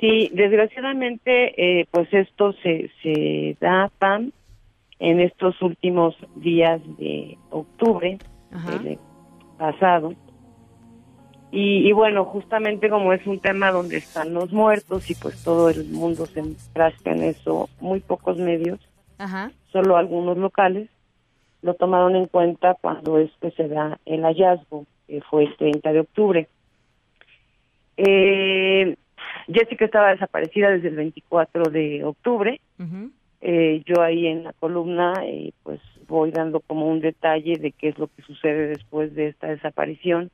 Sí, 0.00 0.30
desgraciadamente, 0.32 1.80
eh, 1.80 1.86
pues 1.90 2.12
esto 2.12 2.52
se, 2.62 2.90
se 3.02 3.56
da, 3.60 3.90
Pan, 3.98 4.32
en 4.98 5.20
estos 5.20 5.60
últimos 5.62 6.14
días 6.36 6.80
de 6.98 7.38
octubre 7.50 8.18
Ajá. 8.50 8.78
del 8.78 8.98
pasado. 9.58 10.14
Y, 11.52 11.88
y 11.88 11.92
bueno, 11.92 12.24
justamente 12.24 12.90
como 12.90 13.12
es 13.12 13.26
un 13.26 13.38
tema 13.38 13.70
donde 13.70 13.98
están 13.98 14.34
los 14.34 14.52
muertos 14.52 15.10
y 15.10 15.14
pues 15.14 15.42
todo 15.42 15.70
el 15.70 15.84
mundo 15.86 16.26
se 16.26 16.40
enfrasca 16.40 17.12
en 17.12 17.22
eso, 17.22 17.68
muy 17.80 18.00
pocos 18.00 18.36
medios, 18.36 18.80
Ajá. 19.18 19.52
solo 19.70 19.96
algunos 19.96 20.36
locales, 20.36 20.90
lo 21.62 21.74
tomaron 21.74 22.16
en 22.16 22.26
cuenta 22.26 22.76
cuando 22.80 23.18
es 23.18 23.30
que 23.40 23.50
se 23.52 23.68
da 23.68 23.98
el 24.06 24.22
hallazgo, 24.22 24.86
que 25.06 25.20
fue 25.22 25.44
el 25.44 25.56
30 25.56 25.92
de 25.92 26.00
octubre. 26.00 26.48
Eh, 27.96 28.96
Jessica 29.48 29.84
estaba 29.84 30.10
desaparecida 30.10 30.70
desde 30.70 30.88
el 30.88 30.96
24 30.96 31.70
de 31.70 32.04
octubre. 32.04 32.60
Eh, 33.40 33.82
yo 33.86 34.02
ahí 34.02 34.26
en 34.26 34.44
la 34.44 34.52
columna 34.54 35.12
eh, 35.24 35.52
pues 35.62 35.80
voy 36.08 36.30
dando 36.30 36.60
como 36.60 36.88
un 36.88 37.00
detalle 37.00 37.56
de 37.58 37.72
qué 37.72 37.88
es 37.88 37.98
lo 37.98 38.08
que 38.08 38.22
sucede 38.22 38.68
después 38.68 39.14
de 39.14 39.28
esta 39.28 39.48
desaparición. 39.48 40.30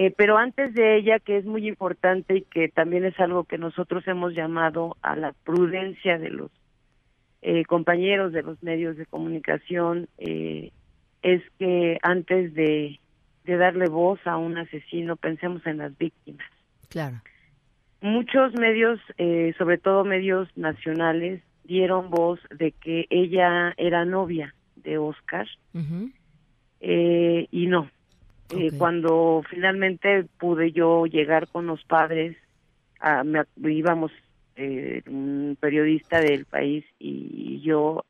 Eh, 0.00 0.14
pero 0.16 0.38
antes 0.38 0.74
de 0.74 0.96
ella, 0.96 1.18
que 1.18 1.38
es 1.38 1.44
muy 1.44 1.66
importante 1.66 2.36
y 2.36 2.42
que 2.42 2.68
también 2.68 3.04
es 3.04 3.18
algo 3.18 3.42
que 3.42 3.58
nosotros 3.58 4.06
hemos 4.06 4.32
llamado 4.32 4.96
a 5.02 5.16
la 5.16 5.32
prudencia 5.32 6.18
de 6.18 6.30
los 6.30 6.52
eh, 7.42 7.64
compañeros 7.64 8.32
de 8.32 8.44
los 8.44 8.62
medios 8.62 8.96
de 8.96 9.06
comunicación, 9.06 10.08
eh, 10.18 10.70
es 11.22 11.42
que 11.58 11.98
antes 12.02 12.54
de, 12.54 13.00
de 13.42 13.56
darle 13.56 13.88
voz 13.88 14.24
a 14.24 14.36
un 14.36 14.56
asesino, 14.56 15.16
pensemos 15.16 15.66
en 15.66 15.78
las 15.78 15.98
víctimas. 15.98 16.46
Claro. 16.90 17.16
Muchos 18.00 18.54
medios, 18.54 19.00
eh, 19.16 19.52
sobre 19.58 19.78
todo 19.78 20.04
medios 20.04 20.48
nacionales, 20.56 21.42
dieron 21.64 22.08
voz 22.08 22.38
de 22.56 22.70
que 22.70 23.06
ella 23.10 23.74
era 23.76 24.04
novia 24.04 24.54
de 24.76 24.96
Oscar 24.96 25.48
y 26.80 27.66
no. 27.66 27.90
Eh, 28.50 28.68
Ok. 28.68 28.78
cuando 28.78 29.42
finalmente 29.50 30.24
pude 30.38 30.72
yo 30.72 31.06
llegar 31.06 31.48
con 31.48 31.66
los 31.66 31.84
padres, 31.84 32.36
a, 33.00 33.22
me, 33.24 33.40
ac- 33.40 33.48
íbamos 33.70 34.10
eh, 34.56 35.02
un 35.06 35.56
periodista 35.60 36.20
del 36.20 36.46
país 36.46 36.84
y 36.98 37.60
yo, 37.60 38.04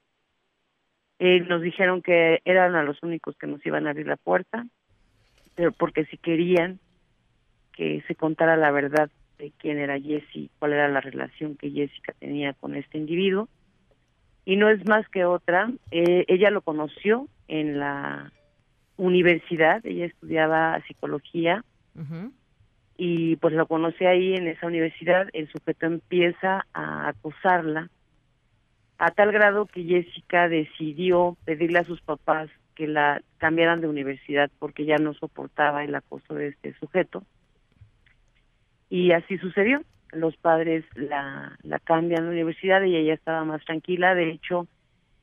eh, 1.19 1.41
nos 1.41 1.61
dijeron 1.63 2.01
que 2.03 2.41
eran 2.45 2.77
a 2.77 2.83
los 2.85 3.03
únicos 3.03 3.37
que 3.37 3.47
nos 3.49 3.65
iban 3.67 3.87
a 3.87 3.91
abrir 3.91 4.07
la 4.07 4.17
puerta, 4.17 4.65
pero 5.57 5.73
porque 5.73 6.05
si 6.07 6.17
querían 6.17 6.79
que 7.73 8.03
se 8.07 8.15
contara 8.15 8.57
la 8.57 8.71
verdad 8.71 9.11
de 9.39 9.53
quién 9.59 9.79
era 9.79 10.01
Jessie, 10.01 10.51
cuál 10.59 10.73
era 10.73 10.89
la 10.89 11.01
relación 11.01 11.57
que 11.57 11.71
Jessica 11.71 12.13
tenía 12.19 12.53
con 12.55 12.75
este 12.77 12.99
individuo. 12.99 13.49
Y 14.45 14.57
no 14.57 14.69
es 14.71 14.85
más 14.89 15.07
que 15.11 15.25
otra, 15.25 15.71
eh, 15.91 16.25
ella 16.29 16.51
lo 16.51 16.63
conoció 16.63 17.29
en 17.49 17.79
la 17.79 18.33
universidad, 18.99 19.85
ella 19.87 20.05
estudiaba 20.05 20.79
psicología 20.87 21.65
y 22.97 23.37
pues 23.37 23.55
lo 23.55 23.67
conoce 23.67 24.07
ahí 24.07 24.35
en 24.35 24.47
esa 24.49 24.67
universidad, 24.67 25.29
el 25.33 25.49
sujeto 25.49 25.87
empieza 25.87 26.67
a 26.75 27.09
acosarla 27.09 27.89
a 28.99 29.11
tal 29.13 29.33
grado 29.33 29.67
que 29.67 29.85
Jessica 29.85 30.49
decidió 30.49 31.37
pedirle 31.45 31.79
a 31.79 31.85
sus 31.85 32.01
papás 32.01 32.51
que 32.75 32.87
la 32.89 33.23
cambiaran 33.39 33.81
de 33.81 33.89
universidad 33.89 34.51
porque 34.59 34.85
ya 34.85 34.97
no 34.97 35.15
soportaba 35.15 35.85
el 35.85 35.95
acoso 35.95 36.35
de 36.35 36.49
este 36.49 36.75
sujeto. 36.75 37.23
Y 38.91 39.13
así 39.13 39.39
sucedió. 39.39 39.83
Los 40.13 40.37
padres 40.37 40.85
la, 40.95 41.57
la 41.63 41.79
cambian 41.79 42.25
de 42.25 42.31
universidad 42.31 42.83
y 42.83 42.97
ella 42.97 43.15
estaba 43.15 43.45
más 43.45 43.65
tranquila. 43.65 44.15
De 44.15 44.31
hecho, 44.31 44.67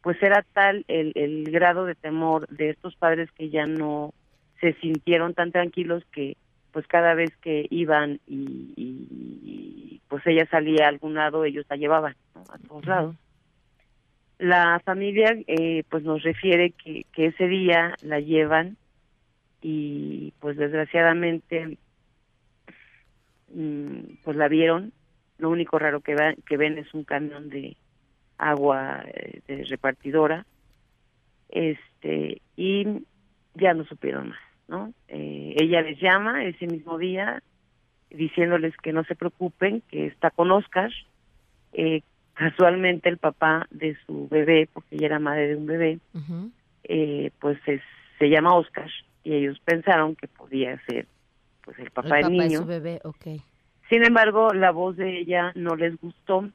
pues 0.05 0.21
era 0.21 0.45
tal 0.53 0.85
el, 0.87 1.13
el 1.15 1.51
grado 1.51 1.85
de 1.85 1.95
temor 1.95 2.47
de 2.49 2.69
estos 2.69 2.95
padres 2.95 3.27
que 3.31 3.49
ya 3.49 3.65
no 3.65 4.13
se 4.61 4.73
sintieron 4.73 5.33
tan 5.33 5.51
tranquilos 5.51 6.03
que 6.11 6.37
pues 6.71 6.85
cada 6.85 7.15
vez 7.15 7.35
que 7.37 7.65
iban 7.71 8.19
y, 8.27 8.71
y, 8.77 10.01
pues 10.07 10.21
ella 10.27 10.45
salía 10.51 10.85
a 10.85 10.89
algún 10.89 11.15
lado, 11.15 11.43
ellos 11.43 11.65
la 11.71 11.75
llevaban 11.77 12.15
¿no? 12.35 12.43
a 12.53 12.59
todos 12.59 12.85
lados. 12.85 13.15
La 14.37 14.79
familia 14.85 15.35
eh, 15.47 15.81
pues 15.89 16.03
nos 16.03 16.21
refiere 16.21 16.69
que, 16.69 17.07
que 17.11 17.25
ese 17.25 17.47
día 17.47 17.95
la 18.03 18.19
llevan 18.19 18.77
y 19.59 20.33
pues 20.39 20.55
desgraciadamente 20.55 21.79
mm, 23.51 24.17
pues 24.23 24.37
la 24.37 24.47
vieron. 24.49 24.93
Lo 25.39 25.49
único 25.49 25.79
raro 25.79 26.01
que, 26.01 26.13
va- 26.13 26.35
que 26.45 26.57
ven 26.57 26.77
es 26.77 26.93
un 26.93 27.05
camión 27.05 27.49
de 27.49 27.75
agua 28.37 29.03
eh, 29.07 29.41
de 29.47 29.63
repartidora 29.65 30.45
este 31.49 32.41
y 32.55 32.85
ya 33.53 33.73
no 33.73 33.85
supieron 33.85 34.29
más 34.29 34.39
no 34.67 34.93
Eh, 35.07 35.55
ella 35.59 35.81
les 35.81 35.99
llama 36.01 36.43
ese 36.45 36.65
mismo 36.67 36.97
día 36.97 37.41
diciéndoles 38.09 38.75
que 38.77 38.93
no 38.93 39.03
se 39.03 39.15
preocupen 39.15 39.81
que 39.89 40.05
está 40.07 40.31
con 40.31 40.49
Oscar. 40.51 40.89
Eh, 41.73 42.01
casualmente 42.33 43.09
el 43.09 43.17
papá 43.17 43.67
de 43.71 43.95
su 44.05 44.27
bebé 44.29 44.67
porque 44.73 44.95
ella 44.95 45.07
era 45.07 45.19
madre 45.19 45.47
de 45.49 45.55
un 45.55 45.65
bebé 45.65 45.99
eh, 46.83 47.31
pues 47.39 47.57
es- 47.67 47.81
se 48.19 48.29
llama 48.29 48.55
Oscar 48.55 48.89
y 49.23 49.33
ellos 49.33 49.59
pensaron 49.65 50.15
que 50.15 50.27
podía 50.27 50.79
ser 50.85 51.07
pues 51.63 51.77
el 51.79 51.91
papá 51.91 52.07
el 52.07 52.13
del 52.15 52.21
papá 52.23 52.29
de 52.43 52.47
niño. 52.49 52.59
su 52.59 52.65
bebé, 52.65 52.99
ok. 53.03 53.25
sin 53.89 54.03
embargo, 54.05 54.53
la 54.53 54.71
voz 54.71 54.95
de 54.97 55.19
ella 55.19 55.51
no 55.55 55.75
les 55.75 55.95
gustó 55.99 56.49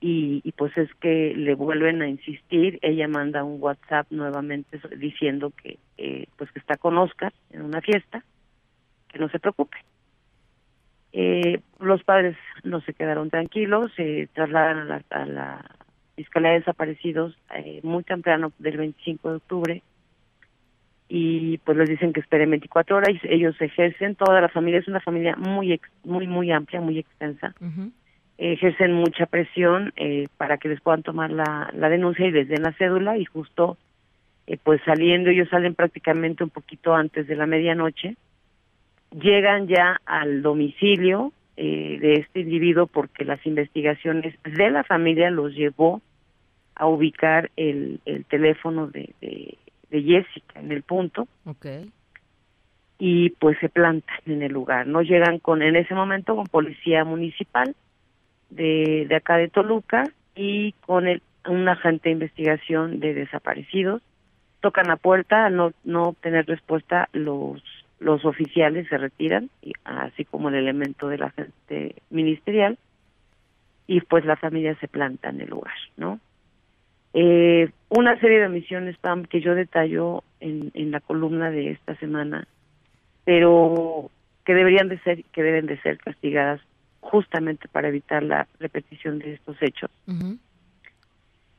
y, 0.00 0.40
y 0.44 0.52
pues 0.52 0.76
es 0.78 0.92
que 0.94 1.34
le 1.36 1.54
vuelven 1.54 2.00
a 2.02 2.08
insistir. 2.08 2.78
Ella 2.82 3.06
manda 3.08 3.44
un 3.44 3.60
WhatsApp 3.62 4.06
nuevamente 4.10 4.80
diciendo 4.96 5.52
que 5.62 5.78
eh, 5.98 6.26
pues 6.36 6.50
que 6.52 6.58
está 6.58 6.76
con 6.76 6.96
Oscar 6.98 7.32
en 7.50 7.62
una 7.62 7.80
fiesta, 7.80 8.24
que 9.08 9.18
no 9.18 9.28
se 9.28 9.38
preocupe. 9.38 9.76
Eh, 11.12 11.60
los 11.80 12.02
padres 12.04 12.36
no 12.62 12.80
se 12.82 12.94
quedaron 12.94 13.30
tranquilos, 13.30 13.90
se 13.96 14.28
trasladan 14.32 14.78
a 14.78 14.84
la, 14.84 15.02
a 15.10 15.26
la 15.26 15.70
Fiscalía 16.16 16.50
de 16.52 16.60
Desaparecidos 16.60 17.36
eh, 17.56 17.80
muy 17.82 18.04
temprano 18.04 18.52
del 18.58 18.76
25 18.76 19.30
de 19.30 19.36
octubre 19.36 19.82
y 21.08 21.58
pues 21.58 21.76
les 21.76 21.88
dicen 21.88 22.12
que 22.12 22.20
esperen 22.20 22.50
24 22.50 22.96
horas 22.96 23.16
ellos 23.24 23.60
ejercen 23.60 24.14
toda 24.14 24.40
la 24.40 24.48
familia 24.48 24.78
es 24.78 24.86
una 24.86 25.00
familia 25.00 25.34
muy 25.36 25.72
ex- 25.72 25.90
muy 26.04 26.26
muy 26.28 26.52
amplia 26.52 26.80
muy 26.80 26.98
extensa 26.98 27.52
ejercen 28.40 28.92
mucha 28.94 29.26
presión 29.26 29.92
eh, 29.96 30.26
para 30.38 30.56
que 30.56 30.68
les 30.70 30.80
puedan 30.80 31.02
tomar 31.02 31.30
la, 31.30 31.70
la 31.74 31.88
denuncia 31.90 32.26
y 32.26 32.30
les 32.30 32.48
den 32.48 32.62
la 32.62 32.72
cédula 32.72 33.18
y 33.18 33.24
justo 33.26 33.76
eh, 34.46 34.56
pues 34.62 34.80
saliendo 34.84 35.28
ellos 35.28 35.48
salen 35.50 35.74
prácticamente 35.74 36.42
un 36.42 36.50
poquito 36.50 36.94
antes 36.94 37.26
de 37.26 37.36
la 37.36 37.46
medianoche 37.46 38.16
llegan 39.12 39.68
ya 39.68 40.00
al 40.06 40.40
domicilio 40.40 41.32
eh, 41.58 41.98
de 42.00 42.14
este 42.14 42.40
individuo 42.40 42.86
porque 42.86 43.26
las 43.26 43.44
investigaciones 43.44 44.34
de 44.44 44.70
la 44.70 44.84
familia 44.84 45.30
los 45.30 45.52
llevó 45.54 46.00
a 46.74 46.86
ubicar 46.86 47.50
el, 47.56 48.00
el 48.06 48.24
teléfono 48.24 48.86
de, 48.86 49.10
de, 49.20 49.58
de 49.90 50.02
Jessica 50.02 50.60
en 50.60 50.72
el 50.72 50.82
punto 50.82 51.28
Ok. 51.44 51.66
y 52.98 53.30
pues 53.30 53.58
se 53.58 53.68
plantan 53.68 54.16
en 54.24 54.42
el 54.42 54.52
lugar. 54.52 54.86
No 54.86 55.02
llegan 55.02 55.40
con 55.40 55.60
en 55.60 55.76
ese 55.76 55.94
momento 55.94 56.36
con 56.36 56.46
policía 56.46 57.04
municipal 57.04 57.74
de, 58.50 59.06
de 59.08 59.14
acá 59.14 59.36
de 59.36 59.48
Toluca 59.48 60.04
y 60.34 60.72
con 60.86 61.06
el, 61.06 61.22
un 61.48 61.68
agente 61.68 62.08
de 62.08 62.14
investigación 62.14 63.00
de 63.00 63.14
desaparecidos. 63.14 64.02
Tocan 64.60 64.88
la 64.88 64.96
puerta, 64.96 65.46
al 65.46 65.56
no, 65.56 65.72
no 65.84 66.08
obtener 66.08 66.46
respuesta, 66.46 67.08
los, 67.12 67.62
los 67.98 68.24
oficiales 68.24 68.88
se 68.88 68.98
retiran, 68.98 69.48
y, 69.62 69.72
así 69.84 70.24
como 70.24 70.48
el 70.48 70.56
elemento 70.56 71.08
del 71.08 71.22
agente 71.22 71.94
ministerial, 72.10 72.78
y 73.86 74.00
pues 74.02 74.24
la 74.24 74.36
familia 74.36 74.76
se 74.76 74.88
planta 74.88 75.30
en 75.30 75.40
el 75.40 75.48
lugar, 75.48 75.74
¿no? 75.96 76.20
Eh, 77.12 77.70
una 77.88 78.20
serie 78.20 78.38
de 78.38 78.46
omisiones, 78.46 78.96
Pam, 78.98 79.24
que 79.24 79.40
yo 79.40 79.54
detallo 79.54 80.22
en, 80.38 80.70
en 80.74 80.90
la 80.90 81.00
columna 81.00 81.50
de 81.50 81.72
esta 81.72 81.96
semana, 81.96 82.46
pero 83.24 84.10
que 84.44 84.54
deberían 84.54 84.88
de 84.88 84.98
ser, 85.00 85.24
que 85.32 85.42
deben 85.42 85.66
de 85.66 85.80
ser 85.80 85.98
castigadas 85.98 86.60
justamente 87.00 87.68
para 87.68 87.88
evitar 87.88 88.22
la 88.22 88.46
repetición 88.58 89.18
de 89.18 89.34
estos 89.34 89.56
hechos. 89.60 89.90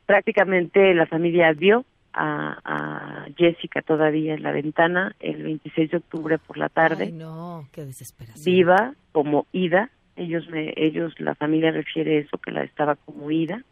Prácticamente 0.06 0.94
la 0.94 1.06
familia 1.06 1.52
vio 1.54 1.86
a, 2.14 2.58
a 2.66 3.26
Jessica 3.38 3.82
todavía 3.82 4.34
en 4.34 4.44
la 4.44 4.52
ventana 4.52 5.16
el 5.20 5.44
26 5.44 5.92
de 5.92 5.98
octubre 5.98 6.38
por 6.38 6.58
la 6.58 6.68
tarde 6.70 7.06
Ay, 7.06 7.12
no, 7.14 7.68
qué 7.72 7.86
desesperación. 7.86 8.44
viva 8.44 8.94
como 9.12 9.46
ida. 9.54 9.90
Ellos, 10.18 10.48
me, 10.50 10.74
ellos, 10.76 11.18
la 11.20 11.36
familia 11.36 11.72
refiere 11.72 12.18
eso, 12.20 12.38
que 12.38 12.52
la 12.52 12.64
estaba 12.64 12.96
como 12.98 13.32
ida. 13.32 13.64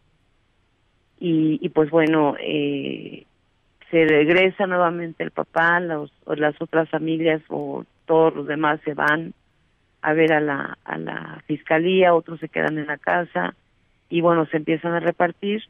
Y, 1.19 1.59
y 1.61 1.69
pues 1.69 1.89
bueno, 1.89 2.35
eh, 2.39 3.25
se 3.91 4.05
regresa 4.05 4.65
nuevamente 4.65 5.21
el 5.23 5.31
papá, 5.31 5.81
los, 5.81 6.11
las 6.25 6.55
otras 6.61 6.89
familias 6.89 7.41
o 7.49 7.83
todos 8.05 8.33
los 8.35 8.47
demás 8.47 8.79
se 8.85 8.93
van 8.93 9.33
a 10.01 10.13
ver 10.13 10.33
a 10.33 10.39
la, 10.39 10.77
a 10.83 10.97
la 10.97 11.43
fiscalía, 11.45 12.13
otros 12.13 12.39
se 12.39 12.49
quedan 12.49 12.77
en 12.77 12.87
la 12.87 12.97
casa 12.97 13.55
y 14.09 14.21
bueno, 14.21 14.45
se 14.47 14.57
empiezan 14.57 14.93
a 14.93 14.99
repartir 14.99 15.63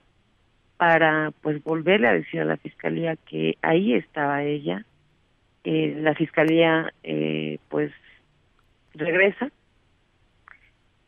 para 0.77 1.31
pues 1.41 1.61
volverle 1.63 2.07
a 2.07 2.13
decir 2.13 2.39
a 2.39 2.45
la 2.45 2.57
fiscalía 2.57 3.17
que 3.17 3.57
ahí 3.61 3.93
estaba 3.93 4.43
ella. 4.43 4.85
Eh, 5.65 5.97
la 5.99 6.15
fiscalía 6.15 6.93
eh, 7.03 7.59
pues 7.67 7.91
regresa 8.93 9.51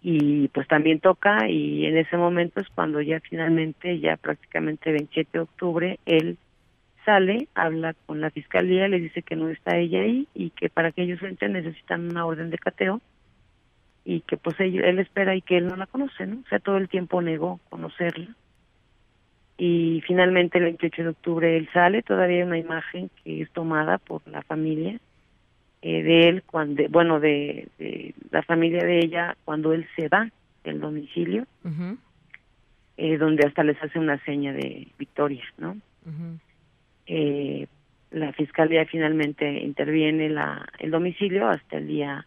y 0.01 0.49
pues 0.49 0.67
también 0.67 0.99
toca 0.99 1.47
y 1.47 1.85
en 1.85 1.97
ese 1.97 2.17
momento 2.17 2.59
es 2.59 2.67
cuando 2.69 3.01
ya 3.01 3.19
finalmente, 3.21 3.99
ya 3.99 4.17
prácticamente 4.17 4.91
27 4.91 5.29
de 5.31 5.39
octubre, 5.39 5.99
él 6.05 6.37
sale, 7.05 7.47
habla 7.55 7.93
con 8.05 8.19
la 8.19 8.29
fiscalía, 8.29 8.87
le 8.87 8.99
dice 8.99 9.21
que 9.21 9.35
no 9.35 9.49
está 9.49 9.77
ella 9.77 10.01
ahí 10.01 10.27
y 10.33 10.49
que 10.49 10.69
para 10.69 10.91
que 10.91 11.03
ellos 11.03 11.21
entren 11.23 11.53
necesitan 11.53 12.09
una 12.09 12.25
orden 12.25 12.49
de 12.49 12.57
cateo 12.57 12.99
y 14.03 14.21
que 14.21 14.37
pues 14.37 14.59
él, 14.59 14.83
él 14.83 14.99
espera 14.99 15.35
y 15.35 15.41
que 15.41 15.57
él 15.57 15.67
no 15.67 15.75
la 15.75 15.85
conoce, 15.85 16.25
¿no? 16.25 16.37
O 16.39 16.49
sea, 16.49 16.59
todo 16.59 16.77
el 16.77 16.89
tiempo 16.89 17.21
negó 17.21 17.59
conocerla. 17.69 18.35
Y 19.57 20.01
finalmente 20.07 20.57
el 20.57 20.63
28 20.65 21.03
de 21.03 21.09
octubre 21.09 21.57
él 21.57 21.69
sale, 21.71 22.01
todavía 22.01 22.37
hay 22.37 22.43
una 22.43 22.57
imagen 22.57 23.11
que 23.23 23.41
es 23.41 23.51
tomada 23.51 23.99
por 23.99 24.27
la 24.27 24.41
familia 24.41 24.99
eh, 25.83 26.03
de 26.03 26.29
él, 26.29 26.43
cuando, 26.43 26.83
bueno, 26.89 27.19
de, 27.19 27.67
de 27.77 28.15
la 28.31 28.41
familia 28.43 28.83
de 28.83 28.99
ella 28.99 29.35
cuando 29.45 29.73
él 29.73 29.87
se 29.95 30.07
va 30.07 30.29
del 30.63 30.79
domicilio, 30.79 31.45
eh, 32.97 33.17
donde 33.17 33.47
hasta 33.47 33.63
les 33.63 33.81
hace 33.81 33.99
una 33.99 34.23
seña 34.25 34.53
de 34.53 34.87
victoria, 34.97 35.43
¿no? 35.57 35.71
ujú. 36.05 36.39
eh, 37.07 37.67
la 38.11 38.33
fiscalía 38.33 38.85
finalmente 38.85 39.49
interviene 39.61 40.29
la, 40.29 40.67
el 40.79 40.91
domicilio 40.91 41.47
hasta 41.47 41.77
el 41.77 41.87
día 41.87 42.25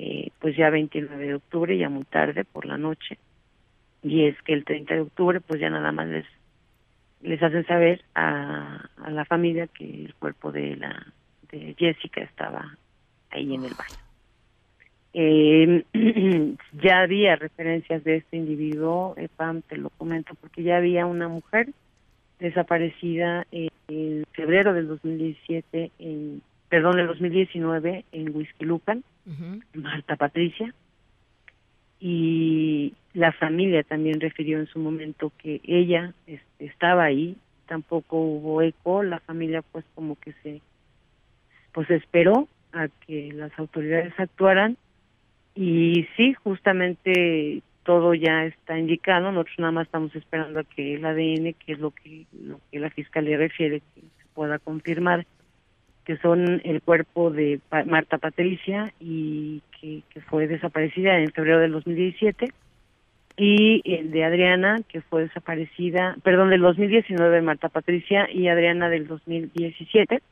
eh, 0.00 0.30
pues 0.38 0.56
ya 0.56 0.70
29 0.70 1.26
de 1.26 1.34
octubre 1.34 1.76
ya 1.76 1.88
muy 1.88 2.04
tarde 2.04 2.44
por 2.44 2.66
la 2.66 2.78
noche 2.78 3.18
y 4.00 4.26
es 4.26 4.40
que 4.42 4.52
el 4.52 4.64
30 4.64 4.94
de 4.94 5.00
octubre 5.00 5.40
pues 5.40 5.60
ya 5.60 5.70
nada 5.70 5.90
más 5.90 6.06
les 6.06 6.24
les 7.20 7.42
hacen 7.42 7.66
saber 7.66 8.04
a, 8.14 8.88
a 8.96 9.10
la 9.10 9.24
familia 9.24 9.66
que 9.66 10.04
el 10.04 10.14
cuerpo 10.14 10.52
de 10.52 10.76
la 10.76 11.04
de 11.50 11.74
Jessica 11.76 12.20
estaba 12.20 12.76
ahí 13.30 13.54
en 13.54 13.64
el 13.64 13.72
baño. 13.74 13.98
Eh, 15.14 15.84
ya 16.80 17.00
había 17.00 17.34
referencias 17.34 18.04
de 18.04 18.16
este 18.16 18.36
individuo, 18.36 19.14
eh, 19.16 19.28
Pam, 19.34 19.62
te 19.62 19.76
lo 19.76 19.90
comento, 19.90 20.36
porque 20.40 20.62
ya 20.62 20.76
había 20.76 21.06
una 21.06 21.26
mujer 21.26 21.70
desaparecida 22.38 23.46
en, 23.50 23.70
en 23.88 24.24
febrero 24.30 24.74
del 24.74 24.86
2017, 24.86 25.90
en, 25.98 26.42
perdón, 26.68 26.98
del 26.98 27.08
2019 27.08 28.04
en 28.12 28.36
Whisky 28.36 28.64
Marta 29.74 30.16
Patricia, 30.16 30.74
y 32.00 32.94
la 33.12 33.32
familia 33.32 33.82
también 33.82 34.20
refirió 34.20 34.58
en 34.58 34.66
su 34.66 34.78
momento 34.78 35.32
que 35.38 35.60
ella 35.64 36.14
este, 36.26 36.66
estaba 36.66 37.04
ahí, 37.04 37.36
tampoco 37.66 38.18
hubo 38.18 38.62
eco, 38.62 39.02
la 39.02 39.20
familia 39.20 39.62
pues 39.62 39.84
como 39.94 40.16
que 40.16 40.32
se 40.42 40.60
pues 41.72 41.90
esperó 41.90 42.48
a 42.72 42.88
que 43.06 43.32
las 43.32 43.56
autoridades 43.58 44.14
actuaran. 44.18 44.76
Y 45.54 46.06
sí, 46.16 46.34
justamente 46.34 47.62
todo 47.82 48.14
ya 48.14 48.44
está 48.44 48.78
indicado, 48.78 49.32
nosotros 49.32 49.58
nada 49.58 49.72
más 49.72 49.86
estamos 49.86 50.14
esperando 50.14 50.60
a 50.60 50.64
que 50.64 50.94
el 50.94 51.04
ADN, 51.04 51.54
que 51.54 51.72
es 51.72 51.78
lo 51.78 51.90
que, 51.90 52.26
lo 52.32 52.60
que 52.70 52.78
la 52.78 52.90
fiscalía 52.90 53.38
refiere, 53.38 53.80
que 53.80 54.00
se 54.00 54.24
pueda 54.34 54.58
confirmar 54.58 55.26
que 56.08 56.16
son 56.16 56.62
el 56.64 56.80
cuerpo 56.80 57.30
de 57.30 57.60
Pa- 57.68 57.84
Marta 57.84 58.16
Patricia 58.16 58.90
y 58.98 59.60
que, 59.78 60.00
que 60.08 60.22
fue 60.22 60.46
desaparecida 60.46 61.18
en 61.18 61.30
febrero 61.32 61.58
del 61.58 61.72
2017 61.72 62.48
y 63.36 63.82
el 63.84 64.10
de 64.10 64.24
Adriana 64.24 64.78
que 64.88 65.02
fue 65.02 65.24
desaparecida, 65.24 66.16
perdón, 66.22 66.48
del 66.48 66.62
2019 66.62 67.42
Marta 67.42 67.68
Patricia 67.68 68.26
y 68.32 68.48
Adriana 68.48 68.88
del 68.88 69.06
2017 69.06 70.22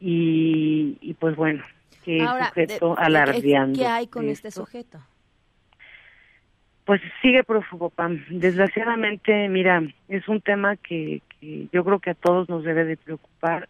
y, 0.00 0.98
y 1.00 1.14
pues 1.14 1.36
bueno, 1.36 1.62
que 2.04 2.20
Ahora, 2.22 2.48
sujeto 2.48 2.96
de- 2.96 3.02
alardeando. 3.04 3.78
¿Qué 3.78 3.86
hay 3.86 4.08
con 4.08 4.28
este 4.28 4.50
sujeto? 4.50 4.98
Pues 6.84 7.00
sigue 7.22 7.44
prófugo, 7.44 7.90
Pam. 7.90 8.24
Desgraciadamente, 8.28 9.48
mira, 9.48 9.84
es 10.08 10.26
un 10.28 10.40
tema 10.40 10.76
que, 10.76 11.22
que 11.40 11.68
yo 11.72 11.84
creo 11.84 12.00
que 12.00 12.10
a 12.10 12.14
todos 12.14 12.48
nos 12.48 12.64
debe 12.64 12.84
de 12.84 12.96
preocupar. 12.96 13.68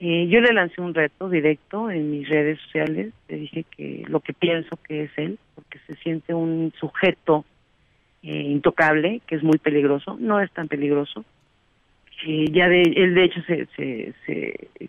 Eh, 0.00 0.28
yo 0.28 0.40
le 0.40 0.52
lancé 0.52 0.80
un 0.80 0.94
reto 0.94 1.28
directo 1.28 1.90
en 1.90 2.10
mis 2.10 2.28
redes 2.28 2.58
sociales. 2.60 3.12
Le 3.28 3.36
dije 3.36 3.64
que 3.64 4.04
lo 4.08 4.20
que 4.20 4.32
pienso 4.32 4.78
que 4.82 5.04
es 5.04 5.10
él, 5.16 5.38
porque 5.54 5.78
se 5.86 5.94
siente 5.96 6.32
un 6.32 6.72
sujeto 6.80 7.44
eh, 8.22 8.32
intocable, 8.34 9.20
que 9.26 9.36
es 9.36 9.42
muy 9.42 9.58
peligroso. 9.58 10.16
No 10.18 10.40
es 10.40 10.50
tan 10.52 10.68
peligroso. 10.68 11.24
Eh, 12.26 12.46
ya 12.50 12.68
de, 12.68 12.82
él, 12.82 13.14
de 13.14 13.24
hecho, 13.24 13.42
se, 13.42 13.66
se, 13.76 14.14
se 14.26 14.88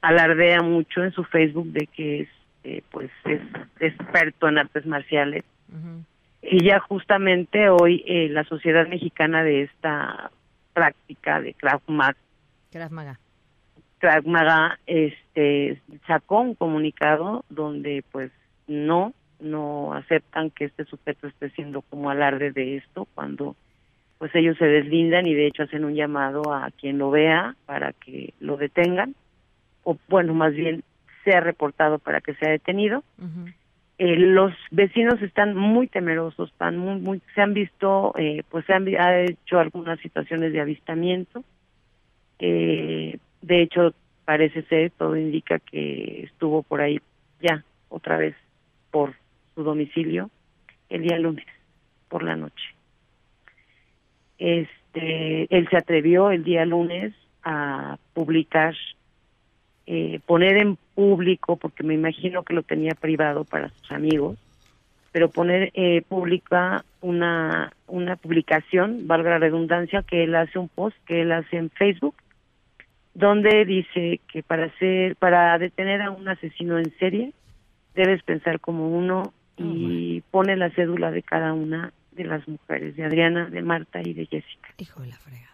alardea 0.00 0.62
mucho 0.62 1.02
en 1.02 1.12
su 1.12 1.24
Facebook 1.24 1.66
de 1.72 1.86
que 1.86 2.20
es, 2.20 2.28
eh, 2.64 2.82
pues, 2.90 3.10
es 3.24 3.40
experto 3.80 4.48
en 4.48 4.58
artes 4.58 4.86
marciales. 4.86 5.44
Y 6.42 6.62
ya 6.62 6.78
justamente 6.78 7.70
hoy 7.70 8.04
eh, 8.06 8.28
la 8.28 8.44
Sociedad 8.44 8.86
Mexicana 8.86 9.42
de 9.42 9.62
esta 9.62 10.30
práctica 10.74 11.40
de 11.40 11.54
Krav 11.54 11.80
Maga, 11.86 12.16
Krav 12.70 12.92
Maga. 12.92 13.18
Maga, 14.24 14.78
este, 14.86 15.80
sacó 16.06 16.40
un 16.40 16.54
comunicado 16.54 17.44
donde 17.48 18.04
pues 18.12 18.30
no, 18.66 19.12
no 19.40 19.94
aceptan 19.94 20.50
que 20.50 20.66
este 20.66 20.84
sujeto 20.84 21.26
esté 21.26 21.50
siendo 21.50 21.82
como 21.82 22.10
alarde 22.10 22.52
de 22.52 22.76
esto 22.76 23.06
cuando 23.14 23.56
pues 24.18 24.34
ellos 24.34 24.56
se 24.58 24.66
deslindan 24.66 25.26
y 25.26 25.34
de 25.34 25.46
hecho 25.46 25.64
hacen 25.64 25.84
un 25.84 25.94
llamado 25.94 26.52
a 26.52 26.70
quien 26.70 26.98
lo 26.98 27.10
vea 27.10 27.56
para 27.66 27.92
que 27.92 28.32
lo 28.40 28.56
detengan 28.56 29.14
o 29.82 29.98
bueno, 30.08 30.34
más 30.34 30.54
bien 30.54 30.82
sea 31.24 31.40
reportado 31.40 31.98
para 31.98 32.20
que 32.20 32.34
sea 32.34 32.50
detenido. 32.50 33.02
Eh, 33.98 34.16
los 34.16 34.52
vecinos 34.70 35.22
están 35.22 35.56
muy 35.56 35.86
temerosos, 35.86 36.50
están 36.50 36.76
muy, 36.76 37.00
muy, 37.00 37.22
se 37.34 37.42
han 37.42 37.54
visto, 37.54 38.12
eh, 38.18 38.42
pues 38.50 38.64
se 38.66 38.72
han 38.72 38.88
ha 38.96 39.20
hecho 39.20 39.60
algunas 39.60 40.00
situaciones 40.00 40.52
de 40.52 40.60
avistamiento. 40.60 41.44
Eh, 42.38 43.18
de 43.44 43.60
hecho, 43.60 43.92
parece 44.24 44.62
ser, 44.62 44.90
todo 44.92 45.16
indica 45.16 45.58
que 45.58 46.22
estuvo 46.24 46.62
por 46.62 46.80
ahí 46.80 46.98
ya 47.42 47.62
otra 47.90 48.16
vez 48.16 48.34
por 48.90 49.14
su 49.54 49.62
domicilio 49.62 50.30
el 50.88 51.02
día 51.02 51.18
lunes 51.18 51.44
por 52.08 52.22
la 52.22 52.36
noche. 52.36 52.64
Este, 54.38 55.46
él 55.54 55.68
se 55.68 55.76
atrevió 55.76 56.30
el 56.30 56.42
día 56.42 56.64
lunes 56.64 57.12
a 57.42 57.98
publicar 58.14 58.74
eh, 59.86 60.20
poner 60.24 60.56
en 60.56 60.78
público, 60.94 61.56
porque 61.56 61.82
me 61.82 61.92
imagino 61.92 62.44
que 62.44 62.54
lo 62.54 62.62
tenía 62.62 62.94
privado 62.94 63.44
para 63.44 63.68
sus 63.68 63.92
amigos, 63.92 64.38
pero 65.12 65.28
poner 65.28 65.70
eh, 65.74 66.00
pública 66.08 66.82
una, 67.02 67.74
una 67.88 68.16
publicación, 68.16 69.06
valga 69.06 69.30
la 69.30 69.38
redundancia, 69.38 70.02
que 70.02 70.24
él 70.24 70.34
hace 70.34 70.58
un 70.58 70.68
post 70.68 70.96
que 71.04 71.20
él 71.20 71.32
hace 71.32 71.58
en 71.58 71.68
Facebook, 71.68 72.14
donde 73.14 73.64
dice 73.64 74.20
que 74.30 74.42
para 74.42 74.66
hacer, 74.66 75.16
para 75.16 75.56
detener 75.58 76.02
a 76.02 76.10
un 76.10 76.28
asesino 76.28 76.78
en 76.78 76.92
serie, 76.98 77.32
debes 77.94 78.22
pensar 78.22 78.60
como 78.60 78.88
uno 78.88 79.32
y 79.56 80.20
pone 80.32 80.56
la 80.56 80.70
cédula 80.70 81.12
de 81.12 81.22
cada 81.22 81.52
una 81.52 81.92
de 82.10 82.24
las 82.24 82.46
mujeres, 82.48 82.96
de 82.96 83.04
Adriana, 83.04 83.48
de 83.48 83.62
Marta 83.62 84.00
y 84.02 84.14
de 84.14 84.26
Jessica. 84.26 84.68
Hijo 84.78 85.00
de 85.00 85.08
la 85.08 85.16
fregada. 85.16 85.48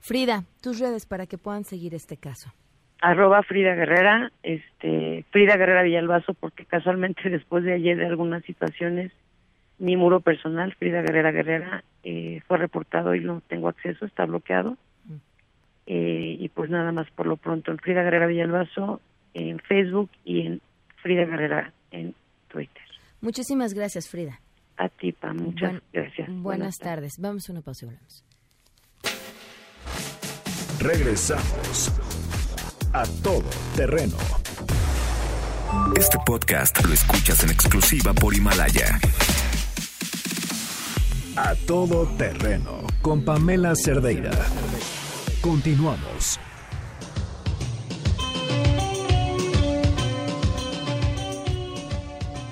Frida, 0.00 0.44
tus 0.62 0.80
redes 0.80 1.06
para 1.06 1.26
que 1.26 1.38
puedan 1.38 1.64
seguir 1.64 1.94
este 1.94 2.16
caso. 2.16 2.52
arroba 3.00 3.42
Frida 3.42 3.74
Guerrera, 3.74 4.32
este, 4.42 5.24
Frida 5.30 5.56
Guerrera 5.56 5.82
Villalbazo, 5.82 6.34
porque 6.34 6.64
casualmente 6.64 7.28
después 7.30 7.62
de 7.64 7.74
ayer 7.74 7.96
de 7.96 8.06
algunas 8.06 8.44
situaciones, 8.44 9.12
mi 9.78 9.96
muro 9.96 10.20
personal, 10.20 10.74
Frida 10.74 11.02
Guerrera 11.02 11.30
Guerrera, 11.30 11.84
eh, 12.02 12.40
fue 12.48 12.58
reportado 12.58 13.14
y 13.14 13.20
no 13.20 13.42
tengo 13.48 13.68
acceso, 13.68 14.06
está 14.06 14.24
bloqueado. 14.24 14.76
Eh, 15.86 16.36
y 16.40 16.48
pues 16.48 16.68
nada 16.70 16.90
más 16.92 17.08
por 17.12 17.26
lo 17.26 17.36
pronto 17.36 17.70
en 17.70 17.78
Frida 17.78 18.02
Guerrera 18.02 18.26
Villalbazo, 18.26 19.00
en 19.34 19.58
Facebook 19.60 20.10
y 20.24 20.40
en 20.46 20.60
Frida 21.02 21.24
Guerrera 21.24 21.72
en 21.92 22.14
Twitter. 22.48 22.82
Muchísimas 23.20 23.72
gracias, 23.74 24.08
Frida. 24.08 24.40
A 24.78 24.88
ti, 24.88 25.12
Pa, 25.12 25.32
muchas 25.32 25.70
Buen- 25.70 25.82
gracias. 25.92 26.28
Buenas, 26.30 26.76
tardes. 26.78 27.14
Vamos 27.18 27.48
a 27.48 27.52
una 27.52 27.62
pausa 27.62 27.86
y 27.86 27.88
volvemos. 27.88 28.24
Regresamos 30.80 31.92
a 32.92 33.04
todo 33.22 33.48
terreno. 33.76 34.16
Este 35.96 36.18
podcast 36.26 36.84
lo 36.86 36.92
escuchas 36.92 37.42
en 37.44 37.50
exclusiva 37.50 38.12
por 38.12 38.34
Himalaya. 38.34 38.98
A 41.36 41.54
todo 41.66 42.06
terreno 42.16 42.82
con 43.02 43.24
Pamela 43.24 43.74
Cerdeira. 43.74 44.30
Continuamos. 45.46 46.40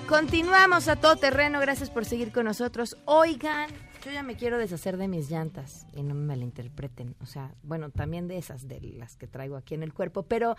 Continuamos 0.08 0.86
a 0.86 0.94
todo 0.94 1.16
terreno. 1.16 1.58
Gracias 1.58 1.90
por 1.90 2.04
seguir 2.04 2.30
con 2.30 2.44
nosotros. 2.44 2.96
Oigan, 3.04 3.68
yo 4.04 4.12
ya 4.12 4.22
me 4.22 4.36
quiero 4.36 4.58
deshacer 4.58 4.96
de 4.96 5.08
mis 5.08 5.28
llantas 5.28 5.88
y 5.92 6.04
no 6.04 6.14
me 6.14 6.24
malinterpreten. 6.24 7.16
O 7.20 7.26
sea, 7.26 7.52
bueno, 7.64 7.90
también 7.90 8.28
de 8.28 8.38
esas, 8.38 8.68
de 8.68 8.80
las 8.80 9.16
que 9.16 9.26
traigo 9.26 9.56
aquí 9.56 9.74
en 9.74 9.82
el 9.82 9.92
cuerpo, 9.92 10.22
pero 10.22 10.54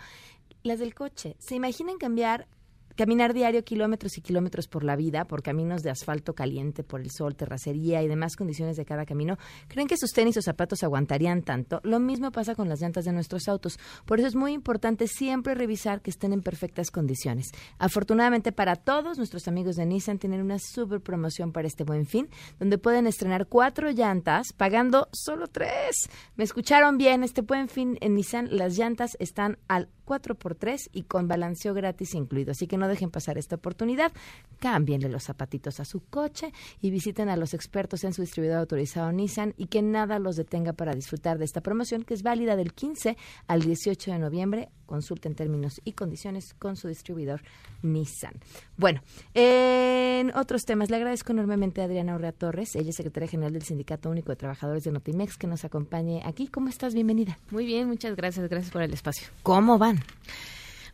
las 0.62 0.78
del 0.78 0.94
coche. 0.94 1.36
¿Se 1.38 1.54
imaginan 1.54 1.96
cambiar? 1.96 2.48
Caminar 2.96 3.34
diario 3.34 3.62
kilómetros 3.62 4.16
y 4.16 4.22
kilómetros 4.22 4.68
por 4.68 4.82
la 4.82 4.96
vida, 4.96 5.26
por 5.26 5.42
caminos 5.42 5.82
de 5.82 5.90
asfalto 5.90 6.34
caliente, 6.34 6.82
por 6.82 7.02
el 7.02 7.10
sol, 7.10 7.36
terracería 7.36 8.02
y 8.02 8.08
demás 8.08 8.36
condiciones 8.36 8.78
de 8.78 8.86
cada 8.86 9.04
camino, 9.04 9.36
¿creen 9.68 9.86
que 9.86 9.98
sus 9.98 10.12
tenis 10.12 10.38
o 10.38 10.42
zapatos 10.42 10.82
aguantarían 10.82 11.42
tanto? 11.42 11.80
Lo 11.84 12.00
mismo 12.00 12.32
pasa 12.32 12.54
con 12.54 12.70
las 12.70 12.80
llantas 12.80 13.04
de 13.04 13.12
nuestros 13.12 13.48
autos. 13.48 13.78
Por 14.06 14.18
eso 14.18 14.28
es 14.28 14.34
muy 14.34 14.52
importante 14.52 15.08
siempre 15.08 15.54
revisar 15.54 16.00
que 16.00 16.08
estén 16.10 16.32
en 16.32 16.40
perfectas 16.40 16.90
condiciones. 16.90 17.50
Afortunadamente 17.78 18.50
para 18.50 18.76
todos 18.76 19.18
nuestros 19.18 19.46
amigos 19.46 19.76
de 19.76 19.84
Nissan 19.84 20.18
tienen 20.18 20.40
una 20.40 20.58
super 20.58 21.00
promoción 21.02 21.52
para 21.52 21.68
este 21.68 21.84
buen 21.84 22.06
fin, 22.06 22.30
donde 22.58 22.78
pueden 22.78 23.06
estrenar 23.06 23.46
cuatro 23.46 23.90
llantas 23.90 24.54
pagando 24.56 25.08
solo 25.12 25.48
tres. 25.48 26.08
¿Me 26.36 26.44
escucharon 26.44 26.96
bien? 26.96 27.24
Este 27.24 27.42
buen 27.42 27.68
fin 27.68 27.98
en 28.00 28.14
Nissan 28.14 28.56
las 28.56 28.78
llantas 28.78 29.18
están 29.20 29.58
al 29.68 29.90
4x3 30.06 30.90
y 30.92 31.02
con 31.02 31.28
balanceo 31.28 31.74
gratis 31.74 32.14
incluido. 32.14 32.52
Así 32.52 32.66
que 32.66 32.78
no 32.78 32.88
dejen 32.88 33.10
pasar 33.10 33.36
esta 33.38 33.56
oportunidad. 33.56 34.12
Cámbienle 34.58 35.08
los 35.08 35.24
zapatitos 35.24 35.80
a 35.80 35.84
su 35.84 36.00
coche 36.00 36.52
y 36.80 36.90
visiten 36.90 37.28
a 37.28 37.36
los 37.36 37.52
expertos 37.54 38.04
en 38.04 38.12
su 38.12 38.22
distribuidor 38.22 38.58
autorizado 38.58 39.12
Nissan 39.12 39.54
y 39.56 39.66
que 39.66 39.82
nada 39.82 40.18
los 40.18 40.36
detenga 40.36 40.72
para 40.72 40.94
disfrutar 40.94 41.38
de 41.38 41.44
esta 41.44 41.60
promoción 41.60 42.04
que 42.04 42.14
es 42.14 42.22
válida 42.22 42.56
del 42.56 42.72
15 42.72 43.16
al 43.46 43.62
18 43.62 44.12
de 44.12 44.18
noviembre. 44.18 44.68
Consulten 44.86 45.34
términos 45.34 45.80
y 45.84 45.92
condiciones 45.92 46.54
con 46.54 46.76
su 46.76 46.86
distribuidor 46.86 47.42
Nissan. 47.82 48.34
Bueno, 48.76 49.02
en 49.34 50.34
otros 50.36 50.64
temas, 50.64 50.90
le 50.90 50.96
agradezco 50.96 51.32
enormemente 51.32 51.80
a 51.80 51.84
Adriana 51.84 52.14
Urrea 52.14 52.32
Torres, 52.32 52.76
ella 52.76 52.90
es 52.90 52.96
secretaria 52.96 53.28
general 53.28 53.52
del 53.52 53.62
Sindicato 53.62 54.10
Único 54.10 54.30
de 54.30 54.36
Trabajadores 54.36 54.84
de 54.84 54.92
Notimex, 54.92 55.36
que 55.36 55.46
nos 55.46 55.64
acompañe 55.64 56.22
aquí. 56.24 56.46
¿Cómo 56.46 56.68
estás? 56.68 56.94
Bienvenida. 56.94 57.38
Muy 57.50 57.66
bien, 57.66 57.88
muchas 57.88 58.14
gracias, 58.16 58.48
gracias 58.48 58.72
por 58.72 58.82
el 58.82 58.92
espacio. 58.92 59.28
¿Cómo 59.42 59.78
van? 59.78 59.95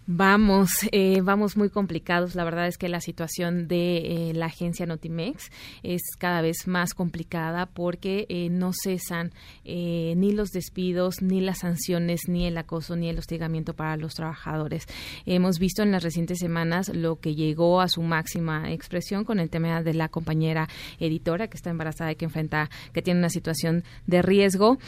Vamos, 0.07 0.71
eh, 0.91 1.21
vamos 1.23 1.57
muy 1.57 1.71
complicados. 1.71 2.35
La 2.35 2.43
verdad 2.43 2.67
es 2.67 2.77
que 2.77 2.89
la 2.89 3.01
situación 3.01 3.69
de 3.69 3.99
eh, 4.31 4.33
la 4.35 4.47
agencia 4.47 4.85
Notimex 4.85 5.51
es 5.85 6.03
cada 6.19 6.43
vez 6.43 6.67
más 6.67 6.93
complicada 6.93 7.67
porque 7.67 8.27
eh, 8.29 8.49
no 8.51 8.73
cesan 8.73 9.31
eh, 9.65 10.15
ni 10.17 10.33
los 10.33 10.51
despidos, 10.51 11.23
ni 11.23 11.41
las 11.41 11.61
sanciones, 11.61 12.23
ni 12.27 12.47
el 12.47 12.59
acoso, 12.59 12.97
ni 12.97 13.09
el 13.09 13.19
hostigamiento 13.19 13.75
para 13.75 13.97
los 13.97 14.15
trabajadores. 14.15 14.87
Hemos 15.25 15.61
visto 15.61 15.85
en 15.85 15.93
las 15.93 16.03
recientes 16.03 16.41
semanas 16.41 16.89
lo 16.89 17.21
que 17.21 17.37
llegó 17.37 17.81
a 17.81 17.89
su 17.89 18.03
máxima 18.03 18.73
expresión 18.73 19.25
con 19.25 19.39
el 19.39 19.51
tema 19.51 19.85
de 19.85 19.95
la 19.95 20.09
compañera 20.09 20.69
editora 20.99 21.47
que 21.47 21.57
está 21.57 21.71
embarazada 21.71 22.11
y 22.11 22.17
que 22.17 22.25
enfrenta, 22.25 22.71
que 22.93 23.03
tiene 23.03 23.21
una 23.21 23.31
situación 23.31 23.85
de 24.07 24.21
riesgo. 24.21 24.79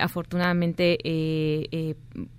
Afortunadamente, 0.00 0.98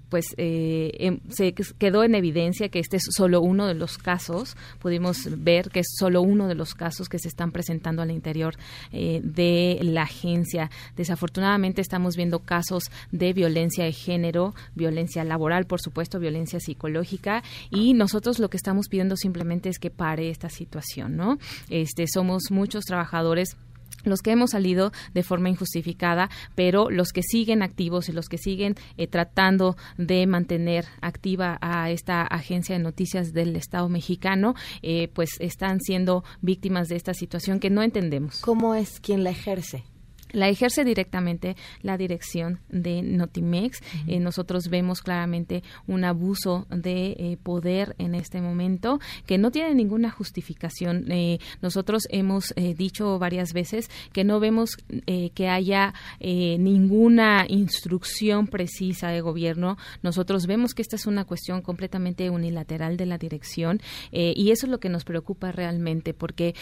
pues 0.10 0.26
eh, 0.38 0.92
em- 1.00 1.20
se 1.30 1.54
quedó 1.54 2.04
en 2.04 2.16
evidencia 2.16 2.70
que 2.70 2.80
este 2.80 2.98
es 2.98 3.04
solo 3.16 3.42
uno 3.42 3.68
de 3.68 3.74
los 3.76 3.98
casos, 3.98 4.58
pudimos 4.80 5.28
ver 5.44 5.70
que 5.70 5.82
es 5.82 5.88
solo 5.98 6.22
uno 6.22 6.48
de 6.48 6.56
los 6.56 6.74
casos 6.74 7.10
que 7.10 7.20
se 7.20 7.28
están 7.28 7.52
presentando 7.52 8.02
al 8.02 8.12
interior 8.12 8.56
eh, 8.92 9.22
de 9.24 9.80
la 9.82 10.04
agencia. 10.04 10.70
Desafortunadamente 10.96 11.82
estamos 11.82 12.16
viendo 12.16 12.40
casos 12.40 12.86
de 13.12 13.34
violencia 13.34 13.84
de 13.86 13.94
género, 13.94 14.54
violencia 14.76 15.24
laboral, 15.24 15.66
por 15.66 15.82
supuesto, 15.82 16.20
violencia 16.20 16.60
psicológica 16.60 17.44
y 17.70 17.94
nosotros 17.94 18.40
lo 18.40 18.50
que 18.50 18.58
estamos 18.58 18.88
pidiendo 18.90 19.16
simplemente 19.16 19.70
es 19.70 19.80
que 19.80 19.90
pare 19.90 20.30
esta 20.30 20.50
situación, 20.50 21.16
¿no? 21.16 21.38
Este 21.70 22.06
somos 22.08 22.44
muchos 22.52 22.86
trabajadores 22.86 23.56
los 24.04 24.22
que 24.22 24.32
hemos 24.32 24.52
salido 24.52 24.92
de 25.14 25.24
forma 25.24 25.50
injustificada, 25.50 26.30
pero 26.56 26.90
los 26.90 27.10
que 27.10 27.24
siguen 27.24 27.62
activos 27.62 28.10
y 28.10 28.12
los 28.12 28.28
que 28.28 28.38
siguen 28.38 28.76
eh, 28.98 29.08
tratando 29.08 29.76
de 29.98 30.26
mantener 30.28 30.86
activa 31.02 31.58
a 31.62 31.90
esta 31.90 32.24
agencia 32.24 32.76
de 32.76 32.84
noticias 32.84 33.34
del 33.34 33.56
Estado 33.56 33.90
mexicano, 33.90 34.56
eh, 34.82 35.10
pues 35.14 35.32
están 35.40 35.80
siendo 35.80 36.24
víctimas 36.42 36.88
de 36.88 36.96
esta 36.96 37.14
situación 37.14 37.60
que 37.60 37.70
no 37.70 37.84
entendemos. 37.84 38.42
¿Cómo 38.42 38.76
es 38.76 39.00
quien 39.00 39.24
la 39.24 39.32
ejerce? 39.32 39.84
La 40.32 40.50
ejerce 40.50 40.84
directamente 40.84 41.56
la 41.82 41.98
dirección 41.98 42.60
de 42.70 43.02
Notimex. 43.02 43.82
Eh, 44.08 44.20
nosotros 44.20 44.70
vemos 44.70 45.02
claramente 45.02 45.64
un 45.88 46.04
abuso 46.04 46.68
de 46.70 47.16
eh, 47.18 47.38
poder 47.42 47.96
en 47.98 48.16
este 48.16 48.42
momento 48.42 49.00
que 49.26 49.38
no 49.38 49.52
tiene 49.52 49.74
ninguna 49.74 50.12
justificación. 50.12 51.12
Eh, 51.12 51.40
nosotros 51.62 52.04
hemos 52.10 52.54
dicho 52.78 53.20
varias 53.20 53.54
veces 53.54 53.90
que 54.12 54.24
no 54.24 54.40
vemos 54.40 54.78
que 55.06 55.48
haya 55.48 55.94
ninguna 56.20 57.46
instrucción 57.48 58.48
precisa 58.48 59.10
de 59.10 59.22
gobierno. 59.22 59.78
Nosotros 60.04 60.46
vemos 60.46 60.74
que 60.74 60.82
esta 60.82 60.96
es 60.96 61.06
una 61.06 61.26
cuestión 61.26 61.62
completamente 61.62 62.30
unilateral 62.30 62.98
de 62.98 63.06
la 63.06 63.18
dirección 63.18 63.82
y 64.12 64.52
eso 64.52 64.66
es 64.66 64.72
lo 64.72 64.80
que 64.80 64.90
nos 64.90 65.04
preocupa 65.04 65.52
realmente 65.52 66.14
porque 66.14 66.56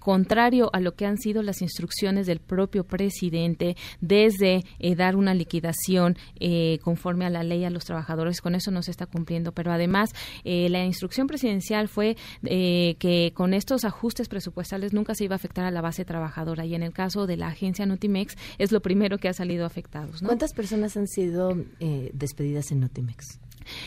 contrario 0.00 0.70
a 0.72 0.80
lo 0.80 0.94
que 0.94 1.06
han 1.06 1.18
sido 1.18 1.42
las 1.42 1.62
instrucciones 1.62 2.26
del 2.26 2.40
propio 2.40 2.84
presidente 2.84 3.11
presidente 3.12 3.76
desde 4.00 4.64
eh, 4.78 4.94
dar 4.94 5.16
una 5.16 5.34
liquidación 5.34 6.16
eh, 6.40 6.78
conforme 6.82 7.26
a 7.26 7.30
la 7.30 7.42
ley 7.42 7.64
a 7.64 7.70
los 7.70 7.84
trabajadores. 7.84 8.40
Con 8.40 8.54
eso 8.54 8.70
no 8.70 8.82
se 8.82 8.90
está 8.90 9.06
cumpliendo. 9.06 9.52
Pero 9.52 9.70
además, 9.70 10.10
eh, 10.44 10.68
la 10.70 10.84
instrucción 10.84 11.26
presidencial 11.26 11.88
fue 11.88 12.16
que 12.42 13.32
con 13.34 13.54
estos 13.54 13.84
ajustes 13.84 14.28
presupuestales 14.28 14.92
nunca 14.92 15.14
se 15.14 15.24
iba 15.24 15.34
a 15.34 15.36
afectar 15.36 15.64
a 15.64 15.70
la 15.70 15.80
base 15.80 16.04
trabajadora. 16.04 16.64
Y 16.64 16.74
en 16.74 16.82
el 16.82 16.92
caso 16.92 17.26
de 17.26 17.36
la 17.36 17.48
agencia 17.48 17.84
Notimex 17.84 18.36
es 18.58 18.72
lo 18.72 18.80
primero 18.80 19.18
que 19.18 19.28
ha 19.28 19.34
salido 19.34 19.66
afectado. 19.66 20.10
¿Cuántas 20.24 20.52
personas 20.54 20.96
han 20.96 21.06
sido 21.06 21.56
despedidas 22.12 22.72
en 22.72 22.80
Notimex? 22.80 23.41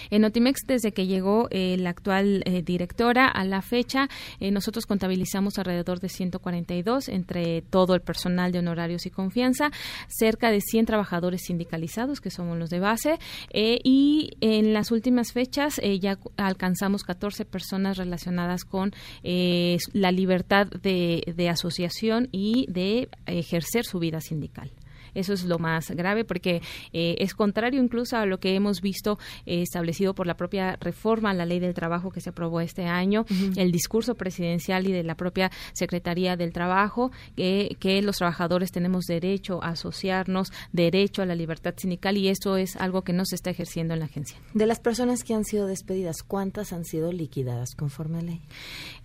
En 0.10 0.22
Notimex, 0.22 0.62
desde 0.68 0.92
que 0.92 1.08
llegó 1.08 1.48
eh, 1.52 1.78
la 1.78 1.90
actual 1.90 2.44
eh, 2.46 2.62
directora 2.62 3.28
a 3.28 3.44
la 3.44 3.62
fecha, 3.62 4.10
eh, 4.40 4.52
nosotros 4.52 4.86
contabilizamos 4.86 5.58
alrededor 5.58 6.00
de 6.00 6.10
142 6.10 7.10
entre 7.10 7.62
todo 7.62 7.96
el 7.96 8.02
personal 8.02 8.52
de 8.52 8.60
honorarios 8.60 9.06
y 9.06 9.10
confianza, 9.10 9.72
cerca 10.08 10.52
de 10.52 10.62
100 10.62 10.86
trabajadores 10.86 11.44
sindicalizados, 11.46 12.22
que 12.22 12.32
somos 12.32 12.58
los 12.58 12.70
de 12.70 12.80
base, 12.80 13.20
y 13.54 14.32
en 14.42 14.74
las 14.74 14.92
últimas 14.92 15.32
fechas 15.32 15.80
ya 16.00 16.18
alcanzamos 16.38 17.04
14 17.04 17.46
personas 17.46 17.98
relacionadas 17.98 18.64
con 18.64 18.94
la 19.24 20.12
libertad 20.12 20.68
de 20.68 21.50
asociación 21.50 22.30
y 22.32 22.66
de 22.70 23.10
ejercer 23.26 23.86
su 23.86 24.00
vida 24.00 24.22
sindical. 24.22 24.72
Eso 25.16 25.34
es 25.34 25.46
lo 25.46 25.58
más 25.58 25.90
grave 25.92 26.24
porque 26.26 26.62
eh, 26.94 27.16
es 27.20 27.34
contrario 27.34 27.82
incluso 27.82 28.18
a 28.18 28.26
lo 28.26 28.40
que 28.40 28.56
hemos 28.56 28.82
visto 28.82 29.18
eh, 29.46 29.62
establecido 29.62 30.14
por 30.14 30.28
la 30.28 30.38
propia 30.38 30.78
reforma 30.80 31.32
a 31.32 31.34
la 31.34 31.46
ley 31.46 31.60
del 31.60 31.74
trabajo 31.74 32.12
que 32.12 32.22
se 32.22 32.30
aprobó 32.30 32.62
este 32.62 32.86
año, 32.86 33.26
el 33.56 33.72
discurso 33.72 34.16
presidencial 34.16 34.88
y 34.88 34.92
de 34.92 35.04
la 35.04 35.16
propia 35.16 35.52
Secretaría 35.74 36.36
del 36.36 36.54
Trabajo, 36.54 37.12
que 37.36 38.02
los 38.04 38.18
trabajadores 38.18 38.72
tenemos 38.72 39.06
derecho 39.06 39.64
a 39.64 39.70
asociarnos, 39.70 40.52
derecho 40.72 41.22
a 41.22 41.26
la 41.26 41.36
libertad 41.36 41.74
sindical 41.78 42.18
y 42.18 42.30
esto 42.30 42.58
es 42.58 42.76
algo 42.76 43.04
que 43.04 43.14
no 43.14 43.26
se 43.26 43.36
está 43.36 43.50
ejerciendo 43.50 43.94
en 43.94 44.00
la 44.00 44.06
agencia. 44.06 44.38
De 44.54 44.66
las 44.66 44.80
personas 44.80 45.24
que 45.24 45.34
han 45.34 45.46
sido 45.46 45.68
despedidas, 45.68 46.24
¿cuántas 46.24 46.74
han 46.74 46.86
sido 46.86 47.12
liquidadas 47.12 47.76
conforme 47.76 48.20
a 48.20 48.22
ley? 48.22 48.42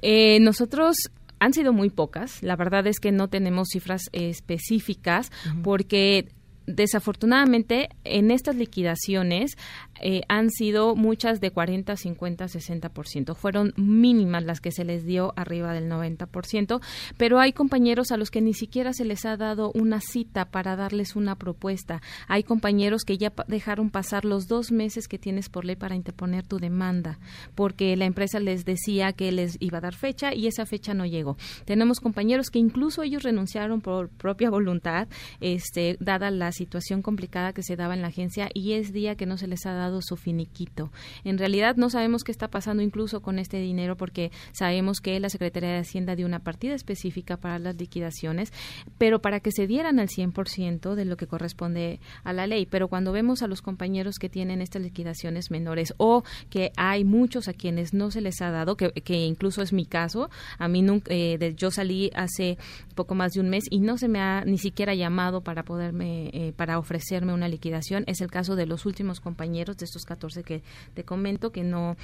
Eh, 0.03 0.41
nosotros 0.41 1.11
han 1.41 1.53
sido 1.53 1.73
muy 1.73 1.91
pocas. 1.91 2.43
La 2.43 2.55
verdad 2.55 2.87
es 2.87 3.01
que 3.01 3.11
no 3.11 3.29
tenemos 3.29 3.69
cifras 3.73 4.11
específicas 4.13 5.33
porque 5.65 6.29
desafortunadamente 6.75 7.91
en 8.05 8.31
estas 8.31 8.57
liquidaciones 8.57 9.57
eh, 10.01 10.23
han 10.29 10.51
sido 10.51 10.97
muchas 10.97 11.41
de 11.41 11.51
40, 11.51 11.97
50, 11.97 12.47
60%. 12.47 13.35
Fueron 13.35 13.75
mínimas 13.77 14.45
las 14.45 14.61
que 14.61 14.73
se 14.73 14.85
les 14.85 15.05
dio 15.05 15.33
arriba 15.37 15.73
del 15.73 15.91
90%, 15.91 16.81
pero 17.17 17.39
hay 17.39 17.53
compañeros 17.53 18.11
a 18.11 18.17
los 18.17 18.31
que 18.31 18.41
ni 18.41 18.55
siquiera 18.55 18.93
se 18.93 19.05
les 19.05 19.25
ha 19.27 19.37
dado 19.37 19.73
una 19.75 20.01
cita 20.01 20.47
para 20.47 20.77
darles 20.77 21.17
una 21.17 21.37
propuesta. 21.37 22.01
Hay 22.29 22.45
compañeros 22.45 23.05
que 23.05 23.19
ya 23.19 23.33
dejaron 23.47 23.91
pasar 23.91 24.25
los 24.25 24.49
dos 24.49 24.73
meses 24.73 25.09
que 25.09 25.19
tienes 25.19 25.49
por 25.49 25.65
ley 25.65 25.77
para 25.77 25.97
interponer 25.97 26.47
tu 26.47 26.59
demanda, 26.59 27.19
porque 27.55 27.97
la 27.97 28.07
empresa 28.07 28.41
les 28.41 28.65
decía 28.65 29.13
que 29.13 29.33
les 29.33 29.57
iba 29.61 29.79
a 29.79 29.83
dar 29.83 29.95
fecha 29.95 30.35
y 30.35 30.47
esa 30.47 30.67
fecha 30.67 30.95
no 30.95 31.05
llegó. 31.05 31.37
Tenemos 31.65 32.01
compañeros 32.01 32.51
que 32.51 32.59
incluso 32.59 33.03
ellos 33.03 33.23
renunciaron 33.23 33.81
por 33.81 34.09
propia 34.09 34.51
voluntad, 34.51 35.09
este, 35.41 35.97
dada 36.01 36.31
la 36.31 36.53
situación 36.61 37.01
complicada 37.01 37.55
que 37.55 37.63
se 37.63 37.75
daba 37.75 37.95
en 37.95 38.03
la 38.03 38.09
agencia 38.09 38.51
y 38.53 38.73
es 38.73 38.93
día 38.93 39.15
que 39.15 39.25
no 39.25 39.39
se 39.39 39.47
les 39.47 39.65
ha 39.65 39.73
dado 39.73 40.03
su 40.03 40.17
finiquito. 40.17 40.93
En 41.25 41.39
realidad 41.39 41.77
no 41.77 41.89
sabemos 41.89 42.23
qué 42.23 42.33
está 42.33 42.49
pasando 42.49 42.83
incluso 42.83 43.23
con 43.23 43.39
este 43.39 43.59
dinero 43.59 43.97
porque 43.97 44.31
sabemos 44.53 45.01
que 45.01 45.19
la 45.21 45.31
Secretaría 45.31 45.71
de 45.71 45.79
Hacienda 45.79 46.17
dio 46.17 46.27
una 46.27 46.41
partida 46.41 46.75
específica 46.75 47.39
para 47.39 47.59
las 47.59 47.77
liquidaciones, 47.77 48.53
pero 48.99 49.23
para 49.23 49.41
que 49.41 49.53
se 49.53 49.67
dieran 49.67 50.01
al 50.01 50.09
100% 50.09 50.95
de 50.95 51.05
lo 51.07 51.17
que 51.17 51.27
corresponde 51.27 51.99
a 52.25 52.35
la 52.35 52.47
ley. 52.47 52.67
Pero 52.67 52.89
cuando 52.89 53.11
vemos 53.11 53.43
a 53.43 53.47
los 53.47 53.63
compañeros 53.63 54.19
que 54.19 54.29
tienen 54.29 54.61
estas 54.61 54.83
liquidaciones 54.83 55.51
menores 55.51 55.95
o 55.97 56.25
que 56.51 56.73
hay 56.77 57.05
muchos 57.05 57.49
a 57.49 57.55
quienes 57.55 57.95
no 57.95 58.11
se 58.11 58.21
les 58.21 58.43
ha 58.43 58.51
dado, 58.51 58.77
que, 58.77 58.93
incluso 59.25 59.63
es 59.63 59.73
mi 59.73 59.87
caso, 59.87 60.29
a 60.59 60.69
mí 60.69 60.83
nunca, 60.83 61.11
eh, 61.11 61.55
yo 61.57 61.71
salí 61.71 62.11
hace 62.15 62.59
poco 62.95 63.15
más 63.15 63.33
de 63.33 63.41
un 63.41 63.49
mes 63.49 63.65
y 63.71 63.81
no 63.81 63.97
se 63.97 64.09
me 64.09 64.21
ha 64.21 64.45
ni 64.45 64.59
siquiera 64.59 64.95
llamado 64.95 65.41
para 65.41 65.63
poderme, 65.63 66.29
eh, 66.35 66.50
para 66.53 66.79
ofrecerme 66.79 67.33
una 67.33 67.49
liquidación. 67.49 68.05
Es 68.07 68.21
el 68.21 68.31
caso 68.31 68.57
de 68.57 68.67
los 68.67 68.87
últimos 68.87 69.21
compañeros 69.21 69.77
de 69.77 69.85
estos 69.85 70.05
14 70.05 70.43
que 70.43 70.63
te 70.95 71.05
comento, 71.05 71.51
que 71.53 71.63
no 71.63 71.97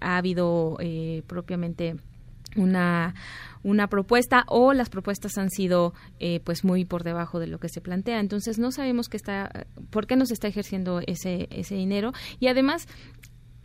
ha 0.00 0.16
habido 0.16 0.76
eh, 0.80 1.22
propiamente 1.26 1.96
una 2.56 3.14
una 3.62 3.88
propuesta 3.88 4.44
o 4.48 4.72
las 4.72 4.88
propuestas 4.88 5.38
han 5.38 5.50
sido 5.50 5.92
eh, 6.18 6.40
pues 6.42 6.64
muy 6.64 6.84
por 6.84 7.04
debajo 7.04 7.38
de 7.38 7.46
lo 7.46 7.60
que 7.60 7.68
se 7.68 7.80
plantea. 7.80 8.18
Entonces 8.20 8.58
no 8.58 8.72
sabemos 8.72 9.08
qué 9.08 9.16
está 9.16 9.66
por 9.90 10.06
qué 10.06 10.16
nos 10.16 10.30
está 10.30 10.48
ejerciendo 10.48 11.00
ese 11.06 11.46
ese 11.50 11.74
dinero. 11.74 12.12
Y 12.38 12.48
además 12.48 12.88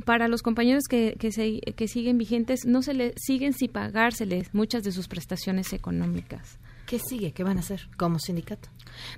para 0.04 0.28
los 0.28 0.44
compañeros 0.44 0.84
que, 0.90 1.16
que, 1.20 1.32
se, 1.32 1.62
que 1.62 1.88
siguen 1.88 2.18
vigentes 2.18 2.66
no 2.66 2.82
se 2.82 2.94
les 2.94 3.14
siguen 3.18 3.54
sin 3.54 3.72
pagárseles 3.72 4.54
muchas 4.54 4.84
de 4.84 4.92
sus 4.92 5.08
prestaciones 5.08 5.74
económicas 5.74 6.60
¿Qué 6.86 7.00
sigue? 7.00 7.32
¿Qué 7.32 7.44
van 7.44 7.58
a 7.58 7.62
hacer 7.62 7.88
como 7.98 8.20
sindicato? 8.20 8.70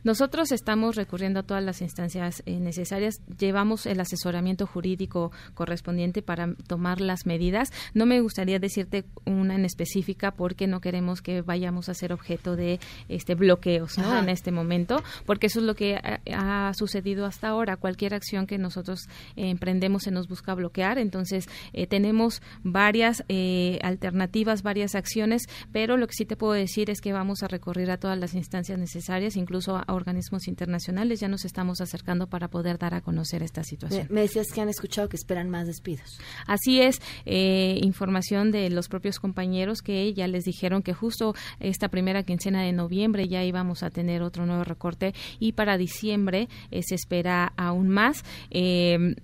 Nosotros 0.03 0.51
estamos 0.51 0.95
recurriendo 0.95 1.41
a 1.41 1.43
todas 1.43 1.63
las 1.63 1.81
instancias 1.81 2.41
eh, 2.45 2.59
necesarias. 2.59 3.15
Llevamos 3.37 3.85
el 3.85 3.99
asesoramiento 3.99 4.65
jurídico 4.65 5.31
correspondiente 5.53 6.21
para 6.21 6.53
tomar 6.67 7.01
las 7.01 7.25
medidas. 7.25 7.71
No 7.93 8.05
me 8.05 8.21
gustaría 8.21 8.59
decirte 8.59 9.05
una 9.25 9.55
en 9.55 9.65
específica 9.65 10.31
porque 10.31 10.67
no 10.67 10.79
queremos 10.79 11.21
que 11.21 11.41
vayamos 11.41 11.89
a 11.89 11.93
ser 11.93 12.13
objeto 12.13 12.55
de 12.55 12.79
este 13.09 13.35
bloqueos 13.35 13.97
en 13.97 14.29
este 14.29 14.51
momento, 14.51 15.03
porque 15.25 15.47
eso 15.47 15.59
es 15.59 15.65
lo 15.65 15.75
que 15.75 15.97
ha, 15.97 16.71
sucedido 16.73 17.25
hasta 17.25 17.49
ahora. 17.49 17.77
Cualquier 17.77 18.13
acción 18.13 18.47
que 18.47 18.57
nosotros 18.57 19.07
emprendemos 19.35 20.03
se 20.03 20.11
nos 20.11 20.27
busca 20.27 20.53
bloquear. 20.53 20.97
Entonces, 20.97 21.47
eh, 21.73 21.87
tenemos 21.87 22.41
varias 22.63 23.23
eh, 23.29 23.79
alternativas, 23.83 24.63
varias 24.63 24.95
acciones, 24.95 25.43
pero 25.71 25.97
lo 25.97 26.07
que 26.07 26.13
sí 26.13 26.25
te 26.25 26.35
puedo 26.35 26.53
decir 26.53 26.89
es 26.89 27.01
que 27.01 27.13
vamos 27.13 27.43
a 27.43 27.47
recurrir 27.57 27.89
a 27.89 27.97
todas 27.97 28.17
las 28.17 28.35
instancias 28.35 28.77
necesarias, 28.77 29.35
incluso 29.35 29.77
a 29.77 29.93
organismos 29.93 30.47
internacionales. 30.47 31.19
Ya 31.19 31.27
nos 31.27 31.43
estamos 31.43 31.81
acercando 31.81 32.27
para 32.27 32.47
poder 32.49 32.77
dar 32.77 32.93
a 32.93 33.01
conocer 33.01 33.41
esta 33.41 33.63
situación. 33.63 34.07
Me, 34.09 34.21
decías 34.21 34.47
que 34.53 34.61
han 34.61 34.69
escuchado 34.69 35.09
que 35.09 35.17
esperan 35.17 35.49
más 35.49 35.65
despidos. 35.65 36.19
Así 36.45 36.81
es, 36.81 37.01
eh, 37.25 37.79
información 37.81 38.51
de 38.51 38.69
los 38.69 38.87
propios 38.89 39.19
compañeros 39.19 39.81
que 39.81 40.13
ya 40.13 40.27
les 40.27 40.43
dijeron 40.43 40.83
que 40.83 40.93
justo 40.93 41.33
esta 41.59 41.89
primera 41.89 42.23
quincena 42.23 42.61
de 42.61 42.73
noviembre 42.73 43.27
ya 43.27 43.43
íbamos 43.43 43.81
a 43.81 43.89
tener 43.89 44.21
otro 44.21 44.45
nuevo 44.45 44.63
recorte 44.63 45.13
y 45.39 45.53
para 45.53 45.77
diciembre 45.77 46.47
eh, 46.71 46.81
se 46.83 46.95
espera 46.95 47.53
aún 47.57 47.89
más. 47.89 48.23
Eh, 48.51 49.15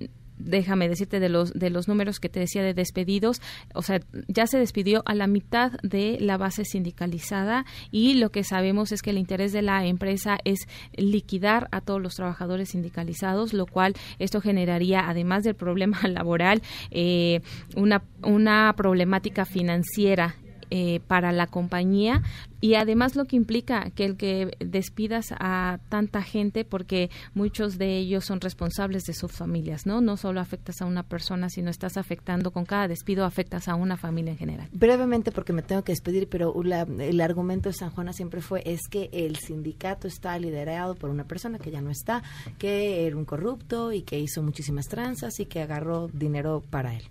déjame 0.43 0.89
decirte 0.89 1.19
de 1.19 1.29
los 1.29 1.53
de 1.53 1.69
los 1.69 1.87
números 1.87 2.19
que 2.19 2.29
te 2.29 2.39
decía 2.39 2.63
de 2.63 2.73
despedidos, 2.73 3.41
o 3.73 3.81
sea, 3.81 3.99
ya 4.27 4.47
se 4.47 4.57
despidió 4.57 5.03
a 5.05 5.15
la 5.15 5.27
mitad 5.27 5.73
de 5.81 6.17
la 6.19 6.37
base 6.37 6.65
sindicalizada 6.65 7.65
y 7.91 8.15
lo 8.15 8.31
que 8.31 8.43
sabemos 8.43 8.91
es 8.91 9.01
que 9.01 9.11
el 9.11 9.17
interés 9.17 9.53
de 9.53 9.61
la 9.61 9.85
empresa 9.85 10.37
es 10.43 10.67
liquidar 10.95 11.67
a 11.71 11.81
todos 11.81 12.01
los 12.01 12.15
trabajadores 12.15 12.69
sindicalizados, 12.69 13.53
lo 13.53 13.65
cual 13.65 13.93
esto 14.19 14.41
generaría, 14.41 15.09
además 15.09 15.43
del 15.43 15.55
problema 15.55 15.99
laboral, 16.07 16.61
eh, 16.91 17.41
una, 17.75 18.03
una 18.21 18.73
problemática 18.75 19.45
financiera 19.45 20.35
eh, 20.75 21.01
para 21.05 21.31
la 21.31 21.45
compañía 21.45 22.23
y 22.59 22.73
además 22.73 23.15
lo 23.15 23.25
que 23.25 23.35
implica 23.35 23.91
que 23.91 24.05
el 24.05 24.17
que 24.17 24.57
despidas 24.59 25.27
a 25.37 25.77
tanta 25.87 26.23
gente 26.23 26.65
porque 26.65 27.11
muchos 27.35 27.77
de 27.77 27.99
ellos 27.99 28.25
son 28.25 28.41
responsables 28.41 29.03
de 29.03 29.13
sus 29.13 29.31
familias, 29.31 29.85
¿no? 29.85 30.01
No 30.01 30.17
solo 30.17 30.41
afectas 30.41 30.81
a 30.81 30.85
una 30.85 31.03
persona, 31.03 31.51
sino 31.51 31.69
estás 31.69 31.95
afectando 31.95 32.49
con 32.49 32.65
cada 32.65 32.87
despido 32.87 33.23
afectas 33.23 33.67
a 33.67 33.75
una 33.75 33.97
familia 33.97 34.31
en 34.31 34.39
general. 34.39 34.67
Brevemente 34.71 35.31
porque 35.31 35.53
me 35.53 35.61
tengo 35.61 35.83
que 35.83 35.91
despedir, 35.91 36.27
pero 36.27 36.59
el 36.59 37.21
argumento 37.21 37.69
de 37.69 37.73
San 37.73 37.91
Juana 37.91 38.11
siempre 38.11 38.41
fue 38.41 38.63
es 38.65 38.87
que 38.89 39.11
el 39.13 39.35
sindicato 39.35 40.07
está 40.07 40.39
liderado 40.39 40.95
por 40.95 41.11
una 41.11 41.25
persona 41.25 41.59
que 41.59 41.69
ya 41.69 41.81
no 41.81 41.91
está, 41.91 42.23
que 42.57 43.05
era 43.05 43.15
un 43.15 43.25
corrupto 43.25 43.91
y 43.91 44.01
que 44.01 44.17
hizo 44.17 44.41
muchísimas 44.41 44.87
tranzas 44.87 45.39
y 45.39 45.45
que 45.45 45.61
agarró 45.61 46.07
dinero 46.07 46.63
para 46.67 46.95
él. 46.95 47.03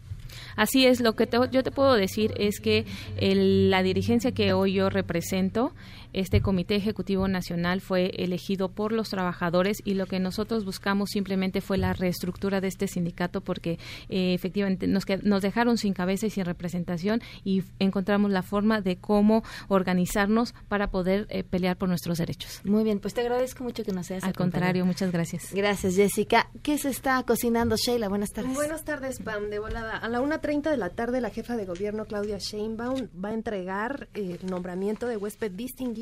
Así 0.57 0.87
es, 0.87 1.01
lo 1.01 1.15
que 1.15 1.29
yo 1.51 1.63
te 1.63 1.71
puedo 1.71 1.95
decir 1.95 2.35
es 2.37 2.61
que 2.61 2.85
la 3.21 3.83
dirigencia 3.83 4.33
que 4.33 4.53
hoy 4.53 4.75
yo 4.75 4.91
represento 4.91 5.73
este 6.13 6.41
Comité 6.41 6.77
Ejecutivo 6.77 7.29
Nacional 7.29 7.81
fue 7.81 8.11
elegido 8.17 8.71
por 8.71 8.93
los 8.93 9.09
trabajadores 9.09 9.79
y 9.85 9.95
lo 9.95 10.07
que 10.07 10.21
nosotros 10.21 10.65
buscamos 10.65 11.11
simplemente 11.11 11.61
fue 11.61 11.79
la 11.79 11.93
reestructura 11.93 12.61
de 12.61 12.69
este 12.69 12.89
sindicato 12.89 13.41
porque 13.41 13.79
eh, 14.09 14.35
efectivamente 14.35 14.87
nos, 14.87 15.05
nos 15.23 15.43
dejaron 15.43 15.79
sin 15.79 15.95
cabeza 15.95 16.27
y 16.27 16.31
sin 16.31 16.45
representación 16.45 17.23
y 17.45 17.63
encontramos 17.79 18.31
la 18.31 18.43
forma 18.43 18.81
de 18.81 18.97
cómo 18.97 19.43
organizarnos 19.69 20.55
para 20.69 20.91
poder 20.91 21.27
eh, 21.31 21.45
pelear 21.45 21.77
por 21.77 21.89
nuestros 21.89 22.19
derechos. 22.19 22.61
Muy 22.65 22.85
bien, 22.85 23.01
pues 23.01 23.15
te 23.15 23.21
agradezco 23.21 23.65
mucho 23.65 23.85
que 23.85 23.93
nos 23.93 24.11
hayas 24.11 24.25
Al 24.25 24.35
contrario, 24.35 24.85
muchas 24.85 25.13
gracias. 25.13 25.53
Gracias, 25.53 25.97
Jessica. 25.97 26.51
¿Qué 26.63 26.79
se 26.79 26.91
está 26.91 27.23
cocinando, 27.23 27.77
Sheila? 27.77 28.09
Buenas 28.09 28.31
tardes. 28.31 28.55
Buenas 28.55 28.85
tardes, 28.85 29.19
Pam, 29.21 29.51
de 29.51 29.59
volada. 29.59 29.97
A 29.97 30.09
la 30.09 30.21
1.30 30.21 30.71
de 30.71 30.77
la 30.77 30.91
tarde, 30.91 31.21
la 31.21 31.31
jefa 31.31 31.57
de 31.57 31.65
gobierno, 31.65 32.05
Claudia 32.05 32.39
Sheinbaum, 32.39 33.09
va 33.23 33.31
a 33.31 33.35
entregar 33.35 34.09
el 34.15 34.39
nombramiento 34.47 35.07
de 35.07 35.17
huésped 35.17 35.53
distinguido 35.53 36.02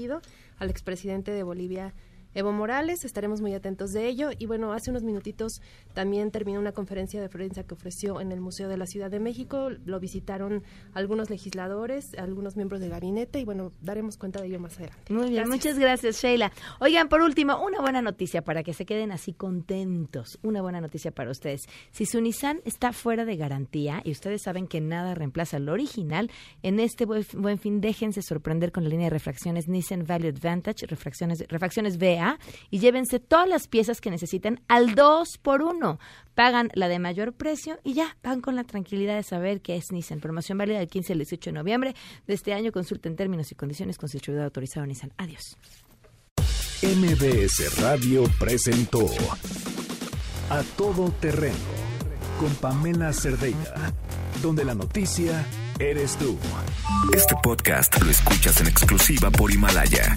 al 0.58 0.70
expresidente 0.70 1.30
de 1.30 1.42
Bolivia, 1.42 1.94
Evo 2.32 2.52
Morales, 2.52 3.04
estaremos 3.04 3.40
muy 3.40 3.54
atentos 3.54 3.92
de 3.92 4.06
ello. 4.06 4.30
Y 4.38 4.46
bueno, 4.46 4.72
hace 4.72 4.90
unos 4.90 5.02
minutitos 5.02 5.60
también 5.94 6.30
terminó 6.30 6.60
una 6.60 6.70
conferencia 6.70 7.20
de 7.20 7.28
prensa 7.28 7.64
que 7.64 7.74
ofreció 7.74 8.20
en 8.20 8.30
el 8.30 8.40
Museo 8.40 8.68
de 8.68 8.76
la 8.76 8.86
Ciudad 8.86 9.10
de 9.10 9.18
México. 9.18 9.70
Lo 9.84 9.98
visitaron 9.98 10.62
algunos 10.94 11.28
legisladores, 11.28 12.14
algunos 12.14 12.54
miembros 12.54 12.80
de 12.80 12.88
gabinete 12.88 13.40
y 13.40 13.44
bueno, 13.44 13.72
daremos 13.80 14.16
cuenta 14.16 14.40
de 14.40 14.46
ello 14.46 14.60
más 14.60 14.76
adelante. 14.76 15.12
Muy 15.12 15.30
bien, 15.30 15.48
muchas 15.48 15.76
gracias 15.76 16.22
Sheila. 16.22 16.52
Oigan, 16.78 17.08
por 17.08 17.20
último, 17.20 17.60
una 17.64 17.80
buena 17.80 18.00
noticia 18.00 18.42
para 18.42 18.62
que 18.62 18.74
se 18.74 18.86
queden 18.86 19.10
así 19.10 19.32
contentos. 19.32 20.38
Una 20.42 20.62
buena 20.62 20.80
noticia 20.80 21.10
para 21.10 21.32
ustedes. 21.32 21.62
Si 21.90 22.06
su 22.06 22.20
Nissan 22.20 22.60
está 22.64 22.92
fuera 22.92 23.24
de 23.24 23.36
garantía 23.36 24.02
y 24.04 24.12
ustedes 24.12 24.42
saben 24.42 24.68
que 24.68 24.80
nada 24.80 25.16
reemplaza 25.16 25.58
lo 25.58 25.72
original, 25.72 26.30
en 26.62 26.78
este 26.78 27.06
buen 27.06 27.58
fin 27.58 27.80
déjense 27.80 28.22
sorprender 28.22 28.70
con 28.70 28.84
la 28.84 28.90
línea 28.90 29.06
de 29.06 29.10
refracciones 29.10 29.66
Nissan 29.66 30.04
Value 30.06 30.28
Advantage, 30.28 30.86
refracciones, 30.86 31.44
refracciones 31.48 31.98
VA 31.98 32.19
y 32.70 32.78
llévense 32.78 33.20
todas 33.20 33.48
las 33.48 33.68
piezas 33.68 34.00
que 34.00 34.10
necesiten 34.10 34.60
al 34.68 34.94
2 34.94 35.38
por 35.38 35.62
1. 35.62 35.98
Pagan 36.34 36.70
la 36.74 36.88
de 36.88 36.98
mayor 36.98 37.32
precio 37.32 37.78
y 37.84 37.94
ya 37.94 38.16
van 38.22 38.40
con 38.40 38.56
la 38.56 38.64
tranquilidad 38.64 39.16
de 39.16 39.22
saber 39.22 39.60
que 39.60 39.76
es 39.76 39.92
Nissan. 39.92 40.20
Promoción 40.20 40.58
válida 40.58 40.78
del 40.78 40.88
15 40.88 41.12
al 41.12 41.18
18 41.18 41.50
de 41.50 41.54
noviembre 41.54 41.94
de 42.26 42.34
este 42.34 42.54
año. 42.54 42.72
Consulten 42.72 43.16
términos 43.16 43.50
y 43.52 43.54
condiciones 43.54 43.98
con 43.98 44.08
su 44.08 44.16
distribuidor 44.16 44.44
autorizado 44.46 44.86
Nissan. 44.86 45.12
Adiós. 45.16 45.56
MBS 46.82 47.80
Radio 47.80 48.24
presentó 48.38 49.06
A 50.48 50.62
Todo 50.76 51.10
Terreno 51.20 51.54
con 52.38 52.54
Pamela 52.54 53.12
Cerdeira, 53.12 53.92
donde 54.40 54.64
la 54.64 54.74
noticia 54.74 55.44
eres 55.78 56.16
tú. 56.16 56.38
Este 57.14 57.34
podcast 57.42 58.00
lo 58.00 58.10
escuchas 58.10 58.60
en 58.62 58.68
exclusiva 58.68 59.30
por 59.30 59.50
Himalaya. 59.50 60.16